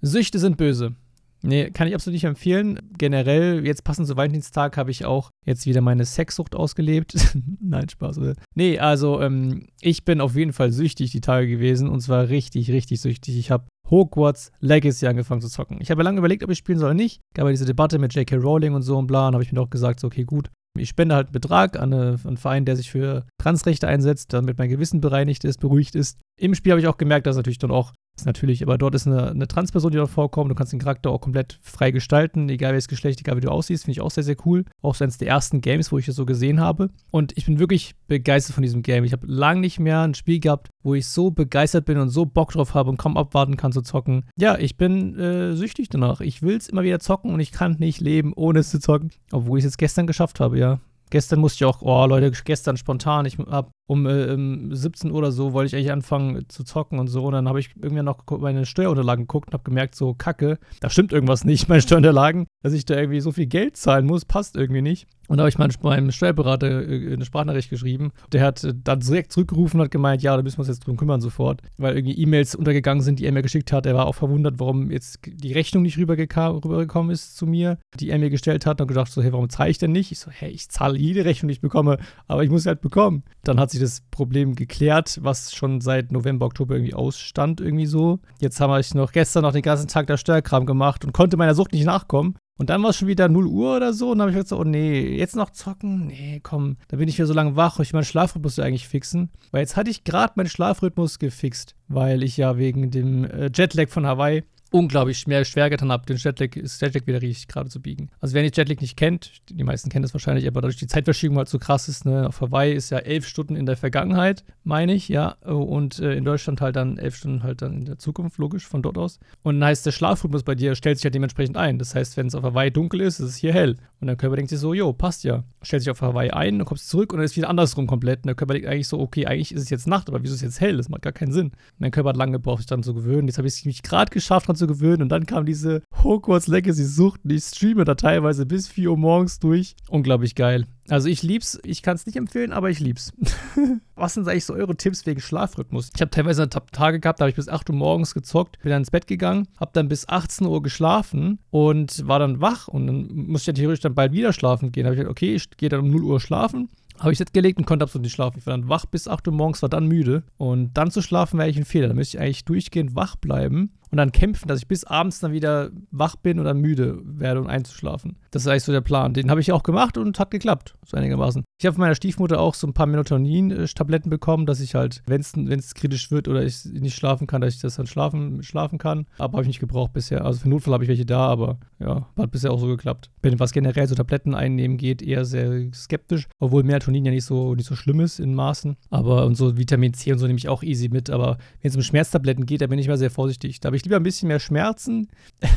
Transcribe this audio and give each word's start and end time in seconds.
Süchte 0.00 0.38
sind 0.38 0.56
böse. 0.56 0.94
Nee, 1.42 1.70
kann 1.70 1.88
ich 1.88 1.94
absolut 1.94 2.14
nicht 2.14 2.24
empfehlen. 2.24 2.78
Generell, 2.98 3.66
jetzt 3.66 3.82
passend 3.84 4.06
zu 4.06 4.16
Valentinstag, 4.16 4.76
habe 4.76 4.90
ich 4.90 5.06
auch 5.06 5.30
jetzt 5.46 5.64
wieder 5.64 5.80
meine 5.80 6.04
Sexsucht 6.04 6.54
ausgelebt. 6.54 7.14
Nein, 7.60 7.88
Spaß. 7.88 8.18
Oder? 8.18 8.34
Nee, 8.54 8.78
also 8.78 9.20
ähm, 9.22 9.68
ich 9.80 10.04
bin 10.04 10.20
auf 10.20 10.36
jeden 10.36 10.52
Fall 10.52 10.70
süchtig 10.70 11.12
die 11.12 11.22
Tage 11.22 11.48
gewesen 11.48 11.88
und 11.88 12.00
zwar 12.00 12.28
richtig, 12.28 12.70
richtig 12.70 13.00
süchtig. 13.00 13.38
Ich 13.38 13.50
habe 13.50 13.64
Hogwarts 13.88 14.52
Legacy 14.60 15.06
angefangen 15.06 15.40
zu 15.40 15.48
zocken. 15.48 15.78
Ich 15.80 15.90
habe 15.90 16.02
lange 16.02 16.18
überlegt, 16.18 16.44
ob 16.44 16.50
ich 16.50 16.58
spielen 16.58 16.78
soll 16.78 16.90
oder 16.90 16.94
nicht. 16.94 17.20
Gab 17.34 17.46
ja 17.46 17.50
diese 17.50 17.64
Debatte 17.64 17.98
mit 17.98 18.14
J.K. 18.14 18.36
Rowling 18.36 18.74
und 18.74 18.82
so 18.82 18.98
und 18.98 19.06
bla. 19.06 19.28
Und 19.28 19.34
habe 19.34 19.42
ich 19.42 19.50
mir 19.50 19.60
doch 19.60 19.70
gesagt, 19.70 20.00
so, 20.00 20.06
okay, 20.06 20.24
gut. 20.24 20.50
Ich 20.78 20.88
spende 20.88 21.16
halt 21.16 21.28
einen 21.28 21.32
Betrag 21.32 21.78
an, 21.80 21.92
eine, 21.92 22.12
an 22.12 22.20
einen 22.24 22.36
Verein, 22.36 22.64
der 22.64 22.76
sich 22.76 22.90
für 22.90 23.26
Transrechte 23.38 23.88
einsetzt, 23.88 24.32
damit 24.32 24.58
mein 24.58 24.68
Gewissen 24.68 25.00
bereinigt 25.00 25.44
ist, 25.44 25.58
beruhigt 25.58 25.96
ist. 25.96 26.18
Im 26.40 26.54
Spiel 26.54 26.72
habe 26.72 26.80
ich 26.80 26.88
auch 26.88 26.96
gemerkt, 26.96 27.26
dass 27.26 27.36
natürlich 27.36 27.58
dann 27.58 27.70
auch 27.70 27.92
ist 28.16 28.26
natürlich, 28.26 28.62
aber 28.62 28.76
dort 28.76 28.94
ist 28.94 29.06
eine, 29.06 29.30
eine 29.30 29.48
Transperson, 29.48 29.90
die 29.90 29.96
dort 29.96 30.10
vorkommt. 30.10 30.50
Du 30.50 30.54
kannst 30.54 30.72
den 30.72 30.80
Charakter 30.80 31.10
auch 31.10 31.20
komplett 31.20 31.58
frei 31.62 31.90
gestalten, 31.90 32.48
egal 32.48 32.72
welches 32.72 32.88
Geschlecht, 32.88 33.20
egal 33.20 33.36
wie 33.36 33.40
du 33.40 33.50
aussiehst. 33.50 33.84
Finde 33.84 33.92
ich 33.92 34.00
auch 34.00 34.10
sehr, 34.10 34.24
sehr 34.24 34.36
cool. 34.44 34.64
Auch 34.82 34.94
so 34.94 35.04
eines 35.04 35.18
der 35.18 35.28
ersten 35.28 35.60
Games, 35.60 35.90
wo 35.90 35.98
ich 35.98 36.06
das 36.06 36.16
so 36.16 36.26
gesehen 36.26 36.60
habe. 36.60 36.90
Und 37.10 37.36
ich 37.36 37.46
bin 37.46 37.58
wirklich 37.58 37.94
begeistert 38.08 38.54
von 38.54 38.62
diesem 38.62 38.82
Game. 38.82 39.04
Ich 39.04 39.12
habe 39.12 39.26
lange 39.26 39.60
nicht 39.60 39.80
mehr 39.80 40.00
ein 40.00 40.14
Spiel 40.14 40.40
gehabt, 40.40 40.68
wo 40.82 40.94
ich 40.94 41.08
so 41.08 41.30
begeistert 41.30 41.86
bin 41.86 41.98
und 41.98 42.10
so 42.10 42.26
Bock 42.26 42.52
drauf 42.52 42.74
habe 42.74 42.90
und 42.90 42.98
kaum 42.98 43.16
abwarten 43.16 43.56
kann 43.56 43.72
zu 43.72 43.82
zocken. 43.82 44.24
Ja, 44.36 44.58
ich 44.58 44.76
bin 44.76 45.18
äh, 45.18 45.54
süchtig 45.54 45.88
danach. 45.88 46.20
Ich 46.20 46.42
will 46.42 46.56
es 46.56 46.68
immer 46.68 46.82
wieder 46.82 47.00
zocken 47.00 47.32
und 47.32 47.40
ich 47.40 47.52
kann 47.52 47.76
nicht 47.78 48.00
leben, 48.00 48.32
ohne 48.34 48.60
es 48.60 48.70
zu 48.70 48.80
zocken. 48.80 49.10
Obwohl 49.32 49.58
ich 49.58 49.64
es 49.64 49.72
jetzt 49.72 49.78
gestern 49.78 50.06
geschafft 50.06 50.40
habe, 50.40 50.58
ja. 50.58 50.80
Gestern 51.10 51.40
musste 51.40 51.64
ich 51.64 51.68
auch, 51.68 51.82
oh 51.82 52.06
Leute, 52.06 52.30
gestern 52.44 52.76
spontan, 52.76 53.26
ich 53.26 53.36
hab 53.38 53.72
um 53.90 54.06
äh, 54.06 54.76
17 54.76 55.10
Uhr 55.10 55.18
oder 55.18 55.32
so 55.32 55.52
wollte 55.52 55.66
ich 55.66 55.74
eigentlich 55.74 55.90
anfangen 55.90 56.48
zu 56.48 56.62
zocken 56.62 57.00
und 57.00 57.08
so. 57.08 57.24
Und 57.24 57.32
dann 57.32 57.48
habe 57.48 57.58
ich 57.58 57.70
irgendwie 57.74 58.04
noch 58.04 58.22
meine 58.38 58.64
Steuerunterlagen 58.64 59.24
geguckt 59.24 59.48
und 59.48 59.54
habe 59.54 59.64
gemerkt, 59.64 59.96
so 59.96 60.14
kacke, 60.14 60.58
da 60.78 60.88
stimmt 60.90 61.12
irgendwas 61.12 61.44
nicht, 61.44 61.68
meine 61.68 61.82
Steuerunterlagen, 61.82 62.46
dass 62.62 62.72
ich 62.72 62.84
da 62.84 62.96
irgendwie 62.96 63.20
so 63.20 63.32
viel 63.32 63.46
Geld 63.46 63.76
zahlen 63.76 64.06
muss, 64.06 64.24
passt 64.24 64.54
irgendwie 64.54 64.80
nicht. 64.80 65.08
Und 65.30 65.36
da 65.36 65.44
habe 65.44 65.48
ich 65.48 65.58
meinem 65.82 66.10
Steuerberater 66.10 66.88
äh, 66.88 67.12
eine 67.12 67.24
Sprachnachricht 67.24 67.70
geschrieben. 67.70 68.10
Der 68.32 68.42
hat 68.42 68.64
äh, 68.64 68.74
dann 68.74 68.98
direkt 68.98 69.30
zurückgerufen 69.30 69.78
und 69.78 69.84
hat 69.84 69.92
gemeint, 69.92 70.22
ja, 70.22 70.36
da 70.36 70.42
müssen 70.42 70.56
wir 70.56 70.62
uns 70.62 70.68
jetzt 70.68 70.84
drum 70.84 70.96
kümmern 70.96 71.20
sofort. 71.20 71.62
Weil 71.78 71.94
irgendwie 71.94 72.20
E-Mails 72.20 72.56
untergegangen 72.56 73.00
sind, 73.00 73.20
die 73.20 73.26
er 73.26 73.32
mir 73.32 73.42
geschickt 73.42 73.72
hat. 73.72 73.86
Er 73.86 73.94
war 73.94 74.06
auch 74.06 74.16
verwundert, 74.16 74.58
warum 74.58 74.90
jetzt 74.90 75.20
die 75.24 75.52
Rechnung 75.52 75.84
nicht 75.84 75.98
rübergekommen 75.98 77.12
ist 77.12 77.36
zu 77.36 77.46
mir, 77.46 77.78
die 78.00 78.10
er 78.10 78.18
mir 78.18 78.28
gestellt 78.28 78.66
hat. 78.66 78.80
Und 78.80 78.88
gedacht 78.88 79.12
so, 79.12 79.22
hey, 79.22 79.32
warum 79.32 79.48
zahle 79.48 79.70
ich 79.70 79.78
denn 79.78 79.92
nicht? 79.92 80.10
Ich 80.10 80.18
so, 80.18 80.32
hey, 80.32 80.50
ich 80.50 80.68
zahle 80.68 80.98
jede 80.98 81.24
Rechnung, 81.24 81.46
die 81.46 81.54
ich 81.54 81.60
bekomme, 81.60 81.98
aber 82.26 82.42
ich 82.42 82.50
muss 82.50 82.64
sie 82.64 82.68
halt 82.68 82.80
bekommen. 82.80 83.22
Dann 83.44 83.60
hat 83.60 83.70
sich 83.70 83.78
das 83.80 84.02
Problem 84.10 84.54
geklärt, 84.54 85.18
was 85.22 85.52
schon 85.52 85.80
seit 85.80 86.12
November, 86.12 86.46
Oktober 86.46 86.74
irgendwie 86.74 86.94
ausstand, 86.94 87.60
irgendwie 87.60 87.86
so. 87.86 88.20
Jetzt 88.40 88.60
habe 88.60 88.78
ich 88.80 88.94
noch 88.94 89.12
gestern 89.12 89.42
noch 89.42 89.52
den 89.52 89.62
ganzen 89.62 89.88
Tag 89.88 90.06
der 90.06 90.16
Steuerkram 90.16 90.66
gemacht 90.66 91.04
und 91.04 91.12
konnte 91.12 91.36
meiner 91.36 91.54
Sucht 91.54 91.72
nicht 91.72 91.84
nachkommen. 91.84 92.36
Und 92.60 92.68
dann 92.68 92.82
war 92.82 92.90
es 92.90 92.96
schon 92.96 93.08
wieder 93.08 93.26
0 93.30 93.46
Uhr 93.46 93.76
oder 93.76 93.94
so. 93.94 94.10
Und 94.10 94.18
dann 94.18 94.28
habe 94.28 94.32
ich 94.32 94.44
gesagt, 94.44 94.60
oh 94.60 94.64
nee, 94.64 95.16
jetzt 95.16 95.34
noch 95.34 95.48
zocken? 95.48 96.08
Nee, 96.08 96.40
komm, 96.42 96.76
da 96.88 96.98
bin 96.98 97.08
ich 97.08 97.16
wieder 97.16 97.26
so 97.26 97.32
lange 97.32 97.56
wach. 97.56 97.80
Ich 97.80 97.94
meinen 97.94 98.04
Schlafrhythmus 98.04 98.58
eigentlich 98.58 98.86
fixen. 98.86 99.30
Weil 99.50 99.62
jetzt 99.62 99.76
hatte 99.76 99.88
ich 99.88 100.04
gerade 100.04 100.34
meinen 100.36 100.50
Schlafrhythmus 100.50 101.18
gefixt, 101.18 101.74
weil 101.88 102.22
ich 102.22 102.36
ja 102.36 102.58
wegen 102.58 102.90
dem 102.90 103.24
äh, 103.24 103.50
Jetlag 103.50 103.88
von 103.88 104.06
Hawaii 104.06 104.44
unglaublich 104.70 105.18
schwer, 105.18 105.44
schwer 105.44 105.70
getan 105.70 105.90
habe, 105.90 106.06
den 106.06 106.16
Jetlag, 106.16 106.54
Jetlag 106.54 107.06
wieder 107.06 107.22
richtig 107.22 107.48
gerade 107.48 107.68
zu 107.68 107.80
biegen. 107.80 108.10
Also 108.20 108.34
wer 108.34 108.42
den 108.42 108.52
Jetlag 108.54 108.80
nicht 108.80 108.96
kennt, 108.96 109.42
die 109.50 109.64
meisten 109.64 109.90
kennen 109.90 110.02
das 110.02 110.14
wahrscheinlich, 110.14 110.46
aber 110.46 110.60
dadurch 110.60 110.76
die 110.76 110.86
Zeitverschiebung 110.86 111.38
halt 111.38 111.48
so 111.48 111.58
krass 111.58 111.88
ist, 111.88 112.04
ne, 112.04 112.28
auf 112.28 112.40
Hawaii 112.40 112.72
ist 112.72 112.90
ja 112.90 112.98
elf 112.98 113.26
Stunden 113.26 113.56
in 113.56 113.66
der 113.66 113.76
Vergangenheit, 113.76 114.44
meine 114.64 114.94
ich, 114.94 115.08
ja, 115.08 115.30
und 115.42 115.98
äh, 115.98 116.14
in 116.14 116.24
Deutschland 116.24 116.60
halt 116.60 116.76
dann 116.76 116.98
elf 116.98 117.16
Stunden 117.16 117.42
halt 117.42 117.62
dann 117.62 117.78
in 117.78 117.84
der 117.84 117.98
Zukunft, 117.98 118.38
logisch, 118.38 118.66
von 118.66 118.82
dort 118.82 118.98
aus. 118.98 119.18
Und 119.42 119.60
dann 119.60 119.68
heißt 119.68 119.84
der 119.86 119.92
Schlafrhythmus 119.92 120.42
bei 120.42 120.54
dir 120.54 120.74
stellt 120.74 120.98
sich 120.98 121.04
ja 121.04 121.10
dementsprechend 121.10 121.56
ein. 121.56 121.78
Das 121.78 121.94
heißt, 121.94 122.16
wenn 122.16 122.26
es 122.26 122.34
auf 122.34 122.44
Hawaii 122.44 122.70
dunkel 122.70 123.00
ist, 123.00 123.20
ist 123.20 123.28
es 123.28 123.36
hier 123.36 123.52
hell. 123.52 123.76
Und 124.00 124.06
der 124.06 124.16
Körper 124.16 124.36
denkt 124.36 124.50
sich 124.50 124.58
so, 124.58 124.72
jo, 124.72 124.92
passt 124.92 125.24
ja. 125.24 125.44
Stellt 125.62 125.82
sich 125.82 125.90
auf 125.90 126.00
Hawaii 126.00 126.30
ein, 126.30 126.58
dann 126.58 126.66
kommst 126.66 126.86
du 126.86 126.90
zurück 126.90 127.12
und 127.12 127.18
dann 127.18 127.24
ist 127.24 127.36
wieder 127.36 127.50
andersrum 127.50 127.86
komplett. 127.86 128.20
Und 128.20 128.26
der 128.26 128.34
Körper 128.34 128.54
denkt 128.54 128.68
eigentlich 128.68 128.88
so, 128.88 128.98
okay, 128.98 129.26
eigentlich 129.26 129.52
ist 129.52 129.62
es 129.62 129.70
jetzt 129.70 129.86
Nacht, 129.86 130.08
aber 130.08 130.22
wieso 130.22 130.34
ist 130.34 130.40
es 130.40 130.46
jetzt 130.46 130.60
hell? 130.60 130.76
Das 130.76 130.88
macht 130.88 131.02
gar 131.02 131.12
keinen 131.12 131.32
Sinn. 131.32 131.48
Und 131.48 131.80
mein 131.80 131.90
Körper 131.90 132.10
hat 132.10 132.16
lange 132.16 132.32
gebraucht, 132.32 132.58
sich 132.58 132.66
dann 132.66 132.82
zu 132.82 132.94
gewöhnen. 132.94 133.28
Jetzt 133.28 133.38
habe 133.38 133.48
ich 133.48 133.66
es 133.66 133.82
gerade 133.82 134.10
geschafft, 134.10 134.48
dran 134.48 134.56
zu 134.60 134.66
gewöhnen 134.66 135.02
und 135.02 135.08
dann 135.08 135.26
kam 135.26 135.44
diese 135.44 135.82
Hogwarts 136.02 136.46
Legacy 136.46 136.84
Sucht 136.84 137.20
und 137.24 137.32
ich 137.32 137.42
streame 137.44 137.84
da 137.84 137.94
teilweise 137.94 138.46
bis 138.46 138.68
4 138.68 138.90
Uhr 138.90 138.96
morgens 138.96 139.40
durch. 139.40 139.74
Unglaublich 139.88 140.34
geil. 140.34 140.66
Also 140.88 141.08
ich 141.08 141.22
lieb's, 141.22 141.58
ich 141.64 141.82
kann 141.82 141.96
es 141.96 142.06
nicht 142.06 142.16
empfehlen, 142.16 142.52
aber 142.52 142.70
ich 142.70 142.80
lieb's. 142.80 143.12
Was 143.94 144.14
sind 144.14 144.28
eigentlich 144.28 144.44
so 144.44 144.54
eure 144.54 144.76
Tipps 144.76 145.06
wegen 145.06 145.20
Schlafrhythmus? 145.20 145.90
Ich 145.94 146.00
habe 146.00 146.10
teilweise 146.10 146.48
Tage 146.48 147.00
gehabt, 147.00 147.20
da 147.20 147.24
habe 147.24 147.30
ich 147.30 147.36
bis 147.36 147.48
8 147.48 147.70
Uhr 147.70 147.76
morgens 147.76 148.14
gezockt, 148.14 148.58
bin 148.62 148.70
dann 148.70 148.82
ins 148.82 148.90
Bett 148.90 149.06
gegangen, 149.06 149.48
habe 149.58 149.70
dann 149.72 149.88
bis 149.88 150.08
18 150.08 150.46
Uhr 150.46 150.62
geschlafen 150.62 151.38
und 151.50 152.06
war 152.06 152.18
dann 152.18 152.40
wach 152.40 152.68
und 152.68 152.86
dann 152.86 153.08
musste 153.12 153.50
ich 153.50 153.56
ja 153.56 153.60
theoretisch 153.60 153.82
dann 153.82 153.94
bald 153.94 154.12
wieder 154.12 154.32
schlafen 154.32 154.72
gehen. 154.72 154.84
Da 154.84 154.88
habe 154.88 154.94
ich 154.94 155.00
gedacht, 155.00 155.10
okay, 155.10 155.34
ich 155.34 155.50
gehe 155.56 155.68
dann 155.68 155.80
um 155.80 155.90
0 155.90 156.02
Uhr 156.02 156.20
schlafen 156.20 156.68
habe 157.00 157.12
ich 157.12 157.18
jetzt 157.18 157.32
gelegt 157.32 157.58
und 157.58 157.64
konnte 157.64 157.84
absolut 157.84 158.04
nicht 158.04 158.12
schlafen. 158.12 158.38
Ich 158.38 158.46
war 158.46 158.52
dann 158.52 158.68
wach 158.68 158.86
bis 158.86 159.08
8 159.08 159.26
Uhr 159.26 159.34
morgens, 159.34 159.62
war 159.62 159.68
dann 159.68 159.86
müde. 159.86 160.22
Und 160.36 160.74
dann 160.74 160.90
zu 160.90 161.02
schlafen 161.02 161.38
wäre 161.38 161.46
eigentlich 161.46 161.58
ein 161.58 161.64
Fehler. 161.64 161.88
Da 161.88 161.94
müsste 161.94 162.18
ich 162.18 162.22
eigentlich 162.22 162.44
durchgehend 162.44 162.94
wach 162.94 163.16
bleiben 163.16 163.70
und 163.90 163.98
dann 163.98 164.12
kämpfen, 164.12 164.48
dass 164.48 164.60
ich 164.60 164.68
bis 164.68 164.84
abends 164.84 165.20
dann 165.20 165.32
wieder 165.32 165.70
wach 165.90 166.16
bin 166.16 166.38
dann 166.44 166.60
müde 166.60 167.00
werde 167.04 167.40
und 167.40 167.48
einzuschlafen. 167.48 168.16
Das 168.30 168.42
ist 168.42 168.48
eigentlich 168.48 168.64
so 168.64 168.72
der 168.72 168.80
Plan. 168.80 169.14
Den 169.14 169.30
habe 169.30 169.40
ich 169.40 169.52
auch 169.52 169.62
gemacht 169.62 169.98
und 169.98 170.18
hat 170.18 170.30
geklappt, 170.30 170.76
so 170.86 170.96
einigermaßen. 170.96 171.44
Ich 171.58 171.66
habe 171.66 171.74
von 171.74 171.82
meiner 171.82 171.94
Stiefmutter 171.94 172.40
auch 172.40 172.54
so 172.54 172.66
ein 172.66 172.72
paar 172.72 172.86
Melatonin-Tabletten 172.86 174.08
bekommen, 174.08 174.46
dass 174.46 174.60
ich 174.60 174.74
halt, 174.74 175.02
wenn 175.06 175.20
es 175.20 175.74
kritisch 175.74 176.10
wird 176.10 176.28
oder 176.28 176.42
ich 176.42 176.64
nicht 176.64 176.94
schlafen 176.94 177.26
kann, 177.26 177.40
dass 177.40 177.54
ich 177.54 177.60
das 177.60 177.76
dann 177.76 177.86
schlafen, 177.86 178.42
schlafen 178.42 178.78
kann. 178.78 179.06
Aber 179.18 179.34
habe 179.34 179.42
ich 179.42 179.48
nicht 179.48 179.60
gebraucht 179.60 179.92
bisher. 179.92 180.24
Also 180.24 180.40
für 180.40 180.48
Notfall 180.48 180.74
habe 180.74 180.84
ich 180.84 180.88
welche 180.88 181.04
da, 181.04 181.26
aber 181.26 181.58
ja, 181.78 182.08
hat 182.16 182.30
bisher 182.30 182.52
auch 182.52 182.60
so 182.60 182.66
geklappt. 182.66 183.10
Bin, 183.20 183.38
was 183.38 183.52
generell 183.52 183.86
so 183.86 183.94
Tabletten 183.94 184.34
einnehmen 184.34 184.76
geht, 184.76 185.02
eher 185.02 185.24
sehr 185.24 185.72
skeptisch, 185.74 186.28
obwohl 186.38 186.62
Melatonin 186.62 187.04
ja 187.04 187.10
nicht 187.10 187.24
so, 187.24 187.54
nicht 187.54 187.66
so 187.66 187.74
schlimm 187.74 188.00
ist 188.00 188.20
in 188.20 188.34
Maßen. 188.34 188.76
Aber 188.88 189.26
und 189.26 189.34
so 189.34 189.58
Vitamin 189.58 189.92
C 189.92 190.12
und 190.12 190.18
so 190.18 190.26
nehme 190.26 190.38
ich 190.38 190.48
auch 190.48 190.62
easy 190.62 190.88
mit. 190.88 191.10
Aber 191.10 191.36
wenn 191.60 191.68
es 191.68 191.76
um 191.76 191.82
Schmerztabletten 191.82 192.46
geht, 192.46 192.62
da 192.62 192.68
bin 192.68 192.78
ich 192.78 192.88
mal 192.88 192.96
sehr 192.96 193.10
vorsichtig. 193.10 193.60
Da 193.60 193.66
habe 193.66 193.76
ich 193.76 193.79
lieber 193.84 193.96
ein 193.96 194.02
bisschen 194.02 194.28
mehr 194.28 194.40
Schmerzen. 194.40 195.08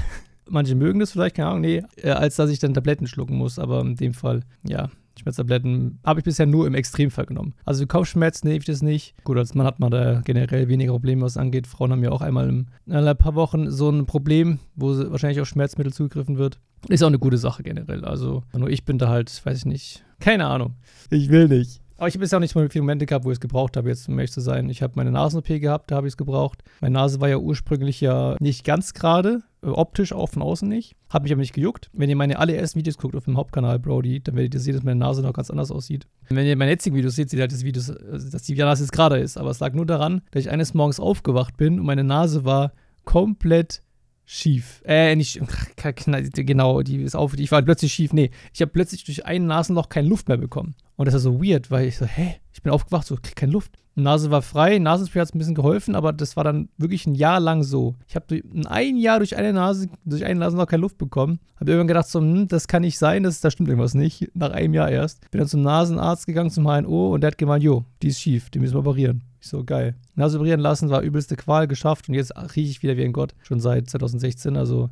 Manche 0.50 0.76
mögen 0.76 1.00
das 1.00 1.12
vielleicht, 1.12 1.36
keine 1.36 1.50
Ahnung, 1.50 1.62
nee, 1.62 1.84
äh, 1.96 2.10
als 2.10 2.36
dass 2.36 2.50
ich 2.50 2.60
dann 2.60 2.74
Tabletten 2.74 3.08
schlucken 3.08 3.38
muss. 3.38 3.60
Aber 3.60 3.82
in 3.82 3.96
dem 3.96 4.14
Fall, 4.14 4.42
ja, 4.64 4.90
Schmerztabletten 5.20 6.00
habe 6.04 6.20
ich 6.20 6.24
bisher 6.24 6.46
nur 6.46 6.68
im 6.68 6.74
Extremfall 6.74 7.26
genommen. 7.26 7.54
Also 7.66 7.86
Kopfschmerz 7.86 8.44
nehme 8.44 8.58
ich 8.58 8.66
das 8.66 8.82
nicht. 8.82 9.16
Gut, 9.24 9.38
als 9.38 9.54
Mann 9.54 9.66
hat 9.66 9.80
man 9.80 9.92
da 9.92 10.22
generell 10.22 10.68
weniger 10.68 10.92
Probleme, 10.92 11.22
was 11.22 11.38
angeht. 11.38 11.68
Frauen 11.68 11.92
haben 11.92 12.04
ja 12.04 12.12
auch 12.12 12.22
einmal 12.22 12.50
in 12.50 12.68
ein 12.88 13.18
paar 13.18 13.36
Wochen 13.36 13.70
so 13.70 13.90
ein 13.90 14.06
Problem, 14.06 14.60
wo 14.76 14.98
wahrscheinlich 15.12 15.40
auf 15.40 15.48
Schmerzmittel 15.48 15.94
zugegriffen 15.94 16.38
wird. 16.38 16.60
Ist 16.90 17.04
auch 17.04 17.08
eine 17.08 17.20
gute 17.20 17.38
Sache 17.38 17.64
generell. 17.64 18.04
Also 18.04 18.44
nur 18.54 18.70
ich 18.70 18.86
bin 18.86 18.98
da 18.98 19.10
halt, 19.10 19.46
weiß 19.46 19.60
ich 19.60 19.66
nicht, 19.66 20.04
keine 20.20 20.48
Ahnung. 20.48 20.76
Ich 21.10 21.30
will 21.30 21.48
nicht. 21.48 21.83
Aber 22.04 22.10
ich 22.10 22.16
habe 22.16 22.24
bisher 22.24 22.38
auch 22.38 22.42
nicht 22.42 22.52
so 22.52 22.60
viele 22.68 22.82
Momente 22.82 23.06
gehabt, 23.06 23.24
wo 23.24 23.32
ich 23.32 23.38
es 23.38 23.40
gebraucht 23.40 23.78
habe, 23.78 23.88
jetzt 23.88 24.10
um 24.10 24.20
ehrlich 24.20 24.34
zu 24.34 24.42
sein. 24.42 24.68
Ich 24.68 24.82
habe 24.82 24.92
meine 24.98 25.10
Nasen-OP 25.10 25.48
gehabt, 25.48 25.90
da 25.90 25.96
habe 25.96 26.06
ich 26.06 26.12
es 26.12 26.18
gebraucht. 26.18 26.62
Meine 26.82 26.96
Nase 26.96 27.22
war 27.22 27.30
ja 27.30 27.38
ursprünglich 27.38 28.02
ja 28.02 28.36
nicht 28.42 28.66
ganz 28.66 28.94
gerade, 28.94 29.42
äh, 29.62 29.68
optisch 29.68 30.12
auch 30.12 30.28
von 30.28 30.42
außen 30.42 30.68
nicht. 30.68 30.98
Hat 31.08 31.24
mich 31.24 31.32
aber 31.32 31.40
nicht 31.40 31.54
gejuckt. 31.54 31.90
Wenn 31.94 32.10
ihr 32.10 32.18
meine 32.18 32.40
allerersten 32.40 32.78
Videos 32.78 32.98
guckt 32.98 33.16
auf 33.16 33.24
dem 33.24 33.38
Hauptkanal, 33.38 33.80
Brody, 33.80 34.22
dann 34.22 34.36
werdet 34.36 34.54
ihr 34.54 34.60
sehen, 34.60 34.74
dass 34.74 34.84
meine 34.84 35.00
Nase 35.00 35.22
noch 35.22 35.32
ganz 35.32 35.50
anders 35.50 35.72
aussieht. 35.72 36.06
wenn 36.28 36.46
ihr 36.46 36.58
meine 36.58 36.72
jetzigen 36.72 36.94
Videos 36.94 37.16
seht, 37.16 37.30
seht 37.30 37.38
ihr 37.38 37.44
halt 37.44 37.54
das 37.54 37.64
Video, 37.64 37.82
äh, 37.82 38.20
dass 38.32 38.44
die 38.44 38.56
Nase 38.56 38.84
jetzt 38.84 38.92
gerade 38.92 39.20
ist. 39.20 39.38
Aber 39.38 39.52
es 39.52 39.62
lag 39.62 39.72
nur 39.72 39.86
daran, 39.86 40.24
dass 40.32 40.44
ich 40.44 40.52
eines 40.52 40.74
Morgens 40.74 41.00
aufgewacht 41.00 41.56
bin 41.56 41.80
und 41.80 41.86
meine 41.86 42.04
Nase 42.04 42.44
war 42.44 42.74
komplett 43.06 43.82
schief. 44.26 44.82
Äh, 44.86 45.16
nicht, 45.16 45.40
genau, 46.36 46.82
die 46.82 47.02
ist 47.02 47.16
auf, 47.16 47.38
ich 47.38 47.52
war 47.54 47.62
plötzlich 47.62 47.94
schief. 47.94 48.12
Nee, 48.12 48.32
ich 48.54 48.62
habe 48.62 48.72
plötzlich 48.74 49.06
durch 49.06 49.26
ein 49.26 49.46
Nasenloch 49.46 49.88
keine 49.88 50.10
Luft 50.10 50.28
mehr 50.28 50.38
bekommen. 50.38 50.76
Und 50.96 51.06
das 51.06 51.14
war 51.14 51.22
so 51.22 51.44
weird, 51.44 51.72
weil 51.72 51.88
ich 51.88 51.98
so, 51.98 52.06
hä? 52.06 52.36
Ich 52.54 52.62
bin 52.62 52.72
aufgewacht, 52.72 53.08
so, 53.08 53.16
krieg 53.16 53.36
keine 53.36 53.52
Luft. 53.52 53.78
Nase 53.96 54.32
war 54.32 54.42
frei, 54.42 54.80
Nasenspray 54.80 55.22
hat 55.22 55.30
es 55.30 55.36
ein 55.36 55.38
bisschen 55.38 55.54
geholfen, 55.54 55.96
aber 55.96 56.14
das 56.14 56.36
war 56.36 56.44
dann 56.44 56.70
wirklich 56.78 57.06
ein 57.06 57.14
Jahr 57.14 57.40
lang 57.40 57.62
so. 57.62 57.96
Ich 58.08 58.16
habe 58.16 58.42
ein 58.68 58.98
Jahr 58.98 59.20
durch 59.20 59.36
eine 59.38 59.54
Nase, 59.54 59.88
durch 60.04 60.26
eine 60.26 60.40
Nase 60.40 60.58
noch 60.58 60.66
keine 60.66 60.82
Luft 60.82 60.98
bekommen. 60.98 61.40
Habe 61.60 61.72
irgendwann 61.72 61.90
gedacht, 61.90 62.08
so, 62.08 62.20
hm, 62.20 62.48
das 62.48 62.68
kann 62.68 62.82
nicht 62.82 62.98
sein, 62.98 63.22
das, 63.22 63.40
da 63.40 63.52
stimmt 63.52 63.70
irgendwas 63.70 63.94
nicht. 63.94 64.32
Nach 64.34 64.52
einem 64.52 64.74
Jahr 64.74 64.90
erst. 64.90 65.30
Bin 65.30 65.40
dann 65.40 65.48
zum 65.48 65.62
Nasenarzt 65.62 66.26
gegangen, 66.26 66.50
zum 66.50 66.66
HNO 66.66 67.14
und 67.14 67.22
der 67.22 67.30
hat 67.30 67.38
gemeint, 67.38 67.64
jo, 67.64 67.86
die 68.02 68.08
ist 68.08 68.20
schief, 68.20 68.50
die 68.50 68.60
müssen 68.60 68.74
wir 68.74 68.80
operieren. 68.80 69.22
Ich 69.40 69.48
so, 69.48 69.64
geil. 69.64 69.96
Nase 70.16 70.38
operieren 70.38 70.60
lassen, 70.60 70.90
war 70.90 71.02
übelste 71.02 71.36
Qual 71.36 71.68
geschafft 71.68 72.10
und 72.10 72.16
jetzt 72.16 72.34
rieche 72.56 72.72
ich 72.72 72.82
wieder 72.82 72.98
wie 72.98 73.04
ein 73.04 73.14
Gott. 73.14 73.36
Schon 73.44 73.60
seit 73.60 73.90
2016, 73.90 74.58
also 74.58 74.90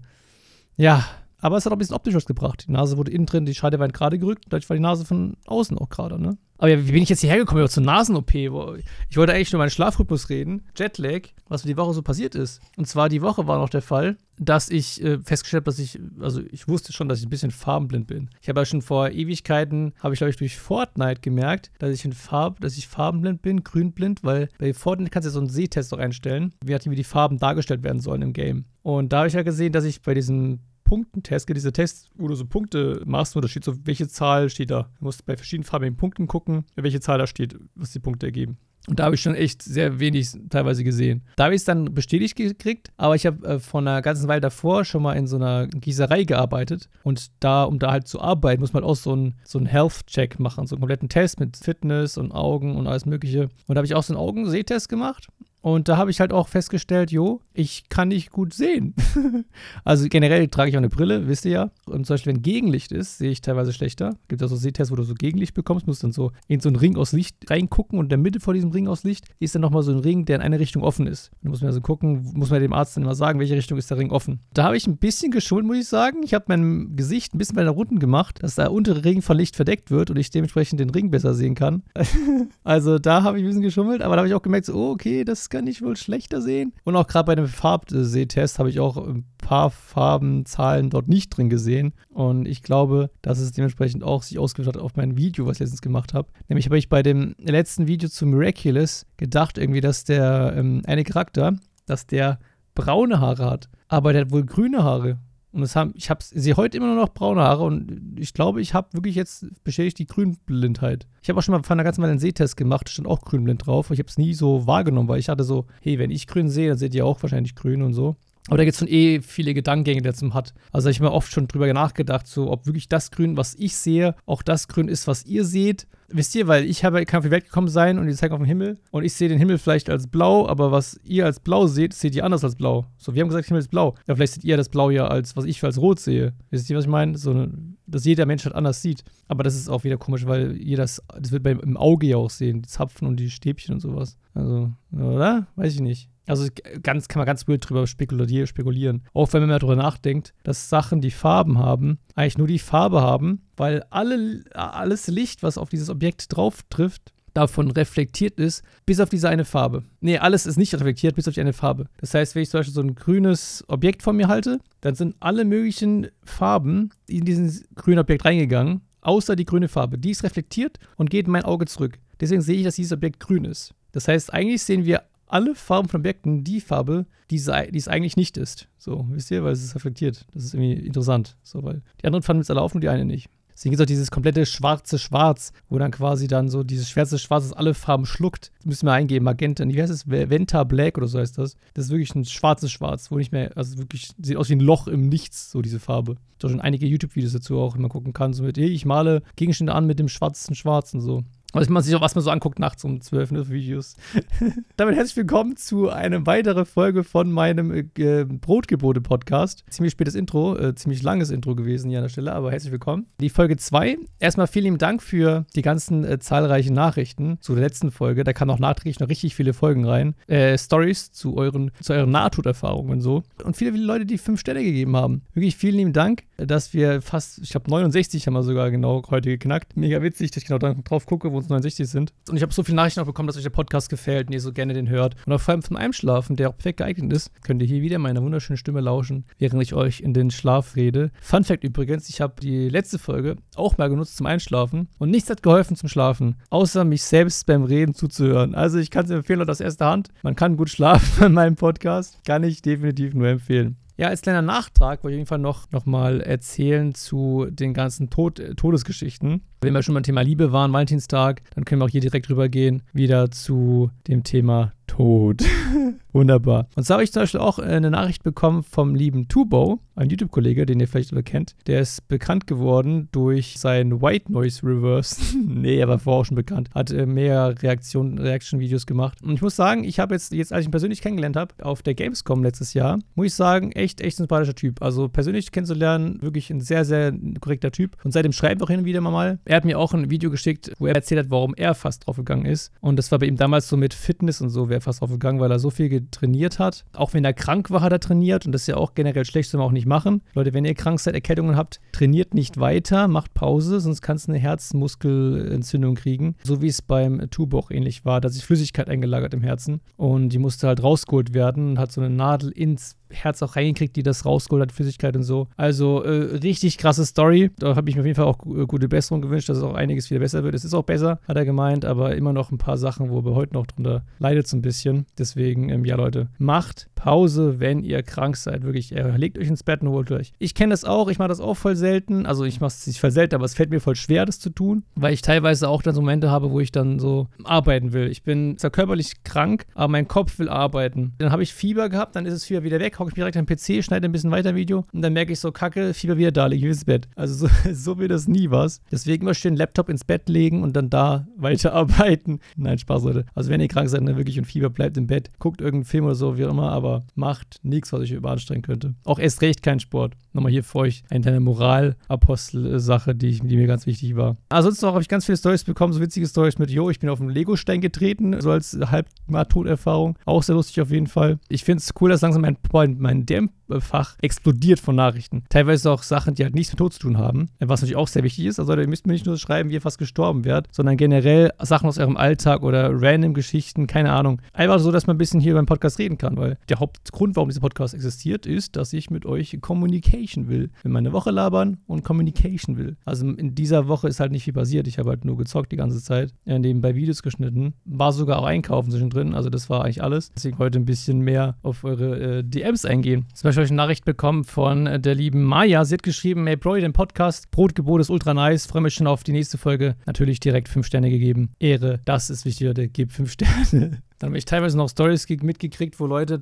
ja, 0.77 1.05
aber 1.41 1.57
es 1.57 1.65
hat 1.65 1.71
auch 1.71 1.75
ein 1.75 1.79
bisschen 1.79 1.95
optisch 1.95 2.15
was 2.15 2.25
gebracht. 2.25 2.65
Die 2.67 2.71
Nase 2.71 2.97
wurde 2.97 3.11
innen 3.11 3.25
drin, 3.25 3.45
die 3.45 3.55
Scheide 3.55 3.77
gerade 3.77 4.19
gerückt, 4.19 4.45
dadurch 4.49 4.69
war 4.69 4.75
die 4.75 4.81
Nase 4.81 5.05
von 5.05 5.35
außen 5.45 5.77
auch 5.77 5.89
gerade, 5.89 6.21
ne? 6.21 6.37
Aber 6.61 6.69
wie 6.69 6.91
bin 6.91 7.01
ich 7.01 7.09
jetzt 7.09 7.21
hierher 7.21 7.39
gekommen? 7.39 7.67
Zur 7.67 7.81
Nasen-OP. 7.81 8.35
Ich 8.35 9.17
wollte 9.17 9.33
eigentlich 9.33 9.51
nur 9.51 9.57
meinen 9.57 9.71
Schlafrhythmus 9.71 10.29
reden. 10.29 10.61
Jetlag, 10.77 11.21
was 11.47 11.63
für 11.63 11.67
die 11.67 11.75
Woche 11.75 11.95
so 11.95 12.03
passiert 12.03 12.35
ist. 12.35 12.61
Und 12.77 12.87
zwar 12.87 13.09
die 13.09 13.23
Woche 13.23 13.47
war 13.47 13.57
noch 13.57 13.69
der 13.69 13.81
Fall, 13.81 14.15
dass 14.37 14.69
ich 14.69 15.03
äh, 15.03 15.17
festgestellt 15.23 15.61
habe, 15.61 15.71
dass 15.71 15.79
ich, 15.79 15.99
also 16.19 16.39
ich 16.51 16.67
wusste 16.67 16.93
schon, 16.93 17.09
dass 17.09 17.17
ich 17.17 17.25
ein 17.25 17.31
bisschen 17.31 17.49
farbenblind 17.49 18.05
bin. 18.05 18.29
Ich 18.41 18.47
habe 18.47 18.59
ja 18.59 18.65
schon 18.65 18.83
vor 18.83 19.09
Ewigkeiten, 19.09 19.93
habe 20.01 20.13
ich 20.13 20.19
glaube 20.19 20.29
ich 20.29 20.37
durch 20.37 20.55
Fortnite 20.55 21.21
gemerkt, 21.21 21.71
dass 21.79 21.89
ich 21.89 22.05
in 22.05 22.13
Farb, 22.13 22.61
dass 22.61 22.77
ich 22.77 22.87
farbenblind 22.87 23.41
bin, 23.41 23.63
grünblind, 23.63 24.23
weil 24.23 24.47
bei 24.59 24.71
Fortnite 24.75 25.09
kannst 25.09 25.25
du 25.25 25.29
ja 25.29 25.33
so 25.33 25.39
einen 25.39 25.49
Sehtest 25.49 25.91
auch 25.95 25.99
einstellen, 25.99 26.53
wie, 26.63 26.75
wie 26.75 26.95
die 26.95 27.03
Farben 27.03 27.39
dargestellt 27.39 27.81
werden 27.83 28.01
sollen 28.01 28.21
im 28.21 28.33
Game. 28.33 28.65
Und 28.83 29.13
da 29.13 29.19
habe 29.19 29.27
ich 29.27 29.33
ja 29.33 29.41
gesehen, 29.41 29.73
dass 29.73 29.83
ich 29.83 30.03
bei 30.03 30.13
diesem 30.13 30.59
Punktentest, 30.91 31.47
diese 31.47 31.71
Tests, 31.71 32.09
wo 32.17 32.27
du 32.27 32.35
so 32.35 32.45
Punkte 32.45 33.01
machst, 33.05 33.33
und 33.33 33.45
da 33.45 33.47
steht 33.47 33.63
so, 33.63 33.73
welche 33.85 34.09
Zahl 34.09 34.49
steht 34.49 34.71
da. 34.71 34.89
Du 34.99 35.05
musst 35.05 35.25
bei 35.25 35.37
verschiedenen 35.37 35.63
farbigen 35.63 35.95
Punkten 35.95 36.27
gucken, 36.27 36.65
welche 36.75 36.99
Zahl 36.99 37.17
da 37.17 37.27
steht, 37.27 37.55
was 37.75 37.91
die 37.91 37.99
Punkte 37.99 38.25
ergeben. 38.25 38.57
Und 38.89 38.99
da 38.99 39.05
habe 39.05 39.15
ich 39.15 39.21
schon 39.21 39.35
echt 39.35 39.61
sehr 39.61 40.01
wenig 40.01 40.31
teilweise 40.49 40.83
gesehen. 40.83 41.21
Da 41.37 41.45
habe 41.45 41.55
ich 41.55 41.61
es 41.61 41.65
dann 41.65 41.93
bestätigt 41.93 42.35
gekriegt, 42.35 42.91
aber 42.97 43.15
ich 43.15 43.25
habe 43.25 43.47
äh, 43.47 43.59
von 43.59 43.87
einer 43.87 44.01
ganzen 44.01 44.27
Weile 44.27 44.41
davor 44.41 44.83
schon 44.83 45.01
mal 45.01 45.13
in 45.13 45.27
so 45.27 45.37
einer 45.37 45.67
Gießerei 45.67 46.25
gearbeitet. 46.25 46.89
Und 47.03 47.31
da, 47.39 47.63
um 47.63 47.79
da 47.79 47.91
halt 47.91 48.09
zu 48.09 48.19
arbeiten, 48.19 48.59
muss 48.59 48.73
man 48.73 48.83
auch 48.83 48.97
so 48.97 49.13
einen 49.13 49.35
so 49.45 49.63
Health-Check 49.63 50.39
machen, 50.39 50.67
so 50.67 50.75
einen 50.75 50.81
kompletten 50.81 51.07
Test 51.07 51.39
mit 51.39 51.55
Fitness 51.55 52.17
und 52.17 52.33
Augen 52.33 52.75
und 52.75 52.87
alles 52.87 53.05
Mögliche. 53.05 53.43
Und 53.43 53.75
da 53.75 53.77
habe 53.77 53.85
ich 53.85 53.95
auch 53.95 54.03
so 54.03 54.13
einen 54.13 54.21
Augensehtest 54.21 54.89
gemacht. 54.89 55.29
Und 55.61 55.87
da 55.87 55.97
habe 55.97 56.09
ich 56.09 56.19
halt 56.19 56.33
auch 56.33 56.47
festgestellt, 56.47 57.11
jo, 57.11 57.41
ich 57.53 57.87
kann 57.89 58.07
nicht 58.07 58.31
gut 58.31 58.53
sehen. 58.53 58.95
also 59.83 60.07
generell 60.09 60.47
trage 60.47 60.69
ich 60.69 60.75
auch 60.75 60.79
eine 60.79 60.89
Brille, 60.89 61.27
wisst 61.27 61.45
ihr 61.45 61.51
ja. 61.51 61.71
Und 61.85 62.05
zum 62.05 62.15
Beispiel, 62.15 62.33
wenn 62.33 62.41
Gegenlicht 62.41 62.91
ist, 62.91 63.19
sehe 63.19 63.29
ich 63.29 63.41
teilweise 63.41 63.71
schlechter. 63.71 64.17
Gibt 64.27 64.41
es 64.41 64.49
so 64.49 64.55
Sehtests, 64.55 64.91
wo 64.91 64.95
du 64.95 65.03
so 65.03 65.13
Gegenlicht 65.13 65.53
bekommst, 65.53 65.85
musst 65.85 66.03
dann 66.03 66.11
so 66.11 66.31
in 66.47 66.59
so 66.59 66.69
einen 66.69 66.77
Ring 66.77 66.97
aus 66.97 67.11
Licht 67.11 67.37
reingucken 67.49 67.99
und 67.99 68.05
in 68.05 68.09
der 68.09 68.17
Mitte 68.17 68.39
vor 68.39 68.55
diesem 68.55 68.71
Ring 68.71 68.87
aus 68.87 69.03
Licht 69.03 69.25
ist 69.39 69.53
dann 69.53 69.61
nochmal 69.61 69.83
so 69.83 69.91
ein 69.91 69.99
Ring, 69.99 70.25
der 70.25 70.37
in 70.37 70.41
eine 70.41 70.59
Richtung 70.59 70.81
offen 70.83 71.05
ist. 71.05 71.31
Da 71.43 71.49
muss 71.49 71.61
man 71.61 71.67
also 71.67 71.81
gucken, 71.81 72.31
muss 72.33 72.49
man 72.49 72.59
dem 72.59 72.73
Arzt 72.73 72.97
dann 72.97 73.03
immer 73.03 73.15
sagen, 73.15 73.39
welche 73.39 73.55
Richtung 73.55 73.77
ist 73.77 73.91
der 73.91 73.97
Ring 73.97 74.11
offen. 74.11 74.39
Da 74.53 74.63
habe 74.63 74.77
ich 74.77 74.87
ein 74.87 74.97
bisschen 74.97 75.31
geschult, 75.31 75.65
muss 75.65 75.77
ich 75.77 75.87
sagen. 75.87 76.23
Ich 76.23 76.33
habe 76.33 76.45
mein 76.47 76.95
Gesicht 76.95 77.35
ein 77.35 77.37
bisschen 77.37 77.55
bei 77.55 77.63
der 77.63 77.71
Runden 77.71 77.99
gemacht, 77.99 78.41
dass 78.41 78.55
der 78.55 78.71
untere 78.71 79.05
Ring 79.05 79.21
von 79.21 79.37
Licht 79.37 79.55
verdeckt 79.55 79.91
wird 79.91 80.09
und 80.09 80.17
ich 80.17 80.31
dementsprechend 80.31 80.79
den 80.79 80.89
Ring 80.89 81.11
besser 81.11 81.35
sehen 81.35 81.53
kann. 81.53 81.83
also 82.63 82.97
da 82.97 83.21
habe 83.21 83.37
ich 83.37 83.43
ein 83.43 83.47
bisschen 83.47 83.61
geschummelt, 83.61 84.01
aber 84.01 84.15
da 84.15 84.21
habe 84.21 84.27
ich 84.27 84.33
auch 84.33 84.41
gemerkt, 84.41 84.65
so, 84.65 84.73
oh, 84.73 84.91
okay, 84.91 85.23
das 85.23 85.50
kann 85.51 85.67
ich 85.67 85.83
wohl 85.83 85.95
schlechter 85.95 86.41
sehen. 86.41 86.73
Und 86.83 86.95
auch 86.95 87.05
gerade 87.05 87.27
bei 87.27 87.35
dem 87.35 87.47
Farbsehtest 87.47 88.57
habe 88.57 88.69
ich 88.69 88.79
auch 88.79 88.97
ein 88.97 89.25
paar 89.37 89.69
Farbenzahlen 89.69 90.89
dort 90.89 91.07
nicht 91.07 91.29
drin 91.29 91.49
gesehen. 91.49 91.93
Und 92.09 92.47
ich 92.47 92.63
glaube, 92.63 93.11
dass 93.21 93.39
es 93.39 93.51
dementsprechend 93.51 94.03
auch 94.03 94.23
sich 94.23 94.39
ausgewirkt 94.39 94.77
hat 94.77 94.81
auf 94.81 94.95
mein 94.95 95.17
Video, 95.17 95.45
was 95.45 95.57
ich 95.57 95.59
letztens 95.59 95.81
gemacht 95.81 96.15
habe. 96.15 96.29
Nämlich 96.47 96.65
habe 96.65 96.77
ich 96.77 96.89
bei 96.89 97.03
dem 97.03 97.35
letzten 97.37 97.87
Video 97.87 98.09
zu 98.09 98.25
Miraculous 98.25 99.05
gedacht, 99.17 99.59
irgendwie, 99.59 99.81
dass 99.81 100.05
der 100.05 100.53
ähm, 100.55 100.81
eine 100.85 101.03
Charakter, 101.03 101.53
dass 101.85 102.07
der 102.07 102.39
braune 102.73 103.19
Haare 103.19 103.45
hat. 103.45 103.69
Aber 103.87 104.13
der 104.13 104.21
hat 104.21 104.31
wohl 104.31 104.45
grüne 104.45 104.83
Haare. 104.83 105.19
Und 105.51 105.61
das 105.61 105.75
haben, 105.75 105.93
ich 105.95 106.09
habe 106.09 106.23
sie 106.23 106.53
heute 106.53 106.77
immer 106.77 106.87
nur 106.87 106.95
noch 106.95 107.09
braune 107.09 107.41
Haare 107.41 107.63
und 107.63 108.17
ich 108.17 108.33
glaube, 108.33 108.61
ich 108.61 108.73
habe 108.73 108.93
wirklich 108.93 109.15
jetzt 109.15 109.45
bestätigt 109.63 109.99
die 109.99 110.07
Grünblindheit. 110.07 111.07
Ich 111.21 111.29
habe 111.29 111.39
auch 111.39 111.43
schon 111.43 111.53
mal 111.53 111.63
vor 111.63 111.73
einer 111.73 111.83
ganzen 111.83 112.01
Weile 112.01 112.11
einen 112.11 112.19
Sehtest 112.19 112.55
gemacht, 112.55 112.87
stand 112.87 113.07
auch 113.07 113.21
grünblind 113.21 113.65
drauf. 113.65 113.91
Ich 113.91 113.99
habe 113.99 114.07
es 114.07 114.17
nie 114.17 114.33
so 114.33 114.65
wahrgenommen, 114.65 115.09
weil 115.09 115.19
ich 115.19 115.27
hatte 115.27 115.43
so, 115.43 115.65
hey, 115.81 115.99
wenn 115.99 116.09
ich 116.09 116.27
grün 116.27 116.49
sehe, 116.49 116.69
dann 116.69 116.77
seht 116.77 116.95
ihr 116.95 117.05
auch 117.05 117.21
wahrscheinlich 117.21 117.55
grün 117.55 117.81
und 117.81 117.93
so. 117.93 118.15
Aber 118.47 118.57
da 118.57 118.63
gibt 118.63 118.73
es 118.73 118.79
schon 118.79 118.87
eh 118.87 119.21
viele 119.21 119.53
Gedankengänge, 119.53 120.01
die 120.01 120.09
er 120.09 120.13
zum 120.13 120.33
hat. 120.33 120.53
Also 120.71 120.89
ich 120.89 120.99
habe 120.99 121.09
mir 121.09 121.13
oft 121.13 121.31
schon 121.31 121.47
drüber 121.47 121.71
nachgedacht, 121.71 122.27
so 122.27 122.51
ob 122.51 122.65
wirklich 122.65 122.89
das 122.89 123.11
Grün, 123.11 123.37
was 123.37 123.55
ich 123.55 123.75
sehe, 123.75 124.15
auch 124.25 124.41
das 124.41 124.67
Grün 124.67 124.87
ist, 124.87 125.07
was 125.07 125.25
ihr 125.25 125.45
seht. 125.45 125.87
Wisst 126.13 126.35
ihr, 126.35 126.47
weil 126.47 126.65
ich 126.65 126.83
habe, 126.83 127.05
kann 127.05 127.19
auf 127.19 127.25
die 127.25 127.31
Welt 127.31 127.45
gekommen 127.45 127.69
sein 127.69 127.97
und 127.97 128.07
die 128.07 128.13
zeigen 128.13 128.33
auf 128.33 128.39
den 128.39 128.45
Himmel 128.45 128.79
und 128.89 129.05
ich 129.05 129.13
sehe 129.13 129.29
den 129.29 129.37
Himmel 129.37 129.57
vielleicht 129.57 129.89
als 129.89 130.07
blau, 130.07 130.45
aber 130.47 130.71
was 130.71 130.99
ihr 131.03 131.25
als 131.25 131.39
blau 131.39 131.67
seht, 131.67 131.93
seht 131.93 132.15
ihr 132.15 132.25
anders 132.25 132.43
als 132.43 132.55
blau. 132.55 132.85
So, 132.97 133.13
wir 133.13 133.21
haben 133.21 133.29
gesagt, 133.29 133.47
Himmel 133.47 133.61
ist 133.61 133.69
blau. 133.69 133.95
Ja, 134.07 134.15
vielleicht 134.15 134.33
seht 134.33 134.43
ihr 134.43 134.57
das 134.57 134.69
Blau 134.69 134.89
ja 134.89 135.07
als, 135.07 135.35
was 135.35 135.45
ich 135.45 135.63
als 135.63 135.77
rot 135.79 135.99
sehe. 135.99 136.33
Wisst 136.49 136.69
ihr, 136.69 136.75
was 136.75 136.85
ich 136.85 136.89
meine? 136.89 137.17
So, 137.17 137.47
dass 137.87 138.05
jeder 138.05 138.25
Mensch 138.25 138.43
halt 138.43 138.55
anders 138.55 138.81
sieht. 138.81 139.03
Aber 139.27 139.43
das 139.43 139.55
ist 139.55 139.69
auch 139.69 139.83
wieder 139.83 139.97
komisch, 139.97 140.25
weil 140.25 140.57
ihr 140.57 140.77
das, 140.77 141.01
das 141.19 141.31
wird 141.31 141.43
beim, 141.43 141.59
im 141.59 141.77
Auge 141.77 142.07
ja 142.07 142.17
auch 142.17 142.29
sehen, 142.29 142.61
die 142.61 142.67
Zapfen 142.67 143.07
und 143.07 143.17
die 143.17 143.29
Stäbchen 143.29 143.75
und 143.75 143.79
sowas. 143.79 144.17
Also, 144.33 144.71
oder? 144.91 145.47
Weiß 145.55 145.73
ich 145.73 145.81
nicht. 145.81 146.09
Also 146.31 146.47
ganz, 146.81 147.09
kann 147.09 147.19
man 147.19 147.25
ganz 147.25 147.47
wild 147.49 147.69
drüber 147.69 147.85
spekulieren. 147.85 149.03
Auch 149.13 149.33
wenn 149.33 149.41
man 149.41 149.49
mal 149.49 149.59
drüber 149.59 149.75
nachdenkt, 149.75 150.33
dass 150.43 150.69
Sachen, 150.69 151.01
die 151.01 151.11
Farben 151.11 151.57
haben, 151.57 151.99
eigentlich 152.15 152.37
nur 152.37 152.47
die 152.47 152.57
Farbe 152.57 153.01
haben, 153.01 153.41
weil 153.57 153.83
alle, 153.89 154.43
alles 154.53 155.07
Licht, 155.07 155.43
was 155.43 155.57
auf 155.57 155.67
dieses 155.67 155.89
Objekt 155.89 156.27
drauf 156.29 156.61
trifft, 156.69 157.11
davon 157.33 157.69
reflektiert 157.69 158.39
ist, 158.39 158.63
bis 158.85 159.01
auf 159.01 159.09
diese 159.09 159.27
eine 159.27 159.43
Farbe. 159.43 159.83
Nee, 159.99 160.19
alles 160.19 160.45
ist 160.45 160.57
nicht 160.57 160.73
reflektiert, 160.73 161.15
bis 161.15 161.27
auf 161.27 161.33
die 161.33 161.41
eine 161.41 161.53
Farbe. 161.53 161.87
Das 161.99 162.13
heißt, 162.13 162.33
wenn 162.33 162.43
ich 162.43 162.49
zum 162.49 162.59
Beispiel 162.59 162.73
so 162.73 162.81
ein 162.81 162.95
grünes 162.95 163.65
Objekt 163.67 164.01
vor 164.01 164.13
mir 164.13 164.29
halte, 164.29 164.59
dann 164.79 164.95
sind 164.95 165.15
alle 165.19 165.43
möglichen 165.43 166.07
Farben 166.23 166.91
in 167.07 167.25
dieses 167.25 167.65
grüne 167.75 168.01
Objekt 168.01 168.23
reingegangen, 168.23 168.81
außer 169.01 169.35
die 169.35 169.45
grüne 169.45 169.67
Farbe. 169.67 169.97
Die 169.97 170.11
ist 170.11 170.23
reflektiert 170.23 170.77
und 170.95 171.09
geht 171.09 171.25
in 171.25 171.33
mein 171.33 171.43
Auge 171.43 171.65
zurück. 171.65 171.99
Deswegen 172.21 172.41
sehe 172.41 172.55
ich, 172.55 172.63
dass 172.63 172.75
dieses 172.75 172.93
Objekt 172.93 173.19
grün 173.19 173.43
ist. 173.43 173.73
Das 173.91 174.07
heißt, 174.07 174.33
eigentlich 174.33 174.63
sehen 174.63 174.85
wir 174.85 175.03
alle 175.31 175.55
Farben 175.55 175.89
von 175.89 176.01
Objekten 176.01 176.43
die 176.43 176.61
Farbe, 176.61 177.05
die, 177.29 177.37
die 177.37 177.77
es 177.77 177.87
eigentlich 177.87 178.17
nicht 178.17 178.37
ist. 178.37 178.67
So, 178.77 179.05
wisst 179.09 179.31
ihr, 179.31 179.43
weil 179.43 179.53
es 179.53 179.63
ist 179.63 179.75
reflektiert. 179.75 180.25
Das 180.33 180.43
ist 180.43 180.53
irgendwie 180.53 180.73
interessant. 180.73 181.37
So, 181.43 181.63
weil 181.63 181.81
die 182.01 182.05
anderen 182.05 182.23
fanden 182.23 182.41
es 182.41 182.49
alle 182.49 182.61
auf, 182.61 182.73
nur 182.73 182.81
die 182.81 182.89
eine 182.89 183.05
nicht. 183.05 183.29
Deswegen 183.53 183.73
gibt 183.73 183.81
es 183.81 183.83
auch 183.83 183.87
dieses 183.87 184.09
komplette 184.09 184.45
schwarze 184.47 184.97
Schwarz, 184.97 185.53
wo 185.69 185.77
dann 185.77 185.91
quasi 185.91 186.27
dann 186.27 186.49
so 186.49 186.63
dieses 186.63 186.89
schwarze 186.89 187.19
Schwarz, 187.19 187.43
das 187.43 187.53
alle 187.53 187.75
Farben 187.75 188.07
schluckt. 188.07 188.51
Das 188.57 188.65
müssen 188.65 188.87
wir 188.87 188.93
eingeben, 188.93 189.23
Magenta. 189.23 189.67
Wie 189.67 189.79
heißt 189.79 189.91
das? 189.91 190.09
Venta 190.09 190.63
Black 190.63 190.97
oder 190.97 191.07
so 191.07 191.19
heißt 191.19 191.37
das. 191.37 191.55
Das 191.75 191.85
ist 191.85 191.91
wirklich 191.91 192.15
ein 192.15 192.25
schwarzes 192.25 192.71
Schwarz, 192.71 193.11
wo 193.11 193.17
nicht 193.17 193.31
mehr, 193.31 193.55
also 193.55 193.77
wirklich, 193.77 194.13
sieht 194.19 194.37
aus 194.37 194.49
wie 194.49 194.55
ein 194.55 194.61
Loch 194.61 194.87
im 194.87 195.09
Nichts, 195.09 195.51
so 195.51 195.61
diese 195.61 195.79
Farbe. 195.79 196.15
Da 196.39 196.49
schon 196.49 196.59
einige 196.59 196.87
YouTube-Videos 196.87 197.33
dazu 197.33 197.59
auch, 197.59 197.75
wenn 197.75 197.81
man 197.81 197.91
gucken 197.91 198.13
kann, 198.13 198.33
so 198.33 198.41
mit, 198.41 198.57
hey, 198.57 198.65
ich 198.65 198.85
male 198.85 199.21
Gegenstände 199.35 199.75
an 199.75 199.85
mit 199.85 199.99
dem 199.99 200.07
schwarzen 200.07 200.55
Schwarzen 200.55 200.99
so. 200.99 201.23
Was 201.53 201.67
man 201.67 201.83
sich 201.83 201.93
auch, 201.95 202.01
was 202.01 202.15
man 202.15 202.23
so 202.23 202.31
anguckt 202.31 202.59
nachts 202.59 202.85
um 202.85 203.01
12 203.01 203.33
Uhr 203.33 203.49
Videos. 203.49 203.97
Damit 204.77 204.95
herzlich 204.95 205.17
willkommen 205.17 205.57
zu 205.57 205.89
einer 205.89 206.25
weiteren 206.25 206.65
Folge 206.65 207.03
von 207.03 207.29
meinem 207.29 207.73
äh, 207.73 208.23
Brotgebote-Podcast. 208.23 209.65
Ziemlich 209.69 209.91
spätes 209.91 210.15
Intro, 210.15 210.55
äh, 210.55 210.75
ziemlich 210.75 211.03
langes 211.03 211.29
Intro 211.29 211.53
gewesen 211.53 211.89
hier 211.89 211.99
an 211.99 212.05
der 212.05 212.09
Stelle, 212.09 212.31
aber 212.31 212.51
herzlich 212.51 212.71
willkommen. 212.71 213.07
Die 213.19 213.27
Folge 213.27 213.57
2. 213.57 213.97
Erstmal 214.19 214.47
vielen 214.47 214.63
lieben 214.63 214.77
Dank 214.77 215.03
für 215.03 215.45
die 215.53 215.61
ganzen 215.61 216.05
äh, 216.05 216.19
zahlreichen 216.19 216.73
Nachrichten 216.73 217.37
zu 217.41 217.53
der 217.53 217.65
letzten 217.65 217.91
Folge. 217.91 218.23
Da 218.23 218.31
kamen 218.31 218.51
auch 218.51 218.59
nachträglich 218.59 219.01
noch 219.01 219.09
richtig 219.09 219.35
viele 219.35 219.51
Folgen 219.51 219.85
rein. 219.85 220.15
Äh, 220.27 220.57
Stories 220.57 221.11
zu 221.11 221.35
euren, 221.35 221.71
zu 221.81 221.91
euren 221.91 222.11
Nahtoderfahrungen 222.11 222.93
und 222.93 223.01
so. 223.01 223.23
Und 223.43 223.57
viele, 223.57 223.73
viele 223.73 223.83
Leute, 223.83 224.05
die 224.05 224.17
fünf 224.17 224.39
Sterne 224.39 224.63
gegeben 224.63 224.95
haben. 224.95 225.23
Wirklich 225.33 225.57
vielen 225.57 225.75
lieben 225.75 225.93
Dank, 225.93 226.23
dass 226.37 226.73
wir 226.73 227.01
fast, 227.01 227.39
ich 227.39 227.49
glaube 227.49 227.69
69 227.69 228.25
haben 228.25 228.35
wir 228.35 228.43
sogar 228.43 228.71
genau 228.71 229.03
heute 229.09 229.31
geknackt. 229.31 229.75
Mega 229.75 230.01
witzig, 230.01 230.31
dass 230.31 230.43
ich 230.43 230.47
genau 230.47 230.73
drauf 230.83 231.05
gucke, 231.05 231.33
wo 231.33 231.40
uns 231.41 231.49
69 231.49 231.87
sind. 231.87 232.13
Und 232.29 232.37
ich 232.37 232.41
habe 232.41 232.53
so 232.53 232.63
viele 232.63 232.75
Nachrichten 232.75 233.01
auch 233.01 233.05
bekommen, 233.05 233.27
dass 233.27 233.37
euch 233.37 233.43
der 233.43 233.49
Podcast 233.49 233.89
gefällt 233.89 234.27
und 234.27 234.33
ihr 234.33 234.41
so 234.41 234.53
gerne 234.53 234.73
den 234.73 234.89
hört. 234.89 235.15
Und 235.25 235.33
auch 235.33 235.41
vor 235.41 235.53
allem 235.53 235.63
zum 235.63 235.75
Einschlafen, 235.75 236.35
der 236.35 236.49
auch 236.49 236.55
perfekt 236.55 236.77
geeignet 236.77 237.11
ist, 237.13 237.31
könnt 237.43 237.61
ihr 237.61 237.67
hier 237.67 237.81
wieder 237.81 237.99
meine 237.99 238.21
wunderschöne 238.21 238.57
Stimme 238.57 238.81
lauschen, 238.81 239.25
während 239.37 239.61
ich 239.61 239.73
euch 239.73 240.01
in 240.01 240.13
den 240.13 240.31
Schlaf 240.31 240.75
rede. 240.75 241.11
Fun 241.21 241.43
Fact 241.43 241.63
übrigens, 241.63 242.09
ich 242.09 242.21
habe 242.21 242.41
die 242.41 242.69
letzte 242.69 242.99
Folge 242.99 243.37
auch 243.55 243.77
mal 243.77 243.89
genutzt 243.89 244.17
zum 244.17 244.25
Einschlafen 244.25 244.87
und 244.97 245.09
nichts 245.09 245.29
hat 245.29 245.43
geholfen 245.43 245.75
zum 245.75 245.89
Schlafen, 245.89 246.35
außer 246.49 246.83
mich 246.85 247.03
selbst 247.03 247.45
beim 247.45 247.63
Reden 247.63 247.93
zuzuhören. 247.93 248.55
Also 248.55 248.77
ich 248.77 248.91
kann 248.91 249.05
es 249.05 249.11
empfehlen 249.11 249.49
aus 249.49 249.59
erster 249.59 249.87
Hand. 249.87 250.09
Man 250.23 250.35
kann 250.35 250.57
gut 250.57 250.69
schlafen 250.69 251.25
in 251.25 251.33
meinem 251.33 251.55
Podcast. 251.55 252.19
Kann 252.25 252.43
ich 252.43 252.61
definitiv 252.61 253.13
nur 253.13 253.27
empfehlen. 253.27 253.77
Ja, 254.01 254.07
als 254.07 254.23
kleiner 254.23 254.41
Nachtrag 254.41 255.03
wollte 255.03 255.13
ich 255.13 255.17
auf 255.17 255.19
jeden 255.19 255.27
Fall 255.27 255.37
noch, 255.37 255.69
noch 255.69 255.85
mal 255.85 256.21
erzählen 256.21 256.95
zu 256.95 257.45
den 257.51 257.75
ganzen 257.75 258.09
Tod 258.09 258.41
Todesgeschichten. 258.57 259.43
Wenn 259.61 259.75
wir 259.75 259.83
schon 259.83 259.93
beim 259.93 260.01
Thema 260.01 260.21
Liebe 260.21 260.51
waren, 260.51 260.73
Valentinstag, 260.73 261.43
dann 261.53 261.65
können 261.65 261.81
wir 261.81 261.85
auch 261.85 261.89
hier 261.89 262.01
direkt 262.01 262.27
rübergehen, 262.27 262.81
wieder 262.93 263.29
zu 263.29 263.91
dem 264.07 264.23
Thema 264.23 264.73
Tod. 264.87 265.43
Wunderbar. 266.13 266.67
Und 266.75 266.83
zwar 266.83 266.95
habe 266.95 267.03
ich 267.03 267.11
zum 267.11 267.21
Beispiel 267.21 267.39
auch 267.39 267.59
eine 267.59 267.89
Nachricht 267.89 268.23
bekommen 268.23 268.63
vom 268.63 268.95
lieben 268.95 269.27
Tubo, 269.27 269.79
ein 269.95 270.09
YouTube-Kollege, 270.09 270.65
den 270.65 270.79
ihr 270.79 270.87
vielleicht 270.87 271.13
alle 271.13 271.23
kennt. 271.23 271.55
Der 271.67 271.79
ist 271.79 272.07
bekannt 272.07 272.47
geworden 272.47 273.07
durch 273.11 273.55
sein 273.57 274.01
White 274.01 274.31
Noise 274.31 274.61
Reverse. 274.63 275.37
nee, 275.45 275.77
er 275.77 275.87
war 275.87 275.99
vorher 275.99 276.21
auch 276.21 276.25
schon 276.25 276.35
bekannt. 276.35 276.69
Hat 276.73 276.91
äh, 276.91 277.05
mehr 277.05 277.55
Reaction-Videos 277.61 278.85
gemacht. 278.85 279.21
Und 279.21 279.33
ich 279.33 279.41
muss 279.41 279.55
sagen, 279.55 279.83
ich 279.83 279.99
habe 279.99 280.13
jetzt, 280.13 280.33
jetzt, 280.33 280.51
als 280.51 280.61
ich 280.61 280.67
ihn 280.67 280.71
persönlich 280.71 281.01
kennengelernt 281.01 281.37
habe, 281.37 281.53
auf 281.61 281.81
der 281.81 281.93
Gamescom 281.93 282.43
letztes 282.43 282.73
Jahr, 282.73 282.99
muss 283.15 283.27
ich 283.27 283.33
sagen, 283.35 283.71
echt, 283.71 284.01
echt 284.01 284.17
ein 284.17 284.23
sympathischer 284.23 284.55
Typ. 284.55 284.81
Also 284.81 285.07
persönlich 285.07 285.51
kennenzulernen, 285.51 286.21
wirklich 286.21 286.49
ein 286.49 286.61
sehr, 286.61 286.83
sehr 286.83 287.13
korrekter 287.39 287.71
Typ. 287.71 287.95
Und 288.03 288.11
seitdem 288.11 288.33
schreiben 288.33 288.59
wir 288.59 288.65
auch 288.65 288.69
hin 288.69 288.79
und 288.79 288.85
wieder 288.85 289.01
mal. 289.01 289.39
Er 289.45 289.57
hat 289.57 289.65
mir 289.65 289.79
auch 289.79 289.93
ein 289.93 290.09
Video 290.09 290.29
geschickt, 290.29 290.71
wo 290.79 290.87
er 290.87 290.95
erzählt 290.95 291.19
hat, 291.19 291.31
warum 291.31 291.53
er 291.55 291.73
fast 291.73 292.05
drauf 292.07 292.17
gegangen 292.17 292.45
ist. 292.45 292.71
Und 292.81 292.97
das 292.97 293.11
war 293.11 293.19
bei 293.19 293.27
ihm 293.27 293.37
damals 293.37 293.67
so 293.67 293.77
mit 293.77 293.93
Fitness 293.93 294.41
und 294.41 294.49
so, 294.49 294.69
wer 294.69 294.77
er 294.77 294.81
fast 294.81 295.01
draufgegangen, 295.01 295.39
weil 295.39 295.51
er 295.51 295.59
so 295.59 295.69
viel 295.69 296.00
trainiert 296.09 296.59
hat. 296.59 296.85
Auch 296.93 297.13
wenn 297.13 297.23
er 297.23 297.33
krank 297.33 297.69
war, 297.69 297.81
hat 297.81 297.91
er 297.91 297.99
trainiert 297.99 298.45
und 298.45 298.51
das 298.51 298.61
ist 298.61 298.67
ja 298.67 298.77
auch 298.77 298.93
generell 298.93 299.25
schlecht, 299.25 299.49
soll 299.49 299.59
man 299.59 299.67
auch 299.67 299.73
nicht 299.73 299.85
machen. 299.85 300.21
Leute, 300.33 300.53
wenn 300.53 300.65
ihr 300.65 300.73
krank 300.73 300.99
seid, 300.99 301.13
Erkältungen 301.13 301.55
habt, 301.55 301.79
trainiert 301.91 302.33
nicht 302.33 302.59
weiter, 302.59 303.07
macht 303.07 303.33
Pause, 303.33 303.79
sonst 303.79 304.01
kannst 304.01 304.27
du 304.27 304.31
eine 304.31 304.39
Herzmuskelentzündung 304.39 305.95
kriegen. 305.95 306.35
So 306.43 306.61
wie 306.61 306.67
es 306.67 306.81
beim 306.81 307.29
Tuboch 307.29 307.71
ähnlich 307.71 308.05
war, 308.05 308.21
da 308.21 308.29
sich 308.29 308.45
Flüssigkeit 308.45 308.89
eingelagert 308.89 309.33
im 309.33 309.41
Herzen 309.41 309.81
und 309.97 310.29
die 310.29 310.39
musste 310.39 310.67
halt 310.67 310.81
rausgeholt 310.83 311.33
werden 311.33 311.71
und 311.71 311.79
hat 311.79 311.91
so 311.91 312.01
eine 312.01 312.09
Nadel 312.09 312.51
ins 312.51 312.95
Herz 313.11 313.41
auch 313.41 313.55
reingekriegt, 313.55 313.95
die 313.95 314.03
das 314.03 314.25
rausgeholt 314.25 314.61
hat, 314.61 314.71
Flüssigkeit 314.71 315.15
und 315.15 315.23
so. 315.23 315.47
Also 315.57 316.03
äh, 316.03 316.37
richtig 316.37 316.77
krasse 316.77 317.05
Story. 317.05 317.51
Da 317.57 317.75
habe 317.75 317.89
ich 317.89 317.95
mir 317.95 318.01
auf 318.01 318.05
jeden 318.05 318.15
Fall 318.15 318.25
auch 318.25 318.45
äh, 318.45 318.65
gute 318.65 318.87
Besserung 318.87 319.21
gewünscht, 319.21 319.49
dass 319.49 319.57
es 319.57 319.63
auch 319.63 319.73
einiges 319.73 320.09
wieder 320.09 320.19
besser 320.19 320.43
wird. 320.43 320.55
Es 320.55 320.65
ist 320.65 320.73
auch 320.73 320.83
besser, 320.83 321.19
hat 321.27 321.37
er 321.37 321.45
gemeint, 321.45 321.85
aber 321.85 322.15
immer 322.15 322.33
noch 322.33 322.51
ein 322.51 322.57
paar 322.57 322.77
Sachen, 322.77 323.09
wo 323.09 323.19
er 323.19 323.35
heute 323.35 323.53
noch 323.53 323.67
drunter 323.67 324.03
leidet 324.19 324.47
so 324.47 324.57
ein 324.57 324.61
bisschen. 324.61 325.05
Deswegen, 325.17 325.69
ähm, 325.69 325.85
ja 325.85 325.95
Leute, 325.95 326.27
macht 326.37 326.87
Pause, 327.01 327.59
wenn 327.59 327.83
ihr 327.83 328.03
krank 328.03 328.37
seid. 328.37 328.61
Wirklich, 328.61 328.95
äh, 328.95 329.17
legt 329.17 329.39
euch 329.39 329.47
ins 329.47 329.63
Bett 329.63 329.81
und 329.81 329.89
holt 329.89 330.11
euch. 330.11 330.33
Ich 330.37 330.53
kenne 330.53 330.69
das 330.69 330.85
auch, 330.85 331.09
ich 331.09 331.17
mache 331.17 331.29
das 331.29 331.39
auch 331.39 331.55
voll 331.55 331.75
selten. 331.75 332.27
Also 332.27 332.45
ich 332.45 332.61
mache 332.61 332.67
es 332.67 332.85
nicht 332.85 332.99
voll 332.99 333.09
selten, 333.09 333.33
aber 333.33 333.45
es 333.45 333.55
fällt 333.55 333.71
mir 333.71 333.79
voll 333.79 333.95
schwer, 333.95 334.27
das 334.27 334.39
zu 334.39 334.51
tun, 334.51 334.83
weil 334.93 335.11
ich 335.11 335.23
teilweise 335.23 335.67
auch 335.67 335.81
dann 335.81 335.95
so 335.95 336.01
Momente 336.01 336.29
habe, 336.29 336.51
wo 336.51 336.59
ich 336.59 336.71
dann 336.71 336.99
so 336.99 337.27
arbeiten 337.43 337.91
will. 337.93 338.07
Ich 338.07 338.21
bin 338.21 338.55
zwar 338.59 338.69
körperlich 338.69 339.23
krank, 339.23 339.65
aber 339.73 339.87
mein 339.87 340.07
Kopf 340.07 340.37
will 340.37 340.47
arbeiten. 340.47 341.13
Dann 341.17 341.31
habe 341.31 341.41
ich 341.41 341.55
Fieber 341.55 341.89
gehabt, 341.89 342.15
dann 342.15 342.27
ist 342.27 342.35
es 342.35 342.45
Fieber 342.45 342.61
wieder 342.61 342.79
weg, 342.79 342.99
hocke 342.99 343.09
ich 343.09 343.17
mir 343.17 343.23
direkt 343.23 343.37
am 343.37 343.47
PC, 343.47 343.83
schneide 343.83 344.07
ein 344.07 344.11
bisschen 344.11 344.29
weiter 344.29 344.53
Video 344.53 344.85
und 344.93 345.01
dann 345.01 345.13
merke 345.13 345.33
ich 345.33 345.39
so, 345.39 345.51
kacke, 345.51 345.95
Fieber 345.95 346.17
wieder 346.17 346.31
da, 346.31 346.45
lege 346.45 346.67
ich 346.67 346.71
ins 346.71 346.85
Bett. 346.85 347.07
Also 347.15 347.47
so, 347.47 347.53
so 347.73 347.97
wird 347.97 348.11
das 348.11 348.27
nie 348.27 348.51
was. 348.51 348.79
Deswegen 348.91 349.23
immer 349.23 349.33
schön 349.33 349.55
Laptop 349.55 349.89
ins 349.89 350.03
Bett 350.03 350.29
legen 350.29 350.61
und 350.61 350.75
dann 350.75 350.91
da 350.91 351.25
weiterarbeiten. 351.35 352.41
Nein, 352.57 352.77
Spaß, 352.77 353.05
Leute. 353.05 353.25
Also 353.33 353.49
wenn 353.49 353.59
ihr 353.59 353.69
krank 353.69 353.89
seid, 353.89 354.07
dann 354.07 354.17
wirklich 354.17 354.37
und 354.37 354.45
Fieber 354.45 354.69
bleibt 354.69 354.97
im 354.97 355.07
Bett, 355.07 355.31
guckt 355.39 355.61
irgendeinen 355.61 355.85
Film 355.85 356.05
oder 356.05 356.15
so, 356.15 356.37
wie 356.37 356.45
auch 356.45 356.51
immer, 356.51 356.71
aber 356.71 356.90
macht 357.15 357.59
nichts, 357.63 357.93
was 357.93 358.01
euch 358.01 358.11
überanstrengen 358.11 358.63
könnte. 358.63 358.95
Auch 359.05 359.19
erst 359.19 359.41
recht 359.41 359.63
kein 359.63 359.79
Sport. 359.79 360.13
Nochmal 360.33 360.51
hier 360.51 360.63
für 360.63 360.79
euch 360.79 361.03
eine 361.09 361.21
kleine 361.21 361.39
Moral-Apostel-Sache, 361.39 363.15
die, 363.15 363.39
die, 363.39 363.57
mir 363.57 363.67
ganz 363.67 363.85
wichtig 363.85 364.15
war. 364.15 364.37
Ansonsten 364.49 364.87
habe 364.87 365.01
ich 365.01 365.09
ganz 365.09 365.25
viele 365.25 365.37
Stories 365.37 365.63
bekommen, 365.63 365.93
so 365.93 366.01
witzige 366.01 366.27
Stories 366.27 366.57
mit, 366.57 366.71
yo, 366.71 366.89
ich 366.89 366.99
bin 366.99 367.09
auf 367.09 367.19
einen 367.19 367.29
Lego-Stein 367.29 367.81
getreten, 367.81 368.39
so 368.39 368.51
als 368.51 368.77
halb 368.85 369.07
Toderfahrung. 369.49 370.17
Auch 370.25 370.43
sehr 370.43 370.55
lustig 370.55 370.81
auf 370.81 370.91
jeden 370.91 371.07
Fall. 371.07 371.39
Ich 371.49 371.63
finde 371.63 371.81
es 371.81 371.93
cool, 371.99 372.09
dass 372.09 372.21
langsam 372.21 372.41
mein, 372.41 372.57
mein 372.97 373.25
DM-Fach 373.71 374.15
explodiert 374.21 374.79
von 374.79 374.95
Nachrichten. 374.95 375.43
Teilweise 375.49 375.91
auch 375.91 376.03
Sachen, 376.03 376.35
die 376.35 376.43
halt 376.43 376.55
nichts 376.55 376.71
mit 376.71 376.79
Tod 376.79 376.93
zu 376.93 376.99
tun 376.99 377.17
haben, 377.17 377.49
was 377.59 377.81
natürlich 377.81 377.95
auch 377.95 378.07
sehr 378.07 378.23
wichtig 378.23 378.45
ist. 378.45 378.59
Also 378.59 378.73
ihr 378.73 378.87
müsst 378.87 379.07
mir 379.07 379.13
nicht 379.13 379.25
nur 379.25 379.37
schreiben, 379.37 379.69
wie 379.69 379.75
ihr 379.75 379.81
fast 379.81 379.97
gestorben 379.97 380.45
werdet, 380.45 380.67
sondern 380.71 380.97
generell 380.97 381.51
Sachen 381.61 381.87
aus 381.87 381.97
eurem 381.97 382.17
Alltag 382.17 382.63
oder 382.63 382.89
random 382.93 383.33
Geschichten, 383.33 383.87
keine 383.87 384.11
Ahnung. 384.11 384.41
Einfach 384.53 384.79
so, 384.79 384.91
dass 384.91 385.07
man 385.07 385.15
ein 385.15 385.19
bisschen 385.19 385.39
hier 385.39 385.53
beim 385.53 385.65
Podcast 385.65 385.99
reden 385.99 386.17
kann, 386.17 386.37
weil 386.37 386.57
der 386.69 386.79
Hauptgrund, 386.79 387.35
warum 387.35 387.49
dieser 387.49 387.61
Podcast 387.61 387.93
existiert, 387.93 388.45
ist, 388.45 388.75
dass 388.75 388.93
ich 388.93 389.09
mit 389.09 389.25
euch 389.25 389.57
Communication 389.61 390.47
will. 390.47 390.69
Will 390.83 390.91
meine 390.91 391.13
Woche 391.13 391.31
labern 391.31 391.77
und 391.87 392.03
Communication 392.03 392.77
will. 392.77 392.97
Also 393.05 393.27
in 393.27 393.55
dieser 393.55 393.87
Woche 393.87 394.07
ist 394.07 394.19
halt 394.19 394.31
nicht 394.31 394.43
viel 394.43 394.53
passiert. 394.53 394.87
Ich 394.87 394.99
habe 394.99 395.09
halt 395.09 395.25
nur 395.25 395.37
gezockt 395.37 395.71
die 395.71 395.77
ganze 395.77 396.01
Zeit, 396.01 396.33
nebenbei 396.45 396.95
Videos 396.95 397.23
geschnitten, 397.23 397.73
war 397.85 398.11
sogar 398.11 398.39
auch 398.39 398.45
einkaufen 398.45 398.91
zwischendrin. 398.91 399.33
Also 399.33 399.49
das 399.49 399.69
war 399.69 399.83
eigentlich 399.83 400.03
alles. 400.03 400.31
Deswegen 400.35 400.57
heute 400.57 400.79
ein 400.79 400.85
bisschen 400.85 401.21
mehr 401.21 401.55
auf 401.63 401.83
eure 401.83 402.39
äh, 402.39 402.43
DMs 402.43 402.85
eingehen. 402.85 403.25
Zum 403.33 403.47
Beispiel 403.47 403.60
habe 403.61 403.69
eine 403.69 403.77
Nachricht 403.77 404.05
bekommen 404.05 404.43
von 404.43 404.87
äh, 404.87 404.99
der 404.99 405.15
lieben 405.15 405.43
Maya. 405.43 405.85
Sie 405.85 405.93
hat 405.93 406.03
geschrieben, 406.03 406.47
hey 406.47 406.55
Bro, 406.55 406.77
den 406.77 406.93
Podcast 406.93 407.51
Brotgebot 407.51 408.01
ist 408.01 408.09
ultra 408.09 408.33
nice. 408.33 408.65
Freue 408.65 408.81
mich 408.81 408.95
schon 408.95 409.07
auf 409.07 409.23
die 409.23 409.31
nächste 409.31 409.57
Folge. 409.57 409.95
Natürlich 410.05 410.39
direkt 410.39 410.67
5 410.67 410.85
Sterne 410.85 411.09
gegeben. 411.09 411.51
Ehre, 411.59 411.99
das 412.05 412.29
ist 412.29 412.45
wichtig, 412.45 412.67
Leute. 412.67 412.87
Gebt 412.87 413.13
5 413.13 413.31
Sterne. 413.31 414.01
Dann 414.21 414.29
habe 414.29 414.37
ich 414.37 414.45
teilweise 414.45 414.77
noch 414.77 414.87
Stories 414.87 415.27
mitgekriegt, 415.27 415.99
wo 415.99 416.05
Leute 416.05 416.37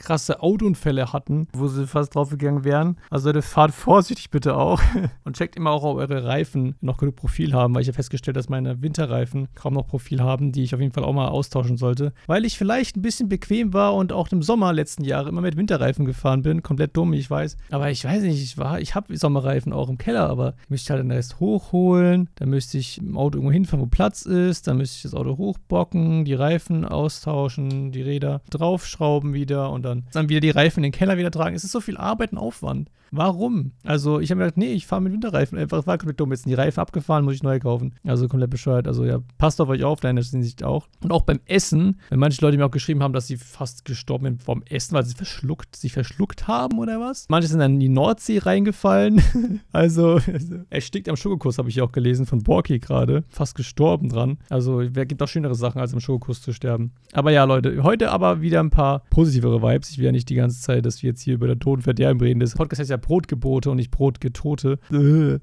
krasse 0.00 0.42
Autounfälle 0.42 1.12
hatten, 1.12 1.46
wo 1.52 1.68
sie 1.68 1.86
fast 1.86 2.16
draufgegangen 2.16 2.64
wären. 2.64 2.96
Also 3.10 3.28
Leute, 3.28 3.42
fahrt 3.42 3.72
vorsichtig 3.72 4.30
bitte 4.30 4.56
auch. 4.56 4.82
Und 5.24 5.36
checkt 5.36 5.54
immer 5.54 5.70
auch, 5.70 5.84
ob 5.84 5.98
eure 5.98 6.24
Reifen 6.24 6.74
noch 6.80 6.98
genug 6.98 7.14
Profil 7.14 7.52
haben, 7.52 7.76
weil 7.76 7.82
ich 7.82 7.88
habe 7.88 7.94
festgestellt, 7.94 8.36
dass 8.36 8.48
meine 8.48 8.82
Winterreifen 8.82 9.46
kaum 9.54 9.74
noch 9.74 9.86
Profil 9.86 10.20
haben, 10.20 10.50
die 10.50 10.64
ich 10.64 10.74
auf 10.74 10.80
jeden 10.80 10.92
Fall 10.92 11.04
auch 11.04 11.12
mal 11.12 11.28
austauschen 11.28 11.76
sollte. 11.76 12.12
Weil 12.26 12.44
ich 12.44 12.58
vielleicht 12.58 12.96
ein 12.96 13.02
bisschen 13.02 13.28
bequem 13.28 13.72
war 13.72 13.94
und 13.94 14.12
auch 14.12 14.26
im 14.32 14.42
Sommer 14.42 14.72
letzten 14.72 15.04
Jahre 15.04 15.28
immer 15.28 15.42
mit 15.42 15.56
Winterreifen 15.56 16.04
gefahren 16.04 16.42
bin. 16.42 16.64
Komplett 16.64 16.96
dumm, 16.96 17.12
ich 17.12 17.30
weiß. 17.30 17.56
Aber 17.70 17.88
ich 17.88 18.04
weiß 18.04 18.22
nicht, 18.22 18.42
ich 18.42 18.58
war, 18.58 18.80
ich 18.80 18.96
habe 18.96 19.16
Sommerreifen 19.16 19.72
auch 19.72 19.88
im 19.88 19.96
Keller, 19.96 20.28
aber 20.28 20.54
ich 20.64 20.70
müsste 20.70 20.94
halt 20.94 21.04
den 21.04 21.12
Rest 21.12 21.38
hochholen. 21.38 22.30
Dann 22.34 22.48
müsste 22.48 22.78
ich 22.78 22.98
im 22.98 23.16
Auto 23.16 23.38
irgendwo 23.38 23.52
hinfahren, 23.52 23.80
wo 23.80 23.86
Platz 23.86 24.22
ist. 24.22 24.66
Dann 24.66 24.78
müsste 24.78 24.96
ich 24.96 25.02
das 25.02 25.14
Auto 25.14 25.38
hochbocken, 25.38 26.24
die 26.24 26.34
Reifen 26.34 26.84
aus 26.84 27.11
austauschen, 27.12 27.92
die 27.92 28.02
Räder 28.02 28.40
draufschrauben 28.50 29.34
wieder 29.34 29.70
und 29.70 29.82
dann, 29.82 30.04
dann 30.12 30.28
wieder 30.28 30.40
die 30.40 30.50
Reifen 30.50 30.80
in 30.80 30.90
den 30.90 30.98
Keller 30.98 31.18
wieder 31.18 31.30
tragen. 31.30 31.54
Es 31.54 31.64
ist 31.64 31.72
so 31.72 31.80
viel 31.80 31.96
Arbeit 31.96 32.32
und 32.32 32.38
Aufwand. 32.38 32.90
Warum? 33.14 33.72
Also 33.84 34.20
ich 34.20 34.30
habe 34.30 34.38
mir 34.38 34.44
gedacht, 34.46 34.56
nee, 34.56 34.72
ich 34.72 34.86
fahre 34.86 35.02
mit 35.02 35.12
Winterreifen. 35.12 35.58
Einfach 35.58 35.86
war 35.86 35.98
komplett 35.98 36.18
dumm. 36.18 36.30
Jetzt 36.30 36.44
sind 36.44 36.50
die 36.50 36.54
Reifen 36.54 36.80
abgefahren, 36.80 37.24
muss 37.24 37.34
ich 37.34 37.42
neu 37.42 37.60
kaufen. 37.60 37.94
Also 38.04 38.26
komplett 38.26 38.48
bescheuert. 38.48 38.88
Also 38.88 39.04
ja, 39.04 39.18
passt 39.36 39.60
auf 39.60 39.68
euch 39.68 39.84
auf, 39.84 40.00
deine 40.00 40.22
Hinsicht 40.22 40.64
auch. 40.64 40.88
Und 41.02 41.12
auch 41.12 41.20
beim 41.20 41.40
Essen, 41.44 42.00
wenn 42.08 42.18
manche 42.18 42.40
Leute 42.40 42.56
mir 42.56 42.64
auch 42.64 42.70
geschrieben 42.70 43.02
haben, 43.02 43.12
dass 43.12 43.26
sie 43.26 43.36
fast 43.36 43.84
gestorben 43.84 44.24
sind 44.24 44.42
vom 44.42 44.62
Essen, 44.62 44.94
weil 44.94 45.04
sie 45.04 45.14
verschluckt, 45.14 45.76
sich 45.76 45.92
verschluckt 45.92 46.48
haben 46.48 46.78
oder 46.78 47.00
was. 47.00 47.26
Manche 47.28 47.48
sind 47.48 47.58
dann 47.58 47.74
in 47.74 47.80
die 47.80 47.90
Nordsee 47.90 48.38
reingefallen. 48.38 49.20
also, 49.72 50.14
also 50.14 50.60
erstickt 50.70 51.10
am 51.10 51.16
Schokokuss, 51.16 51.58
habe 51.58 51.68
ich 51.68 51.82
auch 51.82 51.92
gelesen, 51.92 52.24
von 52.24 52.42
Borki 52.42 52.78
gerade. 52.78 53.24
Fast 53.28 53.56
gestorben 53.56 54.08
dran. 54.08 54.38
Also 54.48 54.80
wer 54.90 55.04
gibt 55.04 55.22
auch 55.22 55.28
schönere 55.28 55.54
Sachen, 55.54 55.82
als 55.82 55.92
am 55.92 56.00
Schokokuss 56.00 56.40
zu 56.40 56.54
sterben. 56.54 56.92
Aber 57.12 57.30
ja, 57.30 57.44
Leute, 57.44 57.82
heute 57.82 58.10
aber 58.10 58.40
wieder 58.40 58.60
ein 58.60 58.70
paar 58.70 59.02
positivere 59.10 59.62
Vibes. 59.62 59.90
Ich 59.90 59.98
will 59.98 60.06
ja 60.06 60.12
nicht 60.12 60.28
die 60.30 60.34
ganze 60.34 60.60
Zeit, 60.60 60.86
dass 60.86 61.02
wir 61.02 61.10
jetzt 61.10 61.20
hier 61.20 61.34
über 61.34 61.46
den 61.46 61.60
Tod 61.60 61.78
und 61.78 61.82
Verderben 61.82 62.20
reden. 62.20 62.40
Das 62.40 62.54
Podcast 62.54 62.80
heißt 62.80 62.90
ja 62.90 62.96
Brotgebote 62.96 63.70
und 63.70 63.76
nicht 63.76 63.90
Brotgetote. 63.90 64.78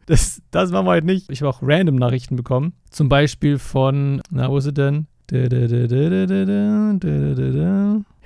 Das, 0.08 0.42
das 0.52 0.72
machen 0.72 0.86
wir 0.88 0.92
heute 0.92 1.06
nicht. 1.06 1.30
Ich 1.30 1.42
habe 1.42 1.50
auch 1.50 1.60
random 1.62 1.96
Nachrichten 1.96 2.36
bekommen. 2.36 2.74
Zum 2.90 3.08
Beispiel 3.08 3.60
von, 3.60 4.22
na, 4.32 4.50
wo 4.50 4.58
ist 4.58 4.66
es 4.66 4.74
denn? 4.74 5.08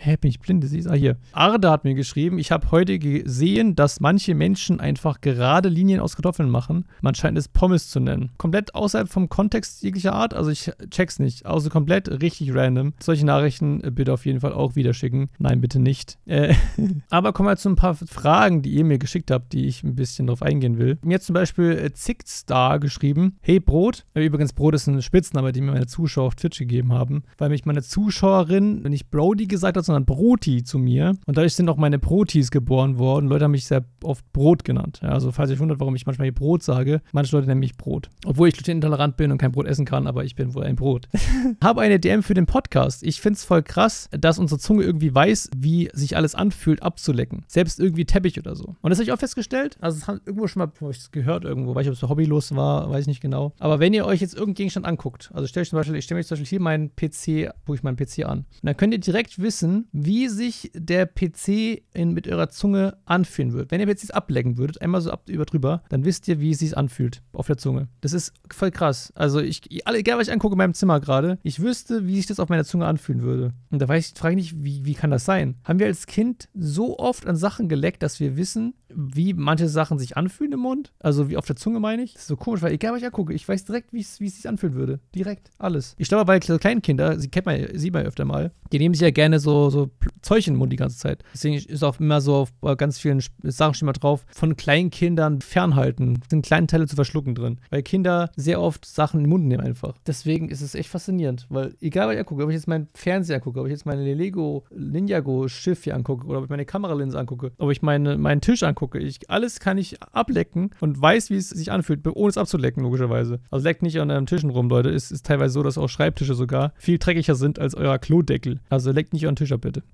Hä, 0.06 0.18
bin 0.18 0.32
ich 0.32 0.42
blind? 0.42 0.62
Das 0.66 0.74
ist, 0.74 0.86
ah, 0.90 0.96
hier. 0.96 1.16
Arda 1.32 1.72
hat 1.72 1.86
mir 1.86 1.94
geschrieben, 1.94 2.38
ich 2.38 2.52
habe 2.52 2.72
heute 2.72 3.00
gesehen, 3.00 3.74
dass 3.74 4.02
manche 4.02 4.36
Menschen 4.36 4.82
einfach 4.82 5.22
gerade 5.22 5.70
Linien 5.70 6.02
aus 6.02 6.18
Kartoffeln 6.18 6.50
machen. 6.50 6.84
Man 7.00 7.16
scheint 7.16 7.38
es 7.38 7.48
Pommes 7.48 7.90
zu 7.90 8.02
nennen. 8.02 8.32
Komplett 8.38 8.76
außerhalb 8.76 9.08
vom 9.08 9.30
Kontext 9.30 9.82
jeglicher 9.82 10.12
Art. 10.12 10.34
Also 10.34 10.50
ich 10.50 10.70
check's 10.90 11.20
nicht. 11.20 11.46
Also 11.46 11.70
komplett 11.70 12.22
richtig 12.22 12.54
random. 12.54 12.92
Solche 13.02 13.26
Nachrichten 13.26 13.80
bitte 13.96 14.12
auf 14.12 14.26
jeden 14.26 14.42
Fall 14.42 14.52
auch 14.52 14.76
wieder 14.76 14.94
schicken. 14.94 15.30
Nein, 15.40 15.62
bitte 15.62 15.80
nicht. 15.80 16.18
Äh, 16.26 16.54
aber 17.10 17.32
kommen 17.32 17.48
wir 17.48 17.56
zu 17.56 17.70
ein 17.70 17.78
paar 17.78 17.96
Fragen, 17.96 18.62
die 18.62 18.72
ihr 18.72 18.84
mir 18.84 18.98
geschickt 18.98 19.32
habt, 19.32 19.54
die 19.54 19.68
ich 19.68 19.84
ein 19.86 19.96
bisschen 19.96 20.28
drauf 20.28 20.42
eingehen 20.42 20.80
will. 20.80 20.98
Mir 21.02 21.16
hat 21.16 21.24
zum 21.24 21.34
Beispiel 21.34 21.78
äh, 21.78 21.94
Zickstar 21.94 22.82
geschrieben, 22.82 23.38
hey 23.40 23.62
Brot. 23.62 24.06
Übrigens, 24.16 24.52
Brot 24.52 24.76
ist 24.76 24.88
ein 24.88 25.02
Spitzname, 25.02 25.54
den 25.54 25.64
mir 25.64 25.72
meine 25.72 25.88
Zuschauer 25.88 26.28
auf 26.28 26.36
Twitch 26.36 26.60
gegeben 26.60 26.92
haben, 26.92 27.24
weil 27.38 27.48
mich 27.48 27.64
meine 27.64 27.84
Zuschauerin 27.84 28.82
nicht 28.82 29.10
Brody 29.10 29.48
gesagt 29.48 29.78
hat, 29.78 29.93
sondern 29.94 30.06
Broti 30.06 30.64
zu 30.64 30.80
mir. 30.80 31.16
Und 31.26 31.38
dadurch 31.38 31.54
sind 31.54 31.70
auch 31.70 31.78
meine 31.78 32.00
Brotis 32.00 32.50
geboren 32.50 32.98
worden. 32.98 33.28
Leute 33.28 33.46
haben 33.46 33.52
mich 33.52 33.66
sehr 33.66 33.86
oft 34.04 34.26
Brot 34.34 34.64
genannt. 34.64 35.00
Ja, 35.04 35.10
also 35.10 35.32
falls 35.32 35.50
ihr 35.50 35.56
euch 35.56 35.60
wundert, 35.60 35.80
warum 35.80 35.96
ich 35.96 36.06
manchmal 36.06 36.26
hier 36.26 36.34
Brot 36.34 36.64
sage, 36.64 37.02
manche 37.12 37.36
Leute 37.36 37.48
nennen 37.48 37.60
mich 37.60 37.78
Brot. 37.78 38.10
Obwohl 38.26 38.48
ich 38.48 38.56
glutenintolerant 38.56 39.18
bin 39.18 39.32
und 39.32 39.38
kein 39.38 39.52
Brot 39.52 39.68
essen 39.68 39.86
kann, 39.86 40.08
aber 40.08 40.24
ich 40.24 40.36
bin 40.36 40.56
wohl 40.56 40.64
ein 40.64 40.76
Brot. 40.76 41.08
Habe 41.64 41.82
eine 41.82 42.00
DM 42.00 42.24
für 42.24 42.34
den 42.34 42.48
Podcast. 42.48 43.04
Ich 43.04 43.22
finde 43.22 43.38
es 43.38 43.44
voll 43.44 43.62
krass, 43.62 44.10
dass 44.12 44.40
unsere 44.40 44.60
Zunge 44.60 44.84
irgendwie 44.84 45.14
weiß, 45.14 45.52
wie 45.56 45.90
sich 45.94 46.18
alles 46.18 46.34
anfühlt, 46.34 46.82
abzulecken. 46.82 47.44
Selbst 47.48 47.80
irgendwie 47.80 48.06
Teppich 48.06 48.40
oder 48.40 48.56
so. 48.56 48.76
Und 48.82 48.90
das 48.90 48.98
habe 48.98 49.04
ich 49.04 49.12
auch 49.12 49.20
festgestellt. 49.20 49.78
Also 49.80 49.98
es 49.98 50.08
hat 50.08 50.22
irgendwo 50.26 50.48
schon 50.48 50.62
mal, 50.62 50.72
habe 50.82 50.92
ich 50.92 50.98
es 50.98 51.12
gehört 51.12 51.44
irgendwo, 51.44 51.76
weiß 51.76 51.86
ich, 51.86 51.90
ob 51.90 51.96
es 51.96 52.02
hobbylos 52.02 52.56
war, 52.56 52.90
weiß 52.90 53.02
ich 53.02 53.08
nicht 53.08 53.22
genau. 53.22 53.54
Aber 53.60 53.80
wenn 53.80 53.94
ihr 53.94 54.06
euch 54.06 54.22
jetzt 54.22 54.34
irgendeinen 54.34 54.56
Gegenstand 54.56 54.86
anguckt, 54.88 55.30
also 55.34 55.46
stelle 55.46 55.64
ich 55.64 55.70
zum 55.70 55.78
Beispiel, 55.78 55.96
ich 55.96 56.06
stelle 56.06 56.18
mir 56.18 56.26
zum 56.26 56.36
Beispiel 56.36 56.50
hier 56.50 56.62
meinen 56.62 56.96
PC, 56.96 57.54
wo 57.66 57.76
ich 57.76 57.84
meinen 57.84 57.96
PC 57.96 58.26
an. 58.26 58.40
Und 58.40 58.64
dann 58.64 58.78
könnt 58.78 58.94
ihr 58.94 59.00
direkt 59.00 59.40
wissen, 59.40 59.83
wie 59.92 60.28
sich 60.28 60.72
der 60.76 61.06
PC 61.06 61.84
in, 61.94 62.14
mit 62.14 62.28
eurer 62.28 62.50
Zunge 62.50 62.98
anfühlen 63.06 63.54
wird. 63.54 63.72
Wenn 63.72 63.80
ihr 63.80 63.88
jetzt 63.88 64.14
ablecken 64.14 64.58
würdet, 64.58 64.82
einmal 64.82 65.02
so 65.02 65.12
ab, 65.12 65.30
über 65.30 65.46
drüber, 65.46 65.84
dann 65.90 66.06
wisst 66.06 66.28
ihr, 66.28 66.40
wie 66.40 66.52
es 66.52 66.60
sich 66.60 66.78
anfühlt 66.78 67.22
auf 67.34 67.48
der 67.48 67.58
Zunge. 67.58 67.88
Das 68.02 68.14
ist 68.14 68.34
voll 68.52 68.72
krass. 68.72 69.12
Also 69.16 69.40
ich, 69.40 69.62
egal 69.72 70.18
was 70.18 70.28
ich 70.28 70.34
angucke 70.34 70.54
in 70.54 70.58
meinem 70.58 70.74
Zimmer 70.74 71.00
gerade, 71.00 71.40
ich 71.44 71.62
wüsste, 71.62 72.08
wie 72.08 72.18
sich 72.18 72.26
das 72.26 72.40
auf 72.40 72.50
meiner 72.50 72.66
Zunge 72.66 72.86
anfühlen 72.86 73.22
würde. 73.22 73.54
Und 73.72 73.82
da 73.82 73.88
weiß 73.88 74.08
ich, 74.08 74.20
frage 74.20 74.36
ich 74.36 74.54
nicht, 74.54 74.64
wie, 74.64 74.86
wie 74.86 74.94
kann 74.94 75.12
das 75.12 75.26
sein? 75.26 75.56
Haben 75.64 75.80
wir 75.80 75.88
als 75.88 76.08
Kind 76.08 76.50
so 76.54 76.98
oft 77.00 77.28
an 77.28 77.36
Sachen 77.36 77.70
geleckt, 77.70 78.04
dass 78.04 78.20
wir 78.20 78.38
wissen, 78.38 78.74
wie 78.96 79.34
manche 79.34 79.68
Sachen 79.68 79.98
sich 79.98 80.18
anfühlen 80.18 80.54
im 80.54 80.60
Mund. 80.60 80.92
Also 81.00 81.30
wie 81.30 81.38
auf 81.38 81.46
der 81.46 81.56
Zunge 81.56 81.80
meine 81.80 82.04
ich. 82.04 82.14
Das 82.14 82.24
ist 82.24 82.28
so 82.28 82.38
komisch, 82.38 82.62
weil 82.62 82.74
egal 82.74 82.94
was 82.94 83.00
ich 83.00 83.06
angucke, 83.06 83.34
ich 83.34 83.48
weiß 83.48 83.66
direkt, 83.66 83.94
wie 83.94 84.02
es 84.02 84.18
sich 84.18 84.48
anfühlen 84.48 84.76
würde. 84.76 85.00
Direkt. 85.16 85.52
Alles. 85.58 85.96
Ich 85.98 86.08
glaube, 86.08 86.40
so 86.44 86.58
kleinen 86.58 86.82
Kindern, 86.82 87.20
sie 87.20 87.30
kennt 87.30 87.46
man, 87.46 87.68
sieht 87.74 87.94
man 87.94 88.04
ja 88.04 88.08
öfter 88.08 88.26
mal, 88.26 88.52
die 88.72 88.80
nehmen 88.80 88.94
sich 88.94 89.02
ja 89.02 89.12
gerne 89.12 89.40
so, 89.40 89.63
so 89.70 89.90
Zeug 90.22 90.48
in 90.48 90.54
den 90.54 90.60
Mund 90.60 90.72
die 90.72 90.78
ganze 90.78 90.98
Zeit. 90.98 91.24
Deswegen 91.34 91.56
ist 91.56 91.84
auch 91.84 92.00
immer 92.00 92.22
so 92.22 92.36
auf 92.36 92.54
ganz 92.78 93.00
vielen 93.00 93.22
Sachen 93.44 93.74
schon 93.74 93.86
mal 93.86 93.94
drauf, 93.94 94.26
von 94.30 94.56
kleinen 94.56 94.90
Kindern 94.90 95.42
fernhalten. 95.42 96.22
Sind 96.30 96.46
kleine 96.46 96.68
Teile 96.68 96.88
zu 96.88 96.96
verschlucken 96.96 97.36
drin. 97.36 97.60
Weil 97.70 97.84
Kinder 97.84 98.32
sehr 98.36 98.62
oft 98.62 98.86
Sachen 98.86 99.20
in 99.20 99.24
den 99.26 99.30
Mund 99.30 99.46
nehmen 99.46 99.64
einfach. 99.64 99.96
Deswegen 100.08 100.50
ist 100.50 100.62
es 100.62 100.76
echt 100.76 100.90
faszinierend. 100.90 101.48
Weil 101.50 101.76
egal 101.82 102.08
was 102.08 102.14
ich 102.16 102.20
angucke, 102.20 102.44
ob 102.44 102.50
ich 102.50 102.56
jetzt 102.56 102.68
meinen 102.68 102.88
Fernseher 102.94 103.38
angucke, 103.38 103.60
ob 103.60 103.68
ich 103.68 103.72
jetzt 103.72 103.86
meine 103.86 104.14
Lego 104.14 104.66
Ninjago 104.76 105.48
Schiff 105.48 105.84
hier 105.84 105.96
angucke 105.96 106.28
oder 106.28 106.40
ob 106.40 106.46
ich 106.46 106.50
meine 106.50 106.66
Kameralinse 106.66 107.18
angucke, 107.18 107.52
ob 107.58 107.72
ich 107.72 107.82
meine, 107.82 108.18
meinen 108.18 108.42
Tisch 108.42 108.64
angucke, 108.64 109.00
ich, 109.00 109.30
alles 109.30 109.60
kann 109.60 109.78
ich 109.78 110.02
ablecken 110.02 110.72
und 110.80 111.02
weiß, 111.02 111.30
wie 111.30 111.38
es 111.38 111.50
sich 111.50 111.72
anfühlt, 111.72 112.06
ohne 112.08 112.30
es 112.30 112.38
abzulecken, 112.38 112.84
logischerweise. 112.84 113.40
Also 113.52 113.64
leckt 113.64 113.84
nicht 113.84 114.00
an 114.00 114.12
euren 114.12 114.26
Tischen 114.26 114.50
rum, 114.50 114.70
Leute. 114.70 114.90
Es 114.90 115.12
ist 115.12 115.26
teilweise 115.26 115.54
so, 115.54 115.64
dass 115.64 115.78
auch 115.78 115.88
Schreibtische 115.88 116.34
sogar 116.34 116.74
viel 116.78 116.98
dreckiger 116.98 117.36
sind 117.36 117.60
als 117.60 117.76
euer 117.76 117.98
Klodeckel. 117.98 118.60
Also 118.70 118.92
leckt 118.92 119.14
nicht 119.14 119.26
euren 119.26 119.36
Tisch 119.36 119.53
ab, 119.54 119.62
bitte. 119.62 119.84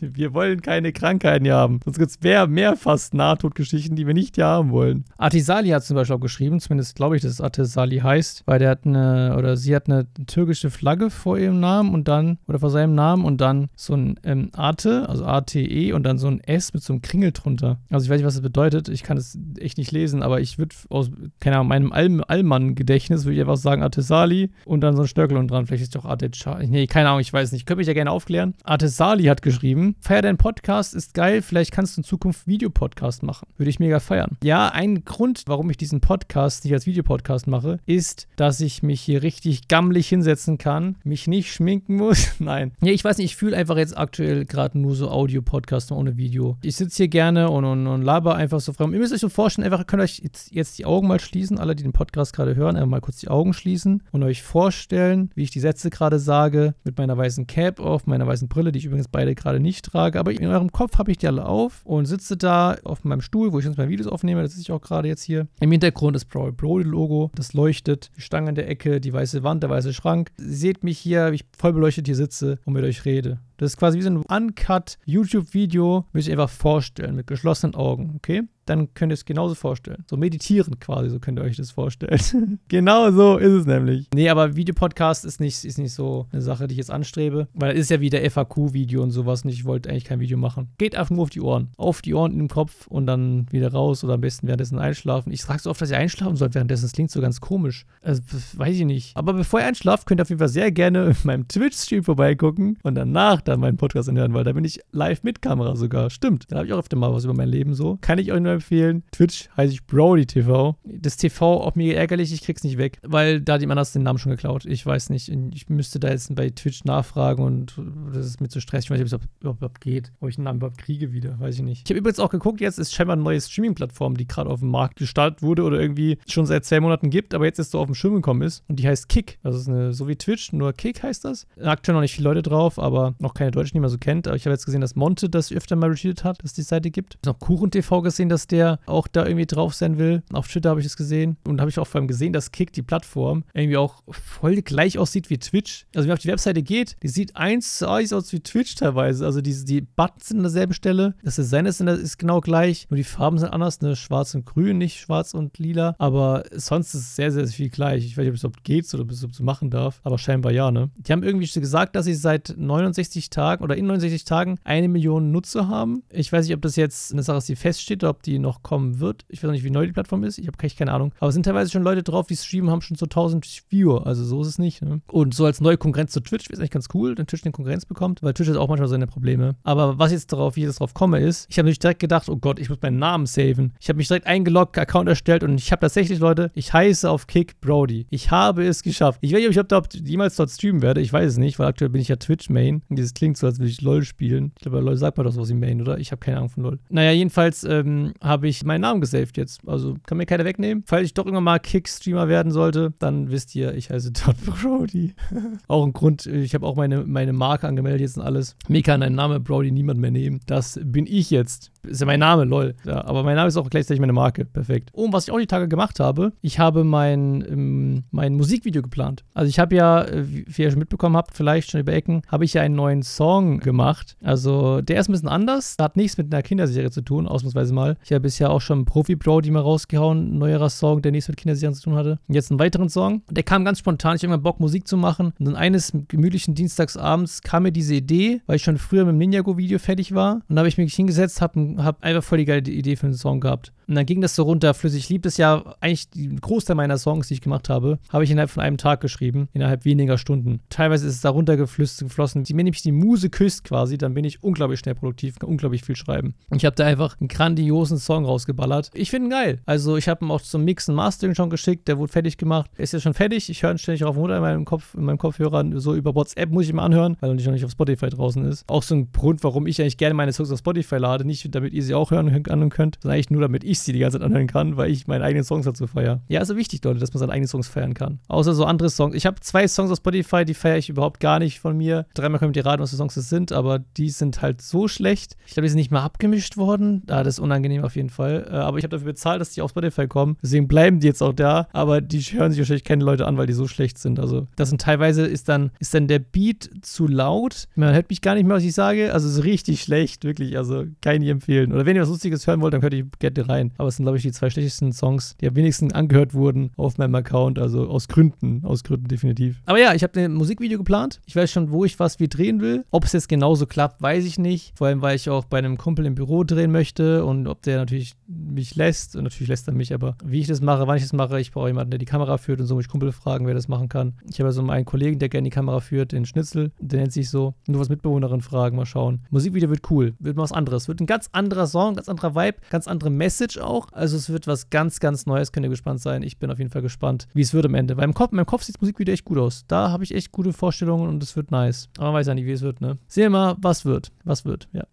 wir 0.00 0.34
wollen 0.34 0.62
keine 0.62 0.92
Krankheiten 0.92 1.44
hier 1.44 1.54
haben. 1.54 1.80
Sonst 1.84 1.98
gibt 1.98 2.10
es 2.10 2.20
mehr, 2.20 2.46
mehr 2.46 2.76
fast 2.76 3.14
Nahtodgeschichten, 3.14 3.96
die 3.96 4.06
wir 4.06 4.14
nicht 4.14 4.36
hier 4.36 4.46
haben 4.46 4.70
wollen. 4.70 5.04
Artisali 5.16 5.70
hat 5.70 5.84
zum 5.84 5.96
Beispiel 5.96 6.16
auch 6.16 6.20
geschrieben, 6.20 6.60
zumindest 6.60 6.96
glaube 6.96 7.16
ich, 7.16 7.22
dass 7.22 7.32
es 7.32 7.40
Artisali 7.40 7.98
heißt, 7.98 8.44
weil 8.46 8.58
der 8.58 8.70
hat 8.70 8.86
eine, 8.86 9.36
oder 9.36 9.56
sie 9.56 9.74
hat 9.74 9.88
eine 9.88 10.06
türkische 10.26 10.70
Flagge 10.70 11.10
vor 11.10 11.38
ihrem 11.38 11.60
Namen 11.60 11.94
und 11.94 12.08
dann, 12.08 12.38
oder 12.46 12.58
vor 12.58 12.70
seinem 12.70 12.94
Namen 12.94 13.24
und 13.24 13.40
dann 13.40 13.68
so 13.76 13.94
ein 13.94 14.20
ähm, 14.22 14.50
Ate, 14.52 15.08
also 15.08 15.24
ATE 15.24 15.94
und 15.94 16.04
dann 16.04 16.18
so 16.18 16.28
ein 16.28 16.40
S 16.40 16.74
mit 16.74 16.82
so 16.82 16.92
einem 16.92 17.02
Kringel 17.02 17.32
drunter. 17.32 17.78
Also 17.90 18.04
ich 18.04 18.10
weiß 18.10 18.18
nicht, 18.18 18.26
was 18.26 18.34
das 18.34 18.42
bedeutet. 18.42 18.88
Ich 18.88 19.02
kann 19.02 19.16
es 19.16 19.38
echt 19.58 19.78
nicht 19.78 19.92
lesen, 19.92 20.22
aber 20.22 20.40
ich 20.40 20.58
würde 20.58 20.74
aus, 20.90 21.10
keine 21.40 21.56
Ahnung, 21.56 21.68
meinem 21.68 21.92
All 21.92 22.22
Allmann-Gedächtnis 22.22 23.24
würde 23.24 23.34
ich 23.34 23.40
einfach 23.40 23.56
sagen 23.56 23.82
Artesali 23.82 24.50
und 24.64 24.80
dann 24.80 24.96
so 24.96 25.02
ein 25.02 25.08
Stöckel 25.08 25.36
und 25.36 25.50
dran. 25.50 25.66
Vielleicht 25.66 25.82
ist 25.82 25.94
es 25.94 26.02
doch 26.02 26.08
Artesali. 26.08 26.66
Nee, 26.66 26.86
keine 26.86 27.08
Ahnung, 27.08 27.20
ich 27.20 27.32
weiß 27.32 27.52
nicht. 27.52 27.66
Könnt 27.66 27.78
mich 27.78 27.86
ja 27.86 27.94
gerne 27.94 28.10
aufklären. 28.10 28.54
Artesali 28.74 29.26
hat 29.26 29.40
geschrieben, 29.40 29.94
feier 30.00 30.20
dein 30.20 30.36
Podcast, 30.36 30.94
ist 30.94 31.14
geil, 31.14 31.42
vielleicht 31.42 31.70
kannst 31.70 31.96
du 31.96 32.00
in 32.00 32.04
Zukunft 32.04 32.48
Videopodcast 32.48 33.22
machen. 33.22 33.46
Würde 33.56 33.70
ich 33.70 33.78
mega 33.78 34.00
feiern. 34.00 34.36
Ja, 34.42 34.68
ein 34.70 35.04
Grund, 35.04 35.44
warum 35.46 35.70
ich 35.70 35.76
diesen 35.76 36.00
Podcast 36.00 36.64
nicht 36.64 36.72
als 36.72 36.84
Videopodcast 36.84 37.46
mache, 37.46 37.78
ist, 37.86 38.26
dass 38.34 38.60
ich 38.60 38.82
mich 38.82 39.00
hier 39.00 39.22
richtig 39.22 39.68
gammelig 39.68 40.08
hinsetzen 40.08 40.58
kann, 40.58 40.96
mich 41.04 41.28
nicht 41.28 41.52
schminken 41.52 41.94
muss. 41.94 42.32
Nein. 42.40 42.72
Ja, 42.82 42.90
ich 42.90 43.04
weiß 43.04 43.18
nicht, 43.18 43.26
ich 43.26 43.36
fühle 43.36 43.56
einfach 43.56 43.76
jetzt 43.76 43.96
aktuell 43.96 44.44
gerade 44.44 44.76
nur 44.76 44.96
so 44.96 45.08
Audio-Podcast 45.08 45.92
ohne 45.92 46.16
Video. 46.16 46.58
Ich 46.60 46.74
sitze 46.74 46.96
hier 46.96 47.08
gerne 47.08 47.50
und, 47.50 47.64
und, 47.64 47.86
und 47.86 48.02
laber 48.02 48.34
einfach 48.34 48.58
so 48.58 48.72
frei. 48.72 48.86
Ihr 48.86 48.98
müsst 48.98 49.14
euch 49.14 49.20
so 49.20 49.28
vorstellen, 49.28 49.66
einfach 49.66 49.86
könnt 49.86 50.02
euch 50.02 50.18
jetzt, 50.18 50.52
jetzt 50.52 50.78
die 50.78 50.84
Augen 50.84 51.06
mal 51.06 51.20
schließen, 51.20 51.60
alle, 51.60 51.76
die 51.76 51.84
den 51.84 51.92
Podcast 51.92 52.34
gerade 52.34 52.56
hören, 52.56 52.74
einfach 52.74 52.90
mal 52.90 53.00
kurz 53.00 53.18
die 53.18 53.28
Augen 53.28 53.54
schließen 53.54 54.02
und 54.10 54.24
euch 54.24 54.42
vorstellen, 54.42 55.30
wie 55.36 55.44
ich 55.44 55.52
die 55.52 55.60
Sätze 55.60 55.90
gerade 55.90 56.18
sage, 56.18 56.74
mit 56.82 56.98
meiner 56.98 57.16
weißen 57.16 57.46
Cap 57.46 57.78
auf, 57.78 58.08
meiner 58.08 58.26
weißen 58.26 58.48
Brille, 58.48 58.63
die 58.72 58.78
ich 58.78 58.84
übrigens 58.84 59.08
beide 59.08 59.34
gerade 59.34 59.60
nicht 59.60 59.84
trage. 59.84 60.18
Aber 60.18 60.32
in 60.32 60.46
eurem 60.46 60.72
Kopf 60.72 60.98
habe 60.98 61.10
ich 61.10 61.18
die 61.18 61.26
alle 61.26 61.46
auf 61.46 61.84
und 61.84 62.06
sitze 62.06 62.36
da 62.36 62.76
auf 62.84 63.04
meinem 63.04 63.20
Stuhl, 63.20 63.52
wo 63.52 63.58
ich 63.58 63.64
sonst 63.64 63.76
meine 63.76 63.90
Videos 63.90 64.08
aufnehme. 64.08 64.42
Das 64.42 64.54
ist 64.54 64.60
ich 64.60 64.72
auch 64.72 64.80
gerade 64.80 65.08
jetzt 65.08 65.22
hier. 65.22 65.46
Im 65.60 65.70
Hintergrund 65.70 66.16
ist 66.16 66.26
Brawl 66.26 66.52
Brody-Logo, 66.52 67.30
das 67.34 67.52
leuchtet, 67.52 68.10
die 68.16 68.22
Stange 68.22 68.50
in 68.50 68.54
der 68.54 68.68
Ecke, 68.68 69.00
die 69.00 69.12
weiße 69.12 69.42
Wand, 69.42 69.62
der 69.62 69.70
weiße 69.70 69.92
Schrank. 69.92 70.30
Ihr 70.38 70.44
seht 70.46 70.84
mich 70.84 70.98
hier, 70.98 71.32
wie 71.32 71.36
ich 71.36 71.44
voll 71.56 71.72
beleuchtet 71.72 72.06
hier 72.06 72.16
sitze 72.16 72.58
und 72.64 72.74
mit 72.74 72.84
euch 72.84 73.04
rede. 73.04 73.38
Das 73.56 73.72
ist 73.72 73.76
quasi 73.76 73.98
wie 73.98 74.02
so 74.02 74.10
ein 74.10 74.16
uncut 74.18 74.98
YouTube-Video, 75.04 76.06
müsst 76.12 76.28
ihr 76.28 76.34
einfach 76.34 76.50
vorstellen, 76.50 77.16
mit 77.16 77.26
geschlossenen 77.26 77.74
Augen, 77.74 78.14
okay? 78.16 78.42
Dann 78.66 78.94
könnt 78.94 79.12
ihr 79.12 79.14
es 79.14 79.24
genauso 79.24 79.54
vorstellen. 79.54 80.04
So 80.08 80.16
meditieren 80.16 80.78
quasi, 80.80 81.10
so 81.10 81.18
könnt 81.18 81.38
ihr 81.38 81.42
euch 81.42 81.56
das 81.56 81.70
vorstellen. 81.70 82.58
genau 82.68 83.10
so 83.10 83.36
ist 83.36 83.52
es 83.52 83.66
nämlich. 83.66 84.08
Nee, 84.14 84.28
aber 84.30 84.56
Videopodcast 84.56 85.24
ist 85.24 85.40
nicht, 85.40 85.64
ist 85.64 85.78
nicht 85.78 85.92
so 85.92 86.26
eine 86.32 86.40
Sache, 86.40 86.66
die 86.66 86.72
ich 86.72 86.78
jetzt 86.78 86.90
anstrebe, 86.90 87.48
weil 87.52 87.72
es 87.72 87.80
ist 87.80 87.90
ja 87.90 88.00
wie 88.00 88.10
der 88.10 88.28
FAQ-Video 88.30 89.02
und 89.02 89.10
sowas 89.10 89.44
und 89.44 89.50
ich 89.50 89.64
wollte 89.64 89.90
eigentlich 89.90 90.04
kein 90.04 90.20
Video 90.20 90.38
machen. 90.38 90.70
Geht 90.78 90.96
einfach 90.96 91.10
nur 91.10 91.24
auf 91.24 91.30
die 91.30 91.42
Ohren. 91.42 91.68
Auf 91.76 92.00
die 92.00 92.14
Ohren 92.14 92.38
im 92.38 92.48
Kopf 92.48 92.86
und 92.86 93.06
dann 93.06 93.46
wieder 93.50 93.70
raus 93.72 94.02
oder 94.02 94.14
am 94.14 94.20
besten 94.22 94.46
währenddessen 94.46 94.78
einschlafen. 94.78 95.32
Ich 95.32 95.42
sage 95.42 95.60
so 95.60 95.70
oft, 95.70 95.80
dass 95.80 95.90
ihr 95.90 95.98
einschlafen 95.98 96.36
sollt 96.36 96.54
währenddessen. 96.54 96.84
Das 96.84 96.92
klingt 96.92 97.10
so 97.10 97.20
ganz 97.20 97.40
komisch. 97.40 97.84
Also, 98.00 98.22
weiß 98.54 98.76
ich 98.76 98.84
nicht. 98.84 99.16
Aber 99.16 99.34
bevor 99.34 99.60
ihr 99.60 99.66
einschlaft, 99.66 100.06
könnt 100.06 100.20
ihr 100.20 100.22
auf 100.22 100.30
jeden 100.30 100.38
Fall 100.38 100.48
sehr 100.48 100.72
gerne 100.72 101.04
in 101.10 101.16
meinem 101.24 101.48
Twitch-Stream 101.48 102.02
vorbeigucken 102.02 102.78
und 102.82 102.94
danach 102.94 103.42
dann 103.48 103.60
meinen 103.60 103.76
Podcast 103.76 104.08
anhören, 104.08 104.34
weil 104.34 104.44
da 104.44 104.52
bin 104.52 104.64
ich 104.64 104.80
live 104.92 105.22
mit 105.22 105.42
Kamera 105.42 105.76
sogar. 105.76 106.10
Stimmt. 106.10 106.46
Da 106.48 106.56
habe 106.56 106.66
ich 106.66 106.72
auch 106.72 106.78
öfter 106.78 106.96
mal 106.96 107.12
was 107.12 107.24
über 107.24 107.34
mein 107.34 107.48
Leben 107.48 107.74
so. 107.74 107.98
Kann 108.00 108.18
ich 108.18 108.32
euch 108.32 108.40
nur 108.40 108.52
empfehlen. 108.52 109.02
Twitch 109.12 109.48
heiße 109.56 109.72
ich 109.72 109.86
Brody 109.86 110.26
TV. 110.26 110.76
Das 110.84 111.16
TV 111.16 111.62
auch 111.62 111.74
mir 111.74 111.96
ärgerlich, 111.96 112.32
ich 112.32 112.42
krieg's 112.42 112.64
nicht 112.64 112.78
weg, 112.78 112.98
weil 113.02 113.40
da 113.40 113.58
die 113.58 113.66
anders 113.66 113.92
den 113.92 114.02
Namen 114.02 114.18
schon 114.18 114.30
geklaut. 114.30 114.64
Ich 114.64 114.84
weiß 114.84 115.10
nicht. 115.10 115.28
Ich 115.28 115.68
müsste 115.68 115.98
da 116.00 116.08
jetzt 116.08 116.34
bei 116.34 116.50
Twitch 116.50 116.84
nachfragen 116.84 117.44
und 117.44 117.74
das 118.12 118.26
ist 118.26 118.40
mir 118.40 118.48
zu 118.48 118.60
stressig. 118.60 118.86
Ich 118.86 118.90
weiß 118.90 119.00
nicht, 119.00 119.12
ob 119.14 119.22
es 119.22 119.28
überhaupt 119.40 119.80
geht. 119.80 120.12
Ob 120.20 120.28
ich 120.28 120.36
den 120.36 120.44
Namen 120.44 120.58
überhaupt 120.58 120.78
kriege 120.78 121.12
wieder. 121.12 121.38
Weiß 121.40 121.56
ich 121.56 121.62
nicht. 121.62 121.82
Ich 121.84 121.90
habe 121.90 121.98
übrigens 121.98 122.20
auch 122.20 122.30
geguckt, 122.30 122.60
jetzt 122.60 122.78
ist 122.78 122.94
scheinbar 122.94 123.14
eine 123.14 123.22
neue 123.22 123.40
Streaming-Plattform, 123.40 124.16
die 124.16 124.26
gerade 124.26 124.50
auf 124.50 124.60
dem 124.60 124.70
Markt 124.70 124.96
gestartet 124.96 125.42
wurde 125.42 125.62
oder 125.62 125.80
irgendwie 125.80 126.18
schon 126.26 126.46
seit 126.46 126.64
zwei 126.64 126.80
Monaten 126.80 127.10
gibt, 127.10 127.34
aber 127.34 127.44
jetzt 127.44 127.58
ist 127.58 127.72
so 127.72 127.80
auf 127.80 127.86
dem 127.86 127.94
Schirm 127.94 128.14
gekommen 128.14 128.42
ist. 128.42 128.64
Und 128.68 128.78
die 128.78 128.86
heißt 128.86 129.08
Kick. 129.08 129.38
Also 129.42 129.58
ist 129.58 129.68
eine, 129.68 129.92
so 129.92 130.08
wie 130.08 130.16
Twitch, 130.16 130.52
nur 130.52 130.72
Kick 130.72 131.02
heißt 131.02 131.24
das. 131.24 131.46
Aktuell 131.62 131.94
noch 131.94 132.02
nicht 132.02 132.14
viele 132.14 132.28
Leute 132.28 132.42
drauf, 132.42 132.78
aber 132.78 133.14
noch 133.18 133.33
keine 133.34 133.50
Deutschen, 133.50 133.74
die 133.74 133.80
man 133.80 133.90
so 133.90 133.98
kennt. 133.98 134.26
Aber 134.26 134.36
ich 134.36 134.46
habe 134.46 134.52
jetzt 134.52 134.64
gesehen, 134.64 134.80
dass 134.80 134.94
Monte 134.94 135.28
das 135.28 135.52
öfter 135.52 135.76
mal 135.76 135.90
retweetet 135.90 136.24
hat, 136.24 136.42
dass 136.42 136.50
es 136.50 136.54
die 136.54 136.62
Seite 136.62 136.90
gibt. 136.90 137.14
Ich 137.14 137.28
habe 137.28 137.36
noch 137.36 137.46
Kuchen 137.46 137.70
TV 137.70 138.02
gesehen, 138.02 138.28
dass 138.28 138.46
der 138.46 138.78
auch 138.86 139.08
da 139.08 139.26
irgendwie 139.26 139.46
drauf 139.46 139.74
sein 139.74 139.98
will. 139.98 140.22
Auf 140.32 140.48
Twitter 140.48 140.70
habe 140.70 140.80
ich 140.80 140.86
es 140.86 140.96
gesehen. 140.96 141.36
Und 141.46 141.60
habe 141.60 141.70
ich 141.70 141.78
auch 141.78 141.86
vor 141.86 142.00
allem 142.00 142.08
gesehen, 142.08 142.32
dass 142.32 142.52
Kick, 142.52 142.72
die 142.72 142.82
Plattform, 142.82 143.44
irgendwie 143.52 143.76
auch 143.76 144.02
voll 144.08 144.62
gleich 144.62 144.98
aussieht 144.98 145.30
wie 145.30 145.38
Twitch. 145.38 145.86
Also, 145.94 146.04
wenn 146.04 146.08
man 146.08 146.18
auf 146.18 146.22
die 146.22 146.28
Webseite 146.28 146.62
geht, 146.62 146.96
die 147.02 147.08
sieht 147.08 147.36
eins 147.36 147.78
zu 147.78 147.88
eins 147.88 148.12
aus 148.12 148.32
wie 148.32 148.40
Twitch 148.40 148.74
teilweise. 148.74 149.24
Also, 149.24 149.40
die, 149.40 149.64
die 149.64 149.80
Buttons 149.80 150.28
sind 150.28 150.38
an 150.38 150.44
derselben 150.44 150.74
Stelle. 150.74 151.14
Das 151.22 151.36
Design 151.36 151.66
ist, 151.66 151.80
der, 151.80 151.94
ist 151.94 152.18
genau 152.18 152.40
gleich. 152.40 152.86
Nur 152.90 152.96
die 152.96 153.04
Farben 153.04 153.38
sind 153.38 153.48
anders. 153.48 153.80
Ne? 153.80 153.96
Schwarz 153.96 154.34
und 154.34 154.46
grün, 154.46 154.78
nicht 154.78 155.00
schwarz 155.00 155.34
und 155.34 155.58
lila. 155.58 155.94
Aber 155.98 156.44
sonst 156.52 156.94
ist 156.94 157.00
es 157.00 157.16
sehr, 157.16 157.30
sehr 157.30 157.46
viel 157.46 157.70
gleich. 157.70 158.04
Ich 158.04 158.16
weiß 158.16 158.24
nicht, 158.24 158.30
ob 158.30 158.36
es 158.36 158.42
überhaupt 158.42 158.64
geht 158.64 158.92
oder 158.94 159.02
ob 159.02 159.10
es 159.10 159.20
so 159.20 159.44
machen 159.44 159.70
darf. 159.70 160.00
Aber 160.02 160.18
scheinbar 160.18 160.52
ja, 160.52 160.70
ne? 160.70 160.90
Die 160.96 161.12
haben 161.12 161.22
irgendwie 161.22 161.48
gesagt, 161.60 161.96
dass 161.96 162.04
sie 162.04 162.14
seit 162.14 162.54
69 162.56 163.23
Tagen 163.30 163.62
oder 163.64 163.76
in 163.76 163.86
69 163.86 164.24
Tagen 164.24 164.58
eine 164.64 164.88
Million 164.88 165.32
Nutzer 165.32 165.68
haben. 165.68 166.02
Ich 166.10 166.32
weiß 166.32 166.46
nicht, 166.46 166.54
ob 166.54 166.62
das 166.62 166.76
jetzt 166.76 167.12
eine 167.12 167.22
Sache 167.22 167.38
ist, 167.38 167.48
die 167.48 167.56
feststeht 167.56 168.02
oder 168.02 168.10
ob 168.10 168.22
die 168.22 168.38
noch 168.38 168.62
kommen 168.62 169.00
wird. 169.00 169.24
Ich 169.28 169.42
weiß 169.42 169.50
nicht, 169.50 169.64
wie 169.64 169.70
neu 169.70 169.86
die 169.86 169.92
Plattform 169.92 170.24
ist. 170.24 170.38
Ich 170.38 170.46
habe 170.46 170.56
keine 170.56 170.92
Ahnung. 170.92 171.12
Aber 171.18 171.28
es 171.28 171.34
sind 171.34 171.44
teilweise 171.44 171.70
schon 171.70 171.82
Leute 171.82 172.02
drauf, 172.02 172.26
die 172.26 172.36
streamen, 172.36 172.70
haben 172.70 172.80
schon 172.80 172.96
so 172.96 173.06
1000 173.06 173.46
Viewer. 173.68 174.06
Also 174.06 174.24
so 174.24 174.42
ist 174.42 174.48
es 174.48 174.58
nicht. 174.58 174.82
Ne? 174.82 175.00
Und 175.10 175.34
so 175.34 175.44
als 175.44 175.60
neue 175.60 175.76
Konkurrenz 175.76 176.12
zu 176.12 176.20
Twitch 176.20 176.48
ist 176.48 176.58
eigentlich 176.58 176.70
ganz 176.70 176.88
cool, 176.94 177.16
wenn 177.16 177.26
Twitch 177.26 177.44
eine 177.44 177.52
Konkurrenz 177.52 177.84
bekommt, 177.84 178.22
weil 178.22 178.34
Twitch 178.34 178.48
hat 178.48 178.56
auch 178.56 178.68
manchmal 178.68 178.88
seine 178.88 179.06
Probleme. 179.06 179.56
Aber 179.62 179.98
was 179.98 180.12
jetzt 180.12 180.32
darauf, 180.32 180.56
wie 180.56 180.60
ich 180.60 180.66
jetzt 180.66 180.80
drauf 180.80 180.94
komme, 180.94 181.20
ist, 181.20 181.46
ich 181.50 181.58
habe 181.58 181.66
natürlich 181.66 181.78
direkt 181.80 182.00
gedacht, 182.00 182.28
oh 182.28 182.36
Gott, 182.36 182.58
ich 182.58 182.68
muss 182.68 182.78
meinen 182.80 182.98
Namen 182.98 183.26
saven. 183.26 183.72
Ich 183.80 183.88
habe 183.88 183.96
mich 183.98 184.08
direkt 184.08 184.26
eingeloggt, 184.26 184.78
Account 184.78 185.08
erstellt 185.08 185.44
und 185.44 185.58
ich 185.58 185.72
habe 185.72 185.80
tatsächlich, 185.80 186.18
Leute, 186.18 186.50
ich 186.54 186.72
heiße 186.72 187.08
auf 187.08 187.26
Kick 187.26 187.60
Brody. 187.60 188.06
Ich 188.10 188.30
habe 188.30 188.64
es 188.66 188.82
geschafft. 188.82 189.18
Ich 189.22 189.32
weiß 189.32 189.38
nicht, 189.38 189.46
ob 189.46 189.52
ich 189.52 189.74
ob 189.74 189.94
jemals 190.06 190.36
dort 190.36 190.50
streamen 190.50 190.82
werde. 190.82 191.00
Ich 191.00 191.12
weiß 191.12 191.32
es 191.32 191.38
nicht, 191.38 191.58
weil 191.58 191.66
aktuell 191.66 191.90
bin 191.90 192.00
ich 192.00 192.08
ja 192.08 192.16
Twitch-Main. 192.16 192.82
Und 192.88 192.98
klingt 193.14 193.36
so, 193.36 193.46
als 193.46 193.58
würde 193.58 193.70
ich 193.70 193.80
LOL 193.80 194.04
spielen. 194.04 194.52
Ich 194.56 194.62
glaube, 194.62 194.80
LOL 194.80 194.96
sagt 194.96 195.16
man 195.16 195.26
doch 195.26 195.32
sowas 195.32 195.48
wie 195.48 195.54
Main, 195.54 195.80
oder? 195.80 195.98
Ich 195.98 196.12
habe 196.12 196.20
keine 196.20 196.38
Ahnung 196.38 196.48
von 196.50 196.62
LOL. 196.62 196.78
Naja, 196.88 197.12
jedenfalls 197.12 197.64
ähm, 197.64 198.12
habe 198.20 198.48
ich 198.48 198.64
meinen 198.64 198.82
Namen 198.82 199.00
gesaved 199.00 199.36
jetzt. 199.36 199.60
Also 199.66 199.96
kann 200.06 200.18
mir 200.18 200.26
keiner 200.26 200.44
wegnehmen. 200.44 200.84
Falls 200.86 201.06
ich 201.06 201.14
doch 201.14 201.24
irgendwann 201.24 201.44
mal 201.44 201.58
Kick-Streamer 201.58 202.28
werden 202.28 202.52
sollte, 202.52 202.92
dann 202.98 203.30
wisst 203.30 203.54
ihr, 203.54 203.74
ich 203.74 203.90
heiße 203.90 204.12
Todd 204.12 204.36
Brody. 204.44 205.14
auch 205.68 205.84
ein 205.84 205.92
Grund, 205.92 206.26
ich 206.26 206.54
habe 206.54 206.66
auch 206.66 206.76
meine, 206.76 207.04
meine 207.04 207.32
Marke 207.32 207.66
angemeldet 207.66 208.00
jetzt 208.00 208.18
und 208.18 208.24
alles. 208.24 208.56
Mir 208.68 208.82
kann 208.82 209.02
ein 209.02 209.14
Name 209.14 209.40
Brody 209.40 209.70
niemand 209.70 210.00
mehr 210.00 210.10
nehmen. 210.10 210.40
Das 210.46 210.80
bin 210.82 211.06
ich 211.06 211.30
jetzt. 211.30 211.70
Ist 211.82 212.00
ja 212.00 212.06
mein 212.06 212.20
Name, 212.20 212.44
lol. 212.44 212.74
Ja, 212.84 213.04
aber 213.04 213.22
mein 213.22 213.36
Name 213.36 213.48
ist 213.48 213.56
auch 213.56 213.68
gleichzeitig 213.68 214.00
meine 214.00 214.12
Marke. 214.12 214.44
Perfekt. 214.44 214.90
Und 214.92 215.12
was 215.12 215.28
ich 215.28 215.32
auch 215.32 215.38
die 215.38 215.46
Tage 215.46 215.68
gemacht 215.68 216.00
habe, 216.00 216.32
ich 216.40 216.58
habe 216.58 216.84
mein, 216.84 217.44
ähm, 217.48 218.04
mein 218.10 218.34
Musikvideo 218.34 218.82
geplant. 218.82 219.24
Also 219.34 219.48
ich 219.48 219.58
habe 219.58 219.74
ja, 219.76 220.02
äh, 220.02 220.24
wie 220.26 220.62
ihr 220.62 220.70
schon 220.70 220.78
mitbekommen 220.78 221.16
habt, 221.16 221.36
vielleicht 221.36 221.70
schon 221.70 221.80
über 221.80 221.92
Ecken, 221.92 222.22
habe 222.28 222.44
ich 222.44 222.54
ja 222.54 222.62
einen 222.62 222.74
neuen 222.74 223.02
Song 223.04 223.60
gemacht. 223.60 224.16
Also 224.22 224.80
der 224.80 225.00
ist 225.00 225.08
ein 225.08 225.12
bisschen 225.12 225.28
anders. 225.28 225.76
Hat 225.80 225.96
nichts 225.96 226.18
mit 226.18 226.32
einer 226.32 226.42
Kinderserie 226.42 226.90
zu 226.90 227.02
tun, 227.02 227.28
ausnahmsweise 227.28 227.72
mal. 227.72 227.96
Ich 228.04 228.10
habe 228.12 228.20
bisher 228.20 228.50
auch 228.50 228.60
schon 228.60 228.84
Profi-Brody 228.84 229.50
mal 229.50 229.60
rausgehauen. 229.60 230.38
Neuerer 230.38 230.70
Song, 230.70 231.02
der 231.02 231.12
nichts 231.12 231.28
mit 231.28 231.36
Kinderserien 231.36 231.74
zu 231.74 231.82
tun 231.82 231.94
hatte. 231.94 232.18
Und 232.26 232.34
jetzt 232.34 232.50
einen 232.50 232.60
weiteren 232.60 232.88
Song. 232.88 233.22
Der 233.30 233.44
kam 233.44 233.64
ganz 233.64 233.78
spontan. 233.78 234.16
Ich 234.16 234.22
habe 234.22 234.34
immer 234.34 234.42
Bock, 234.42 234.60
Musik 234.60 234.88
zu 234.88 234.96
machen. 234.96 235.32
Und 235.38 235.44
dann 235.46 235.56
eines 235.56 235.92
gemütlichen 236.08 236.54
Dienstagsabends 236.54 237.42
kam 237.42 237.64
mir 237.64 237.72
diese 237.72 237.94
Idee, 237.94 238.40
weil 238.46 238.56
ich 238.56 238.62
schon 238.62 238.78
früher 238.78 239.04
mit 239.04 239.12
dem 239.12 239.18
Ninjago-Video 239.18 239.78
fertig 239.78 240.14
war. 240.14 240.40
Und 240.48 240.56
da 240.56 240.60
habe 240.60 240.68
ich 240.68 240.78
mich 240.78 240.94
hingesetzt, 240.94 241.40
habe 241.40 241.76
habe 241.78 242.02
einfach 242.02 242.24
voll 242.24 242.38
die 242.38 242.44
geile 242.44 242.62
Idee 242.62 242.96
für 242.96 243.06
einen 243.06 243.14
Song 243.14 243.40
gehabt. 243.40 243.72
Und 243.86 243.96
dann 243.96 244.06
ging 244.06 244.20
das 244.20 244.34
so 244.34 244.44
runter, 244.44 244.72
flüssig. 244.74 245.04
Ich 245.04 245.08
liebe 245.10 245.22
das 245.22 245.36
ja, 245.36 245.76
eigentlich 245.80 246.08
den 246.10 246.40
Großteil 246.40 246.76
meiner 246.76 246.98
Songs, 246.98 247.28
die 247.28 247.34
ich 247.34 247.40
gemacht 247.40 247.68
habe, 247.68 247.98
habe 248.08 248.24
ich 248.24 248.30
innerhalb 248.30 248.50
von 248.50 248.62
einem 248.62 248.78
Tag 248.78 249.00
geschrieben, 249.00 249.48
innerhalb 249.52 249.84
weniger 249.84 250.16
Stunden. 250.16 250.60
Teilweise 250.70 251.06
ist 251.06 251.16
es 251.16 251.20
da 251.20 251.30
runtergeflossen. 251.30 252.48
Wenn 252.48 252.56
nämlich 252.56 252.82
die 252.82 252.92
Muse 252.94 253.30
küsst 253.30 253.64
quasi, 253.64 253.98
dann 253.98 254.14
bin 254.14 254.24
ich 254.24 254.42
unglaublich 254.42 254.80
schnell 254.80 254.94
produktiv, 254.94 255.38
kann 255.38 255.50
unglaublich 255.50 255.82
viel 255.82 255.96
schreiben. 255.96 256.34
Und 256.50 256.58
ich 256.58 256.64
habe 256.64 256.76
da 256.76 256.86
einfach 256.86 257.20
einen 257.20 257.28
grandiosen 257.28 257.98
Song 257.98 258.24
rausgeballert. 258.24 258.90
Ich 258.94 259.10
finde 259.10 259.28
ihn 259.28 259.30
geil. 259.30 259.60
Also 259.66 259.96
ich 259.96 260.08
habe 260.08 260.24
ihn 260.24 260.30
auch 260.30 260.40
zum 260.40 260.64
Mixen 260.64 260.94
Mastering 260.94 261.34
schon 261.34 261.50
geschickt, 261.50 261.88
der 261.88 261.98
wurde 261.98 262.12
fertig 262.12 262.38
gemacht. 262.38 262.70
Ist 262.76 262.92
ja 262.92 263.00
schon 263.00 263.14
fertig. 263.14 263.48
Ich 263.50 263.62
höre 263.62 263.72
ihn 263.72 263.78
ständig 263.78 264.02
rauf 264.04 264.16
und 264.16 264.22
runter 264.22 264.36
in 264.36 264.42
meinem 264.42 264.64
Kopf, 264.64 264.94
in 264.94 265.04
meinem 265.04 265.18
Kopfhörer. 265.18 265.64
So 265.80 265.94
über 265.94 266.14
WhatsApp 266.14 266.50
muss 266.50 266.64
ich 266.64 266.70
ihn 266.70 266.78
anhören, 266.78 267.16
weil 267.20 267.30
er 267.30 267.34
nicht 267.34 267.46
noch 267.46 267.52
nicht 267.52 267.64
auf 267.64 267.70
Spotify 267.70 268.08
draußen 268.08 268.44
ist. 268.44 268.64
Auch 268.68 268.82
so 268.82 268.94
ein 268.94 269.12
Grund, 269.12 269.44
warum 269.44 269.66
ich 269.66 269.80
eigentlich 269.80 269.96
gerne 269.96 270.14
meine 270.14 270.32
Songs 270.32 270.50
auf 270.50 270.58
Spotify 270.58 270.96
lade. 270.96 271.24
Nicht 271.24 271.54
damit 271.54 271.72
ihr 271.72 271.82
sie 271.82 271.94
auch 271.94 272.10
hören 272.10 272.24
anhören 272.28 272.70
könnt, 272.70 272.98
sondern 273.00 273.16
eigentlich 273.16 273.30
nur 273.30 273.42
damit 273.42 273.64
ich 273.64 273.80
sie 273.80 273.92
die 273.92 273.98
ganze 273.98 274.18
Zeit 274.18 274.26
anhören 274.26 274.46
kann, 274.46 274.76
weil 274.76 274.90
ich 274.90 275.06
meine 275.06 275.24
eigenen 275.24 275.44
Songs 275.44 275.66
dazu 275.66 275.86
feiere. 275.86 276.20
Ja, 276.28 276.40
also 276.40 276.56
wichtig, 276.56 276.82
Leute, 276.84 277.00
dass 277.00 277.12
man 277.12 277.20
seine 277.20 277.32
eigenen 277.32 277.48
Songs 277.48 277.68
feiern 277.68 277.94
kann. 277.94 278.18
Außer 278.28 278.54
so 278.54 278.64
andere 278.64 278.90
Songs. 278.90 279.14
Ich 279.14 279.26
habe 279.26 279.40
zwei 279.40 279.68
Songs 279.68 279.90
auf 279.90 279.98
Spotify, 279.98 280.44
die 280.44 280.54
feiere 280.54 280.78
ich 280.78 280.88
überhaupt 280.88 281.20
gar 281.20 281.38
nicht 281.38 281.60
von 281.60 281.76
mir. 281.76 282.06
Dreimal 282.14 282.38
könnt 282.40 282.56
ihr 282.56 282.66
raten, 282.66 282.82
was 282.84 282.90
für 282.90 282.96
Songs 282.96 283.14
das 283.14 283.28
sind, 283.28 283.52
aber 283.52 283.80
die 283.96 284.10
sind 284.10 284.42
halt 284.42 284.62
so 284.62 284.88
schlecht. 284.88 285.36
Ich 285.46 285.54
glaube, 285.54 285.64
die 285.64 285.70
sind 285.70 285.78
nicht 285.78 285.90
mal 285.90 286.02
abgemischt 286.02 286.56
worden. 286.56 287.02
Ah, 287.08 287.22
das 287.22 287.34
ist 287.34 287.40
unangenehm 287.40 287.84
auf 287.84 287.96
jeden 287.96 288.10
Fall. 288.10 288.46
Äh, 288.48 288.54
aber 288.54 288.78
ich 288.78 288.84
habe 288.84 288.90
dafür 288.90 289.06
bezahlt, 289.12 289.40
dass 289.40 289.50
die 289.50 289.62
auf 289.62 289.70
Spotify 289.70 290.06
kommen. 290.06 290.36
Deswegen 290.42 290.68
bleiben 290.68 291.00
die 291.00 291.06
jetzt 291.06 291.22
auch 291.22 291.32
da. 291.32 291.68
Aber 291.72 292.00
die 292.00 292.20
hören 292.20 292.52
sich 292.52 292.60
wahrscheinlich 292.60 292.84
keine 292.84 293.04
Leute 293.04 293.26
an, 293.26 293.36
weil 293.36 293.46
die 293.46 293.52
so 293.52 293.66
schlecht 293.66 293.98
sind. 293.98 294.18
Also, 294.20 294.46
das 294.56 294.68
sind 294.68 294.80
teilweise 294.80 295.26
ist 295.26 295.48
dann, 295.48 295.70
ist 295.78 295.94
dann 295.94 296.08
der 296.08 296.18
Beat 296.18 296.70
zu 296.82 297.06
laut. 297.06 297.68
Man 297.74 297.94
hört 297.94 298.10
mich 298.10 298.20
gar 298.20 298.34
nicht 298.34 298.46
mehr, 298.46 298.56
was 298.56 298.64
ich 298.64 298.74
sage. 298.74 299.12
Also, 299.12 299.28
es 299.28 299.38
ist 299.38 299.44
richtig 299.44 299.82
schlecht, 299.82 300.24
wirklich. 300.24 300.56
Also, 300.56 300.84
kann 301.00 301.22
ich 301.22 301.28
empfehlen. 301.28 301.72
Oder 301.72 301.86
wenn 301.86 301.96
ihr 301.96 302.02
was 302.02 302.08
Lustiges 302.08 302.46
hören 302.46 302.60
wollt, 302.60 302.74
dann 302.74 302.80
könnt 302.80 302.94
ihr 302.94 303.06
gerne 303.18 303.48
rein. 303.48 303.72
Aber 303.78 303.88
es 303.88 303.96
sind, 303.96 304.04
glaube 304.04 304.18
ich, 304.18 304.22
die 304.22 304.32
zwei 304.32 304.50
schlechtesten 304.50 304.92
Songs, 304.92 305.36
die 305.40 305.48
am 305.48 305.56
wenigsten 305.56 305.92
angehört 305.92 306.34
wurden 306.34 306.70
auf 306.76 306.98
meinem 306.98 307.14
Account. 307.14 307.58
Also, 307.58 307.88
aus 307.88 308.08
Gründen. 308.08 308.62
Aus 308.64 308.84
Gründen 308.84 309.08
definitiv. 309.08 309.60
Aber 309.66 309.78
ja, 309.78 309.94
ich 309.94 310.02
habe 310.02 310.20
ein 310.20 310.34
Musikvideo 310.34 310.78
geplant. 310.78 311.20
Ich 311.26 311.36
weiß 311.36 311.50
schon, 311.50 311.70
wo 311.70 311.84
ich 311.84 311.98
was 311.98 312.20
wie 312.20 312.28
drehen 312.28 312.60
will. 312.60 312.73
Ob 312.90 313.04
es 313.04 313.12
jetzt 313.12 313.28
genauso 313.28 313.66
klappt, 313.66 314.02
weiß 314.02 314.24
ich 314.24 314.38
nicht. 314.38 314.72
Vor 314.76 314.86
allem, 314.86 315.02
weil 315.02 315.16
ich 315.16 315.30
auch 315.30 315.44
bei 315.44 315.58
einem 315.58 315.76
Kumpel 315.76 316.06
im 316.06 316.14
Büro 316.14 316.44
drehen 316.44 316.72
möchte 316.72 317.24
und 317.24 317.46
ob 317.46 317.62
der 317.62 317.78
natürlich 317.78 318.14
mich 318.54 318.74
lässt. 318.74 319.16
Und 319.16 319.24
natürlich 319.24 319.48
lässt 319.48 319.68
er 319.68 319.74
mich, 319.74 319.92
aber 319.92 320.16
wie 320.24 320.40
ich 320.40 320.46
das 320.46 320.60
mache, 320.60 320.86
wann 320.86 320.96
ich 320.96 321.02
das 321.02 321.12
mache, 321.12 321.40
ich 321.40 321.52
brauche 321.52 321.68
jemanden, 321.68 321.90
der 321.90 321.98
die 321.98 322.04
Kamera 322.04 322.38
führt 322.38 322.60
und 322.60 322.66
so 322.66 322.74
muss 322.74 322.84
ich 322.84 322.90
Kumpel 322.90 323.12
fragen, 323.12 323.46
wer 323.46 323.54
das 323.54 323.68
machen 323.68 323.88
kann. 323.88 324.14
Ich 324.28 324.38
habe 324.38 324.48
also 324.48 324.66
einen 324.66 324.84
Kollegen, 324.84 325.18
der 325.18 325.28
gerne 325.28 325.46
die 325.46 325.54
Kamera 325.54 325.80
führt, 325.80 326.12
den 326.12 326.24
Schnitzel, 326.24 326.72
der 326.78 327.00
nennt 327.00 327.12
sich 327.12 327.30
so. 327.30 327.54
Nur 327.66 327.80
was 327.80 327.88
Mitbewohnerin 327.88 328.40
fragen, 328.40 328.76
mal 328.76 328.86
schauen. 328.86 329.20
Musikvideo 329.30 329.70
wird 329.70 329.90
cool, 329.90 330.14
wird 330.18 330.36
mal 330.36 330.42
was 330.42 330.52
anderes. 330.52 330.88
Wird 330.88 331.00
ein 331.00 331.06
ganz 331.06 331.28
anderer 331.32 331.66
Song, 331.66 331.96
ganz 331.96 332.08
anderer 332.08 332.34
Vibe, 332.34 332.58
ganz 332.70 332.88
andere 332.88 333.10
Message 333.10 333.58
auch. 333.58 333.88
Also 333.92 334.16
es 334.16 334.30
wird 334.30 334.46
was 334.46 334.70
ganz, 334.70 335.00
ganz 335.00 335.26
Neues, 335.26 335.52
könnt 335.52 335.66
ihr 335.66 335.70
gespannt 335.70 336.00
sein. 336.00 336.22
Ich 336.22 336.38
bin 336.38 336.50
auf 336.50 336.58
jeden 336.58 336.70
Fall 336.70 336.82
gespannt, 336.82 337.28
wie 337.34 337.42
es 337.42 337.54
wird 337.54 337.66
am 337.66 337.74
Ende. 337.74 337.96
Weil 337.96 338.04
im 338.04 338.14
Kopf, 338.14 338.32
in 338.32 338.36
meinem 338.36 338.46
Kopf 338.46 338.62
sieht 338.62 338.76
das 338.76 338.80
Musikvideo 338.80 339.12
echt 339.12 339.24
gut 339.24 339.38
aus. 339.38 339.64
Da 339.66 339.90
habe 339.90 340.04
ich 340.04 340.14
echt 340.14 340.32
gute 340.32 340.52
Vorstellungen 340.52 341.08
und 341.08 341.22
es 341.22 341.36
wird 341.36 341.50
nice. 341.50 341.88
Aber 341.96 342.06
man 342.08 342.14
weiß 342.14 342.28
ja 342.28 342.34
nicht, 342.34 342.46
wie 342.46 342.52
es 342.52 342.62
wird, 342.62 342.80
ne? 342.80 342.98
Sehen 343.06 343.24
wir 343.24 343.30
mal, 343.30 343.56
was 343.58 343.84
wird. 343.84 344.12
Was 344.24 344.44
wird, 344.44 344.68
ja. 344.72 344.84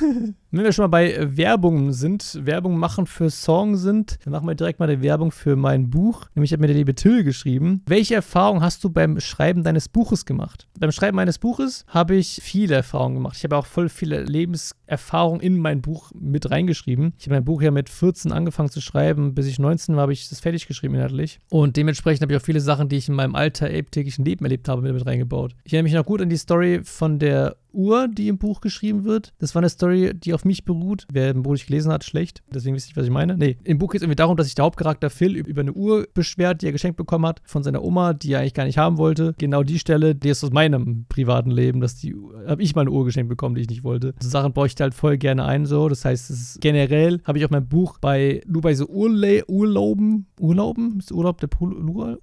Wenn 0.52 0.64
wir 0.64 0.72
schon 0.72 0.84
mal 0.84 0.88
bei 0.88 1.36
Werbung 1.36 1.92
sind, 1.92 2.40
Werbung 2.44 2.76
machen 2.76 3.06
für 3.10 3.30
Song 3.30 3.76
sind, 3.76 4.18
dann 4.24 4.32
machen 4.32 4.46
wir 4.46 4.54
direkt 4.54 4.80
mal 4.80 4.88
die 4.88 5.02
Werbung 5.02 5.32
für 5.32 5.56
mein 5.56 5.90
Buch. 5.90 6.26
Nämlich 6.34 6.52
hat 6.52 6.60
mir 6.60 6.68
der 6.68 6.76
liebe 6.76 6.94
Till 6.94 7.24
geschrieben. 7.24 7.82
Welche 7.86 8.14
Erfahrung 8.14 8.62
hast 8.62 8.82
du 8.84 8.90
beim 8.90 9.20
Schreiben 9.20 9.62
deines 9.62 9.88
Buches 9.88 10.24
gemacht? 10.24 10.68
Beim 10.78 10.92
Schreiben 10.92 11.16
meines 11.16 11.38
Buches 11.38 11.84
habe 11.88 12.16
ich 12.16 12.40
viele 12.42 12.74
Erfahrungen 12.74 13.16
gemacht. 13.16 13.36
Ich 13.36 13.44
habe 13.44 13.56
auch 13.56 13.66
voll 13.66 13.88
viele 13.88 14.22
Lebenserfahrungen 14.22 15.40
in 15.40 15.58
mein 15.58 15.82
Buch 15.82 16.12
mit 16.14 16.50
reingeschrieben. 16.50 17.12
Ich 17.18 17.26
habe 17.26 17.36
mein 17.36 17.44
Buch 17.44 17.62
ja 17.62 17.70
mit 17.70 17.88
14 17.88 18.32
angefangen 18.32 18.70
zu 18.70 18.80
schreiben. 18.80 19.34
Bis 19.34 19.46
ich 19.46 19.58
19 19.58 19.96
war, 19.96 20.02
habe 20.02 20.12
ich 20.12 20.28
das 20.28 20.40
fertig 20.40 20.66
geschrieben 20.66 20.94
inhaltlich. 20.94 21.40
Und 21.50 21.76
dementsprechend 21.76 22.22
habe 22.22 22.32
ich 22.32 22.40
auch 22.40 22.44
viele 22.44 22.60
Sachen, 22.60 22.88
die 22.88 22.96
ich 22.96 23.08
in 23.08 23.14
meinem 23.14 23.34
Alter, 23.34 23.68
täglichen 23.90 24.24
Leben 24.24 24.44
erlebt 24.44 24.68
habe, 24.68 24.82
mit 24.82 25.06
reingebaut. 25.06 25.54
Ich 25.64 25.72
erinnere 25.72 25.84
mich 25.84 25.94
noch 25.94 26.06
gut 26.06 26.22
an 26.22 26.30
die 26.30 26.36
Story 26.36 26.80
von 26.84 27.18
der 27.18 27.56
Uhr, 27.72 28.08
die 28.08 28.28
im 28.28 28.38
Buch 28.38 28.60
geschrieben 28.60 29.04
wird. 29.04 29.32
Das 29.38 29.54
war 29.54 29.60
eine 29.60 29.68
Story, 29.68 30.12
die 30.14 30.34
auf 30.34 30.44
mich 30.44 30.64
beruht. 30.64 31.06
Wer 31.12 31.30
im 31.30 31.42
Buch 31.42 31.52
nicht 31.52 31.66
gelesen 31.66 31.92
hat, 31.92 32.04
schlecht. 32.04 32.42
Deswegen 32.52 32.74
wisst 32.76 32.90
ihr, 32.90 32.96
was 32.96 33.04
ich 33.04 33.10
meine. 33.10 33.36
Nee, 33.36 33.56
im 33.64 33.78
Buch 33.78 33.92
geht 33.92 34.00
es 34.00 34.02
irgendwie 34.02 34.16
darum, 34.16 34.36
dass 34.36 34.46
sich 34.46 34.54
der 34.54 34.64
Hauptcharakter 34.64 35.10
Phil 35.10 35.36
über 35.36 35.60
eine 35.60 35.72
Uhr 35.72 36.06
beschwert, 36.14 36.62
die 36.62 36.66
er 36.66 36.72
geschenkt 36.72 36.96
bekommen 36.96 37.26
hat 37.26 37.40
von 37.44 37.62
seiner 37.62 37.82
Oma, 37.82 38.12
die 38.12 38.32
er 38.32 38.40
eigentlich 38.40 38.54
gar 38.54 38.64
nicht 38.64 38.78
haben 38.78 38.98
wollte. 38.98 39.34
Genau 39.38 39.62
die 39.62 39.78
Stelle, 39.78 40.14
die 40.14 40.28
ist 40.28 40.44
aus 40.44 40.50
meinem 40.50 41.06
privaten 41.08 41.50
Leben, 41.50 41.80
dass 41.80 41.96
die, 41.96 42.14
habe 42.46 42.62
ich 42.62 42.74
mal 42.74 42.82
eine 42.82 42.90
Uhr 42.90 43.04
geschenkt 43.04 43.28
bekommen, 43.28 43.54
die 43.54 43.62
ich 43.62 43.68
nicht 43.68 43.84
wollte. 43.84 44.14
So 44.20 44.28
Sachen 44.28 44.52
baue 44.52 44.66
ich 44.66 44.74
halt 44.80 44.94
voll 44.94 45.18
gerne 45.18 45.44
ein, 45.44 45.66
so. 45.66 45.88
Das 45.88 46.04
heißt, 46.04 46.60
generell 46.60 47.20
habe 47.24 47.38
ich 47.38 47.44
auch 47.44 47.50
mein 47.50 47.68
Buch 47.68 47.98
bei, 47.98 48.42
nur 48.46 48.62
bei 48.62 48.74
so 48.74 48.86
Urle 48.86 49.44
Urlauben, 49.46 50.26
Urlauben? 50.38 50.98
Ist 50.98 51.12
Urlaub 51.12 51.40
der 51.40 51.46
Pol 51.46 51.74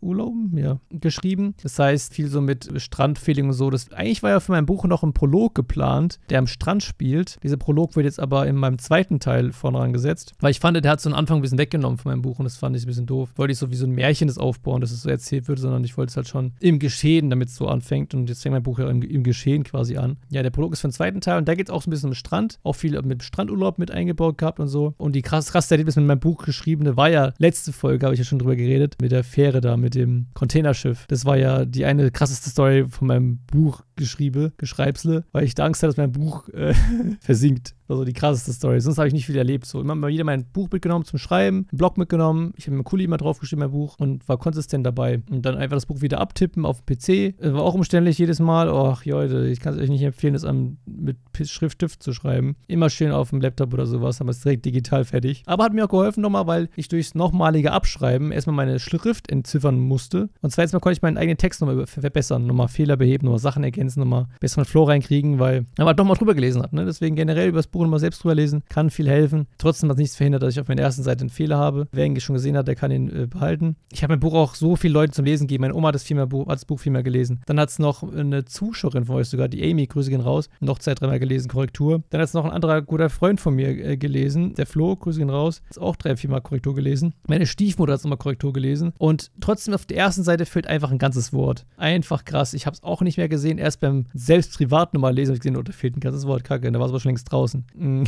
Urlauben? 0.01 0.57
Ja, 0.57 0.79
geschrieben. 0.89 1.55
Das 1.61 1.77
heißt, 1.79 2.13
viel 2.13 2.27
so 2.27 2.41
mit 2.41 2.69
Strandfeeling 2.75 3.47
und 3.47 3.53
so. 3.53 3.69
Das, 3.69 3.91
eigentlich 3.91 4.23
war 4.23 4.31
ja 4.31 4.39
für 4.39 4.51
mein 4.51 4.65
Buch 4.65 4.85
noch 4.85 5.03
ein 5.03 5.13
Prolog 5.13 5.36
geplant, 5.53 6.19
der 6.29 6.39
am 6.39 6.47
Strand 6.47 6.83
spielt. 6.83 7.37
Dieser 7.43 7.57
Prolog 7.57 7.95
wird 7.95 8.05
jetzt 8.05 8.19
aber 8.19 8.47
in 8.47 8.55
meinem 8.55 8.79
zweiten 8.79 9.19
Teil 9.19 9.51
vorne 9.51 9.79
angesetzt, 9.79 10.33
weil 10.39 10.51
ich 10.51 10.59
fand, 10.59 10.83
der 10.83 10.91
hat 10.91 11.01
so 11.01 11.09
einen 11.09 11.17
Anfang 11.17 11.37
ein 11.37 11.41
bisschen 11.41 11.57
weggenommen 11.57 11.97
von 11.97 12.11
meinem 12.11 12.21
Buch 12.21 12.39
und 12.39 12.45
das 12.45 12.57
fand 12.57 12.75
ich 12.75 12.83
ein 12.83 12.87
bisschen 12.87 13.05
doof. 13.05 13.29
Wollte 13.35 13.51
ich 13.51 13.57
so 13.57 13.71
wie 13.71 13.75
so 13.75 13.85
ein 13.85 13.91
Märchen 13.91 14.27
das 14.27 14.37
aufbauen, 14.37 14.81
dass 14.81 14.91
es 14.91 15.01
so 15.01 15.09
erzählt 15.09 15.47
wird, 15.47 15.59
sondern 15.59 15.83
ich 15.83 15.97
wollte 15.97 16.11
es 16.11 16.17
halt 16.17 16.27
schon 16.27 16.53
im 16.59 16.79
Geschehen, 16.79 17.29
damit 17.29 17.49
es 17.49 17.55
so 17.55 17.67
anfängt 17.67 18.13
und 18.13 18.29
jetzt 18.29 18.41
fängt 18.41 18.53
mein 18.53 18.63
Buch 18.63 18.79
ja 18.79 18.89
im, 18.89 19.01
im 19.01 19.23
Geschehen 19.23 19.63
quasi 19.63 19.97
an. 19.97 20.17
Ja, 20.29 20.43
der 20.43 20.49
Prolog 20.49 20.73
ist 20.73 20.81
für 20.81 20.87
den 20.87 20.93
zweiten 20.93 21.21
Teil 21.21 21.37
und 21.37 21.47
da 21.47 21.55
geht 21.55 21.69
es 21.69 21.73
auch 21.73 21.81
so 21.81 21.89
ein 21.89 21.91
bisschen 21.91 22.09
um 22.09 22.15
Strand, 22.15 22.59
auch 22.63 22.73
viel 22.73 23.01
mit 23.01 23.23
Strandurlaub 23.23 23.77
mit 23.77 23.91
eingebaut 23.91 24.37
gehabt 24.37 24.59
und 24.59 24.67
so. 24.67 24.93
Und 24.97 25.15
die 25.15 25.21
krass, 25.21 25.51
krasse 25.51 25.73
Erlebnis 25.73 25.95
mit 25.95 26.05
meinem 26.05 26.19
Buch 26.19 26.43
geschriebene 26.43 26.97
war 26.97 27.09
ja, 27.09 27.33
letzte 27.37 27.71
Folge 27.73 28.05
habe 28.05 28.13
ich 28.13 28.19
ja 28.19 28.25
schon 28.25 28.39
drüber 28.39 28.55
geredet, 28.55 28.95
mit 29.01 29.11
der 29.11 29.23
Fähre 29.23 29.61
da, 29.61 29.77
mit 29.77 29.95
dem 29.95 30.27
Containerschiff. 30.33 31.05
Das 31.07 31.25
war 31.25 31.37
ja 31.37 31.65
die 31.65 31.85
eine 31.85 32.11
krasseste 32.11 32.49
Story 32.49 32.85
von 32.87 33.07
meinem 33.07 33.39
Buch 33.51 33.83
geschrieben, 33.97 34.53
Geschreibsle, 34.57 35.25
weil 35.31 35.43
ich 35.43 35.55
da 35.55 35.65
Angst 35.65 35.83
hatte, 35.83 35.89
dass 35.89 35.97
mein 35.97 36.11
Buch 36.11 36.47
äh, 36.49 36.73
versinkt. 37.19 37.75
Also 37.87 38.03
die 38.03 38.13
krasseste 38.13 38.53
Story. 38.53 38.81
Sonst 38.81 38.97
habe 38.97 39.07
ich 39.07 39.13
nicht 39.13 39.25
viel 39.25 39.37
erlebt. 39.37 39.65
So 39.65 39.81
immer 39.81 39.95
mal 39.95 40.09
wieder 40.09 40.23
mein 40.23 40.45
Buch 40.45 40.69
mitgenommen 40.71 41.05
zum 41.05 41.19
Schreiben, 41.19 41.67
einen 41.69 41.77
Blog 41.77 41.97
mitgenommen. 41.97 42.53
Ich 42.57 42.67
habe 42.67 42.77
mir 42.77 42.83
Kuli 42.83 43.03
immer 43.05 43.17
draufgeschrieben, 43.17 43.59
mein 43.59 43.71
Buch, 43.71 43.95
und 43.99 44.27
war 44.27 44.37
konsistent 44.37 44.85
dabei. 44.85 45.21
Und 45.29 45.45
dann 45.45 45.55
einfach 45.55 45.75
das 45.75 45.85
Buch 45.85 46.01
wieder 46.01 46.19
abtippen 46.19 46.65
auf 46.65 46.81
dem 46.81 46.97
PC. 46.97 47.37
Das 47.39 47.53
war 47.53 47.61
auch 47.61 47.73
umständlich 47.73 48.17
jedes 48.17 48.39
Mal. 48.39 48.69
Ach, 48.69 49.05
Leute, 49.05 49.47
ich 49.47 49.59
kann 49.59 49.73
es 49.73 49.79
euch 49.79 49.89
nicht 49.89 50.03
empfehlen, 50.03 50.33
das 50.33 50.45
mit 50.85 51.17
Schriftstift 51.43 52.01
zu 52.01 52.13
schreiben. 52.13 52.55
Immer 52.67 52.89
schön 52.89 53.11
auf 53.11 53.29
dem 53.29 53.41
Laptop 53.41 53.73
oder 53.73 53.85
sowas, 53.85 54.19
haben 54.19 54.27
wir 54.27 54.31
es 54.31 54.41
direkt 54.41 54.65
digital 54.65 55.05
fertig. 55.05 55.43
Aber 55.45 55.63
hat 55.63 55.73
mir 55.73 55.85
auch 55.85 55.89
geholfen 55.89 56.21
nochmal, 56.21 56.47
weil 56.47 56.69
ich 56.75 56.87
durchs 56.87 57.15
nochmalige 57.15 57.71
Abschreiben 57.71 58.31
erstmal 58.31 58.55
meine 58.55 58.79
Schrift 58.79 59.31
entziffern 59.31 59.79
musste. 59.79 60.29
Und 60.41 60.51
zweites 60.51 60.73
Mal 60.73 60.79
konnte 60.79 60.97
ich 60.97 61.01
meinen 61.01 61.17
eigenen 61.17 61.37
Text 61.37 61.61
nochmal 61.61 61.85
verbessern, 61.87 62.45
nochmal 62.45 62.67
Fehler 62.67 62.97
beheben, 62.97 63.25
nochmal 63.25 63.39
Sachen 63.39 63.63
ergänzen, 63.63 63.99
nochmal 63.99 64.27
besseren 64.39 64.65
Flow 64.65 64.83
reinkriegen, 64.83 65.39
weil 65.39 65.65
man 65.77 65.95
doch 65.95 66.05
mal 66.05 66.15
drüber 66.15 66.33
gelesen 66.35 66.61
hat. 66.61 66.73
Ne? 66.73 66.85
Deswegen 66.85 67.15
generell 67.15 67.49
über 67.49 67.59
das 67.59 67.67
Buch 67.67 67.76
nochmal 67.83 67.99
selbst 67.99 68.23
drüber 68.23 68.35
lesen, 68.35 68.63
kann 68.69 68.89
viel 68.89 69.07
helfen. 69.07 69.47
Trotzdem 69.57 69.89
hat 69.89 69.97
nichts 69.97 70.15
verhindert, 70.15 70.43
dass 70.43 70.53
ich 70.53 70.59
auf 70.59 70.67
meiner 70.67 70.81
ersten 70.81 71.03
Seite 71.03 71.21
einen 71.21 71.29
Fehler 71.29 71.57
habe. 71.57 71.87
Wer 71.91 72.05
ihn 72.05 72.19
schon 72.19 72.35
gesehen 72.35 72.57
hat, 72.57 72.67
der 72.67 72.75
kann 72.75 72.91
ihn 72.91 73.09
äh, 73.09 73.27
behalten. 73.27 73.75
Ich 73.91 74.03
habe 74.03 74.13
mein 74.13 74.19
Buch 74.19 74.33
auch 74.33 74.55
so 74.55 74.75
vielen 74.75 74.93
Leuten 74.93 75.13
zum 75.13 75.25
Lesen 75.25 75.47
gegeben. 75.47 75.61
Meine 75.61 75.75
Oma 75.75 75.89
hat 75.89 75.95
das, 75.95 76.03
viermal 76.03 76.27
Buch, 76.27 76.47
hat 76.47 76.55
das 76.55 76.65
Buch 76.65 76.79
viermal 76.79 77.03
gelesen. 77.03 77.41
Dann 77.45 77.59
hat 77.59 77.69
es 77.69 77.79
noch 77.79 78.03
eine 78.03 78.45
Zuschauerin 78.45 79.05
von 79.05 79.17
euch 79.17 79.29
sogar, 79.29 79.47
die 79.47 79.63
Amy, 79.69 79.87
Grüße 79.87 80.09
gehen 80.09 80.21
raus, 80.21 80.49
noch 80.59 80.79
zwei, 80.79 80.95
dreimal 80.95 81.19
gelesen, 81.19 81.47
Korrektur. 81.49 82.03
Dann 82.09 82.21
hat 82.21 82.27
es 82.27 82.33
noch 82.33 82.45
ein 82.45 82.51
anderer 82.51 82.81
guter 82.81 83.09
Freund 83.09 83.39
von 83.39 83.55
mir 83.55 83.69
äh, 83.69 83.97
gelesen, 83.97 84.53
der 84.55 84.65
Flo, 84.65 84.95
Grüße 84.95 85.19
gehen 85.19 85.29
raus, 85.29 85.61
hat 85.69 85.79
auch 85.79 85.95
drei, 85.95 86.15
viermal 86.15 86.41
Korrektur 86.41 86.75
gelesen. 86.75 87.13
Meine 87.27 87.45
Stiefmutter 87.45 87.93
hat 87.93 87.99
es 87.99 88.03
nochmal 88.03 88.17
Korrektur 88.17 88.53
gelesen. 88.53 88.93
Und 88.97 89.31
trotzdem 89.41 89.73
auf 89.73 89.85
der 89.85 89.97
ersten 89.97 90.23
Seite 90.23 90.45
fehlt 90.45 90.67
einfach 90.67 90.91
ein 90.91 90.97
ganzes 90.97 91.33
Wort. 91.33 91.65
Einfach 91.77 92.25
krass. 92.25 92.53
Ich 92.53 92.65
habe 92.65 92.75
es 92.75 92.83
auch 92.83 93.01
nicht 93.01 93.17
mehr 93.17 93.29
gesehen. 93.29 93.57
Erst 93.57 93.79
beim 93.79 94.05
selbst 94.13 94.55
privat 94.55 94.93
nochmal 94.93 95.13
lesen 95.13 95.31
habe 95.31 95.35
ich 95.35 95.41
gesehen, 95.41 95.57
oh, 95.57 95.61
da 95.61 95.71
fehlt 95.71 95.97
ein 95.97 95.99
ganzes 95.99 96.25
Wort. 96.25 96.43
Kacke, 96.43 96.71
da 96.71 96.79
war 96.79 96.85
es 96.85 96.91
aber 96.91 96.99
schon 96.99 97.09
längst 97.09 97.31
draußen. 97.31 97.65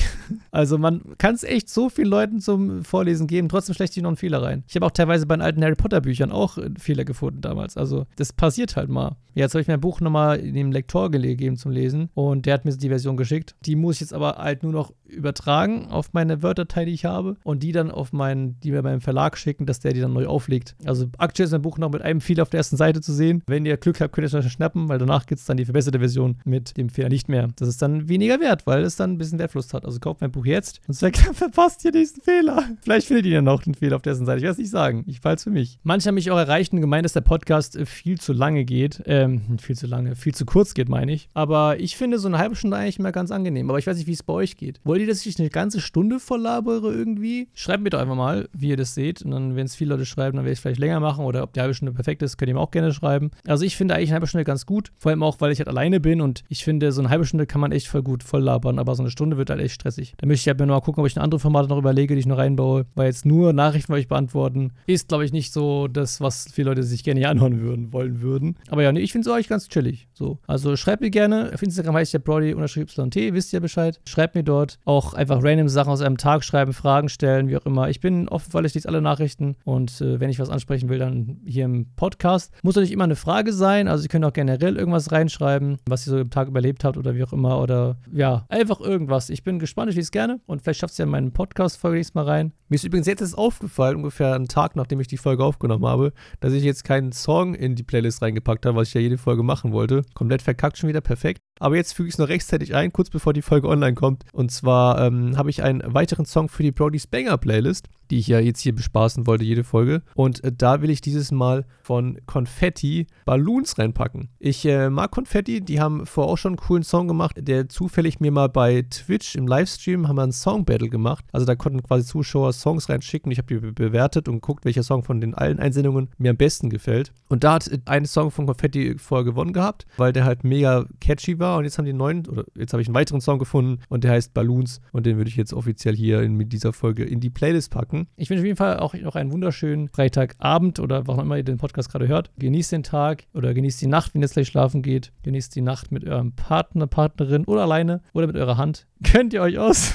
also 0.52 0.78
man 0.78 1.02
kann 1.18 1.36
es 1.36 1.44
echt 1.44 1.70
so 1.70 1.90
vielen 1.90 2.10
Leuten 2.10 2.40
zum 2.40 2.84
Vorlesen 2.84 3.28
geben, 3.28 3.50
trotzdem 3.50 3.76
schlecht 3.76 3.94
sich 3.94 4.04
noch 4.04 4.10
einen 4.10 4.18
Fehler 4.18 4.42
rein. 4.42 4.64
Ich 4.68 4.76
habe 4.76 4.86
auch 4.86 4.92
teilweise 4.92 5.26
bei 5.26 5.36
den 5.36 5.42
alten 5.42 5.64
Harry 5.64 5.76
Potter 5.76 6.02
Büchern 6.02 6.32
auch 6.32 6.58
Fehler 6.78 7.06
gefunden 7.06 7.42
damals. 7.42 7.78
Also 7.78 8.06
das 8.16 8.34
passiert 8.34 8.76
halt 8.76 8.90
mal. 8.90 9.16
Jetzt 9.34 9.54
habe 9.54 9.62
ich 9.62 9.68
mein 9.68 9.80
Buch 9.80 10.02
nochmal 10.02 10.42
dem 10.42 10.72
Lektor 10.72 11.12
gegeben 11.12 11.56
zum 11.56 11.72
Lesen 11.72 12.10
und 12.14 12.46
der 12.46 12.56
hat 12.56 12.66
mir 12.66 12.76
die 12.76 12.90
Version 12.90 13.16
geschickt. 13.16 13.56
Die 13.66 13.76
muss 13.76 13.96
ich 13.96 14.02
jetzt 14.02 14.14
aber 14.14 14.38
halt 14.38 14.64
nur 14.64 14.72
noch 14.72 14.94
übertragen 15.06 15.88
auf 15.90 16.14
meine 16.14 16.44
Word-Datei, 16.44 16.86
die 16.86 16.94
ich 16.94 17.06
habe 17.06 17.38
und 17.44 17.64
die 17.64 17.72
dann 17.72 17.92
auf 17.92 18.14
meinen, 18.14 18.60
die 18.62 18.72
mir 18.72 18.84
beim 18.84 19.02
Verlag 19.02 19.38
schicken, 19.38 19.66
dass 19.66 19.80
der 19.80 19.94
die 19.94 20.02
dann 20.02 20.14
neu 20.14 20.28
auflegt. 20.28 20.76
Also 20.86 21.08
aktuell 21.18 21.46
ist 21.46 21.52
mein 21.52 21.62
Buch 21.62 21.78
noch 21.78 21.92
mit 21.92 22.02
einem 22.02 22.22
Fehler 22.22 22.44
auf 22.44 22.50
der 22.50 22.60
ersten 22.60 22.78
Seite 22.78 23.02
zu 23.02 23.14
sehen. 23.14 23.44
Wenn 23.48 23.66
ihr 23.66 23.78
Glück 23.78 24.02
habt, 24.02 24.14
könnt 24.14 24.24
ihr 24.24 24.38
es 24.38 24.44
schon 24.44 24.52
schnappen, 24.52 24.90
weil 24.90 25.00
danach 25.00 25.26
gibt 25.26 25.40
es 25.40 25.46
dann 25.46 25.58
die 25.58 25.66
verbesserte 25.66 26.00
Version 26.00 26.38
mit 26.46 26.78
dem 26.78 26.90
Fehler 26.90 27.10
nicht 27.10 27.30
mehr. 27.30 27.48
Das 27.56 27.68
ist 27.68 27.82
dann 27.82 28.10
weniger 28.10 28.40
wert, 28.40 28.68
weil 28.68 28.84
es 28.84 28.96
dann 28.96 29.12
ein 29.12 29.18
bisschen 29.18 29.40
Wertfluss 29.50 29.74
hat. 29.74 29.86
Also 29.86 30.00
kauft 30.00 30.22
mein 30.22 30.32
Buch 30.32 30.46
jetzt 30.46 30.82
und 30.88 30.96
verpasst 31.34 31.84
ihr 31.86 31.92
diesen 31.92 32.22
Fehler. 32.22 32.64
Vielleicht 32.82 33.08
findet 33.08 33.26
ihr 33.26 33.34
ja 33.34 33.42
noch 33.42 33.64
den 33.64 33.74
Fehler 33.74 33.96
auf 33.96 34.02
dessen 34.02 34.26
Seite. 34.26 34.38
Ich 34.38 34.44
werde 34.44 34.54
es 34.54 34.58
nicht 34.58 34.70
sagen. 34.70 35.04
Ich 35.08 35.20
falle 35.20 35.36
es 35.36 35.44
für 35.44 35.50
mich. 35.50 35.80
Manche 35.84 36.08
haben 36.08 36.16
mich 36.16 36.30
auch 36.32 36.38
erreicht 36.38 36.74
und 36.74 36.82
gemeint, 36.82 37.06
dass 37.06 37.14
der 37.14 37.22
Podcast 37.22 37.76
äh, 37.76 37.86
viel 37.86 38.20
zu 38.20 38.34
lange 38.34 38.66
geht. 38.66 39.02
Ähm, 39.06 39.58
viel 39.60 39.76
zu 39.76 39.88
lange, 39.88 40.16
viel 40.16 40.36
zu 40.36 40.46
kurz 40.46 40.74
geht, 40.74 40.90
meine 40.90 41.12
ich. 41.12 41.30
Aber 41.34 41.80
ich 41.80 41.98
finde 41.98 42.20
so 42.20 42.28
eine 42.28 42.38
halbe 42.38 42.56
Stunde 42.56 42.78
eigentlich 42.78 43.00
immer 43.00 43.12
ganz 43.12 43.32
angenehm. 43.32 43.70
Aber 43.70 43.80
ich 43.80 43.88
weiß 43.88 43.98
nicht, 43.98 44.08
wie 44.08 44.14
es 44.14 44.24
bei 44.24 44.34
euch 44.34 44.58
geht. 44.58 44.80
Wollt 44.84 45.00
Wollt 45.00 45.08
ihr, 45.08 45.14
dass 45.14 45.26
ich 45.26 45.40
eine 45.40 45.50
ganze 45.50 45.80
Stunde 45.80 46.20
voll 46.20 46.42
labere 46.42 46.94
irgendwie? 46.94 47.48
Schreibt 47.54 47.84
mir 47.84 47.90
doch 47.90 48.02
einfach 48.02 48.18
mal, 48.18 48.50
wie 48.52 48.68
ihr 48.68 48.76
das 48.76 48.96
seht. 48.96 49.22
Und 49.22 49.32
dann, 49.32 49.56
wenn 49.56 49.66
es 49.66 49.74
viele 49.74 49.92
Leute 49.92 50.06
schreiben, 50.06 50.36
dann 50.36 50.44
werde 50.44 50.52
ich 50.52 50.58
es 50.58 50.62
vielleicht 50.62 50.82
länger 50.82 51.00
machen. 51.00 51.24
Oder 51.24 51.42
ob 51.42 51.54
die 51.54 51.62
halbe 51.62 51.74
Stunde 51.74 51.94
perfekt 51.94 52.22
ist, 52.22 52.36
könnt 52.38 52.50
ihr 52.50 52.56
mir 52.56 52.60
auch 52.60 52.72
gerne 52.72 52.92
schreiben. 52.92 53.32
Also 53.48 53.64
ich 53.64 53.78
finde 53.78 53.96
eigentlich 53.96 54.10
eine 54.10 54.16
halbe 54.16 54.28
Stunde 54.28 54.44
ganz 54.44 54.66
gut. 54.66 54.92
Vor 54.98 55.12
allem 55.12 55.24
auch, 55.24 55.40
weil 55.40 55.54
ich 55.54 55.60
halt 55.60 55.70
alleine 55.70 56.02
bin. 56.02 56.20
Und 56.20 56.44
ich 56.50 56.66
finde, 56.66 56.92
so 56.92 57.00
eine 57.00 57.10
halbe 57.10 57.26
Stunde 57.26 57.46
kann 57.46 57.62
man 57.62 57.72
echt 57.72 57.88
voll 57.88 58.04
gut 58.04 58.24
voll 58.24 58.42
labern. 58.42 58.78
Aber 58.78 58.94
so 58.94 59.04
eine 59.04 59.10
Stunde 59.10 59.38
wird 59.40 59.50
halt 59.50 59.62
echt 59.62 59.74
stressig. 59.74 60.14
Da 60.18 60.28
möchte 60.28 60.42
ich 60.42 60.48
halt 60.48 60.60
mir 60.60 60.68
noch 60.68 60.76
mal 60.76 60.82
gucken, 60.82 61.02
ob 61.02 61.08
ich 61.08 61.16
eine 61.18 61.24
andere 61.24 61.40
Formate 61.40 61.68
noch 61.70 61.80
überlege, 61.80 62.14
die 62.14 62.20
ich 62.20 62.28
noch 62.28 62.38
reinbaue. 62.38 62.86
Weil 62.94 63.08
jetzt 63.08 63.26
nur 63.26 63.54
Nachrichten 63.54 63.92
bei 63.92 63.98
euch 63.98 64.08
beantworten, 64.08 64.72
ist, 64.86 65.08
glaube 65.08 65.26
ich, 65.26 65.32
nicht 65.32 65.52
so 65.52 65.88
das, 65.88 66.22
was 66.22 66.48
viele 66.52 66.70
Leute 66.70 66.84
sich 66.84 67.04
gerne 67.04 67.20
hier 67.20 67.30
anhören 67.30 67.62
würden, 67.62 67.92
wollen 67.94 68.22
würden. 68.22 68.56
Aber 68.70 68.84
ja, 68.84 68.92
nee, 68.92 69.00
ich 69.00 69.12
finde 69.12 69.28
es 69.28 69.34
eigentlich 69.34 69.50
ganz 69.50 69.68
chillig. 69.70 70.08
So. 70.14 70.38
Also 70.46 70.76
schreibt 70.76 71.02
mir 71.02 71.10
gerne. 71.10 71.52
Auf 71.54 71.64
Instagram 71.64 71.96
heißt 71.96 72.14
ja 72.14 72.20
Brody-YT, 72.20 73.34
wisst 73.34 73.54
ihr 73.54 73.62
Bescheid. 73.62 74.00
Schreibt 74.06 74.36
mir 74.36 74.44
dort 74.44 74.78
auch 74.86 75.14
einfach 75.14 75.40
random 75.42 75.70
Sachen 75.70 75.92
aus 75.92 76.02
einem 76.02 76.18
Tag 76.18 76.44
schreiben, 76.44 76.74
Fragen 76.74 77.10
stellen, 77.10 77.48
wie 77.48 77.58
auch 77.58 77.66
immer. 77.66 77.90
Ich 77.90 78.00
bin 78.00 78.28
offen, 78.30 78.54
weil 78.54 78.66
ich 78.66 78.74
lese 78.74 78.88
alle 78.88 79.02
Nachrichten 79.02 79.56
und 79.64 80.02
äh, 80.02 80.20
wenn 80.20 80.30
ich 80.30 80.40
was 80.40 80.50
ansprechen 80.50 80.90
will, 80.90 81.00
dann 81.00 81.40
hier 81.46 81.66
im 81.66 81.88
Podcast. 81.96 82.54
Muss 82.64 82.76
nicht 82.76 82.92
immer 82.92 83.04
eine 83.04 83.16
Frage 83.16 83.54
sein. 83.54 83.88
Also 83.88 84.04
ihr 84.04 84.10
könnt 84.10 84.26
auch 84.26 84.34
generell 84.34 84.78
irgendwas 84.78 85.12
reinschreiben, 85.12 85.78
was 85.88 86.08
ihr 86.08 86.12
so 86.12 86.20
im 86.20 86.30
Tag 86.30 86.48
überlebt 86.48 86.84
habt 86.84 86.98
oder 86.98 87.16
wie 87.16 87.24
auch 87.24 87.34
immer. 87.34 87.62
Oder 87.62 87.98
ja, 88.12 88.46
einfach 88.50 88.80
irgendwas. 88.80 89.29
Ich 89.30 89.44
bin 89.44 89.60
gespannt, 89.60 89.90
ich 89.90 89.96
lese 89.96 90.08
es 90.08 90.12
gerne 90.12 90.40
und 90.46 90.62
vielleicht 90.62 90.80
schafft 90.80 90.92
es 90.92 90.98
ja 90.98 91.06
in 91.06 91.12
meinen 91.12 91.32
Podcast-Folge 91.32 91.98
nächstes 91.98 92.16
Mal 92.16 92.26
rein. 92.26 92.54
Mir 92.68 92.76
ist 92.76 92.84
übrigens 92.84 93.08
jetzt 93.08 93.38
aufgefallen, 93.38 93.98
ungefähr 93.98 94.36
einen 94.36 94.48
Tag, 94.48 94.76
nachdem 94.76 95.00
ich 95.00 95.08
die 95.08 95.18
Folge 95.18 95.44
aufgenommen 95.44 95.86
habe, 95.86 96.14
dass 96.40 96.54
ich 96.54 96.64
jetzt 96.64 96.84
keinen 96.84 97.12
Song 97.12 97.56
in 97.56 97.76
die 97.76 97.84
Playlist 97.84 98.22
reingepackt 98.22 98.66
habe, 98.66 98.78
was 98.78 98.90
ich 98.90 98.94
ja 98.94 99.02
jede 99.02 99.18
Folge 99.18 99.44
machen 99.44 99.72
wollte. 99.72 100.04
Komplett 100.14 100.42
verkackt 100.42 100.78
schon 100.78 100.90
wieder, 100.90 101.02
perfekt. 101.02 101.42
Aber 101.60 101.76
jetzt 101.76 101.94
füge 101.94 102.08
ich 102.08 102.16
es 102.16 102.20
noch 102.20 102.30
rechtzeitig 102.30 102.74
ein, 102.74 102.92
kurz 102.92 103.10
bevor 103.10 103.34
die 103.34 103.42
Folge 103.42 103.68
online 103.68 103.96
kommt. 103.96 104.24
Und 104.32 104.52
zwar 104.52 105.06
ähm, 105.06 105.38
habe 105.38 105.50
ich 105.50 105.62
einen 105.62 105.82
weiteren 105.86 106.26
Song 106.26 106.50
für 106.50 106.64
die 106.64 106.72
Brody's 106.72 107.08
Banger 107.08 107.38
Playlist, 107.38 107.90
die 108.10 108.18
ich 108.18 108.28
ja 108.28 108.40
jetzt 108.40 108.62
hier 108.62 108.74
bespaßen 108.74 109.28
wollte, 109.28 109.44
jede 109.44 109.64
Folge. 109.64 110.02
Und 110.16 110.44
äh, 110.44 110.52
da 110.56 110.82
will 110.82 110.90
ich 110.90 111.02
dieses 111.02 111.32
Mal 111.32 111.66
von 111.82 112.18
Confetti 112.26 113.08
Balloons 113.26 113.78
reinpacken. 113.78 114.30
Ich 114.40 114.66
äh, 114.66 114.90
mag 114.90 115.12
Confetti, 115.12 115.62
die 115.62 115.80
haben 115.80 116.06
vorher 116.06 116.32
auch 116.32 116.38
schon 116.38 116.52
einen 116.52 116.58
coolen 116.58 116.84
Song 116.84 117.08
gemacht, 117.08 117.36
der 117.38 117.70
zufällig 117.70 118.20
mir 118.20 118.32
mal 118.32 118.50
bei 118.50 118.84
Twitch 118.90 119.36
im 119.36 119.48
Livestream 119.48 120.08
haben 120.08 120.16
wir 120.16 120.24
einen 120.24 120.32
Song 120.32 120.66
Battle 120.66 120.90
gemacht. 120.90 121.26
Also 121.32 121.46
da 121.46 121.56
konnten 121.56 121.84
quasi 121.84 122.06
Zuschauer 122.06 122.54
Songs 122.54 122.90
reinschicken. 122.90 123.32
Ich 123.32 123.38
habe 123.38 123.48
die 123.48 123.72
bewertet 123.72 124.28
und 124.28 124.36
geguckt, 124.36 124.66
welcher 124.66 124.84
Song 124.84 125.04
von 125.04 125.22
den 125.22 125.36
allen 125.36 125.60
Einsendungen 125.60 126.10
mir 126.18 126.32
am 126.32 126.38
besten 126.38 126.70
gefällt. 126.70 127.12
Und 127.28 127.44
da 127.44 127.54
hat 127.54 127.68
äh, 127.68 127.80
ein 127.86 128.06
Song 128.06 128.32
von 128.32 128.46
Confetti 128.46 128.96
vorher 128.98 129.26
gewonnen 129.26 129.54
gehabt, 129.54 129.86
weil 129.98 130.14
der 130.14 130.26
halt 130.26 130.44
mega 130.44 130.86
catchy 131.02 131.38
war 131.40 131.49
und 131.58 131.64
jetzt 131.64 131.78
haben 131.78 131.86
die 131.86 131.92
einen 131.92 131.98
neuen, 131.98 132.28
oder 132.28 132.46
jetzt 132.56 132.74
habe 132.74 132.82
ich 132.82 132.88
einen 132.88 132.96
weiteren 132.96 133.22
Song 133.22 133.40
gefunden 133.40 133.82
und 133.90 134.04
der 134.04 134.12
heißt 134.12 134.34
Balloons 134.34 134.82
und 134.92 135.06
den 135.06 135.18
würde 135.18 135.30
ich 135.30 135.36
jetzt 135.36 135.54
offiziell 135.54 135.96
hier 135.96 136.22
in, 136.22 136.36
mit 136.36 136.54
dieser 136.54 136.74
Folge 136.74 137.04
in 137.04 137.20
die 137.20 137.30
Playlist 137.30 137.72
packen. 137.72 138.08
Ich 138.16 138.30
wünsche 138.30 138.42
auf 138.42 138.46
jeden 138.46 138.58
Fall 138.58 138.80
auch 138.80 138.94
noch 138.94 139.16
einen 139.16 139.32
wunderschönen 139.32 139.90
Freitagabend 139.90 140.80
oder 140.80 141.08
was 141.08 141.18
auch 141.18 141.24
immer 141.24 141.38
ihr 141.38 141.44
den 141.44 141.58
Podcast 141.58 141.92
gerade 141.92 142.08
hört. 142.08 142.32
Genießt 142.38 142.72
den 142.72 142.84
Tag 142.84 143.26
oder 143.34 143.54
genießt 143.54 143.82
die 143.82 143.88
Nacht, 143.88 144.14
wenn 144.14 144.22
ihr 144.22 144.26
jetzt 144.26 144.34
gleich 144.34 144.48
schlafen 144.48 144.82
geht. 144.82 145.12
Genießt 145.24 145.56
die 145.56 145.62
Nacht 145.62 145.92
mit 145.92 146.08
eurem 146.08 146.34
Partner, 146.34 146.88
Partnerin 146.88 147.46
oder 147.46 147.64
alleine 147.64 148.02
oder 148.14 148.28
mit 148.28 148.36
eurer 148.36 148.58
Hand. 148.58 148.88
Könnt 149.04 149.34
ihr 149.34 149.42
euch 149.42 149.58
aus. 149.58 149.94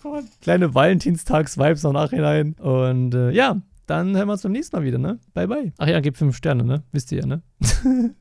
Kleine 0.40 0.74
Valentinstags-Vibes 0.74 1.82
noch 1.82 1.92
nachhinein. 1.92 2.54
Und 2.54 3.14
äh, 3.14 3.30
ja, 3.30 3.60
dann 3.86 4.16
hören 4.16 4.28
wir 4.28 4.32
uns 4.32 4.42
beim 4.42 4.52
nächsten 4.52 4.76
Mal 4.76 4.84
wieder, 4.84 4.98
ne? 4.98 5.18
Bye, 5.32 5.46
bye. 5.46 5.72
Ach 5.78 5.86
ja, 5.86 6.00
gebt 6.00 6.18
fünf 6.18 6.36
Sterne, 6.36 6.64
ne? 6.64 6.82
Wisst 6.92 7.12
ihr 7.12 7.20
ja, 7.20 7.26
ne? 7.26 7.42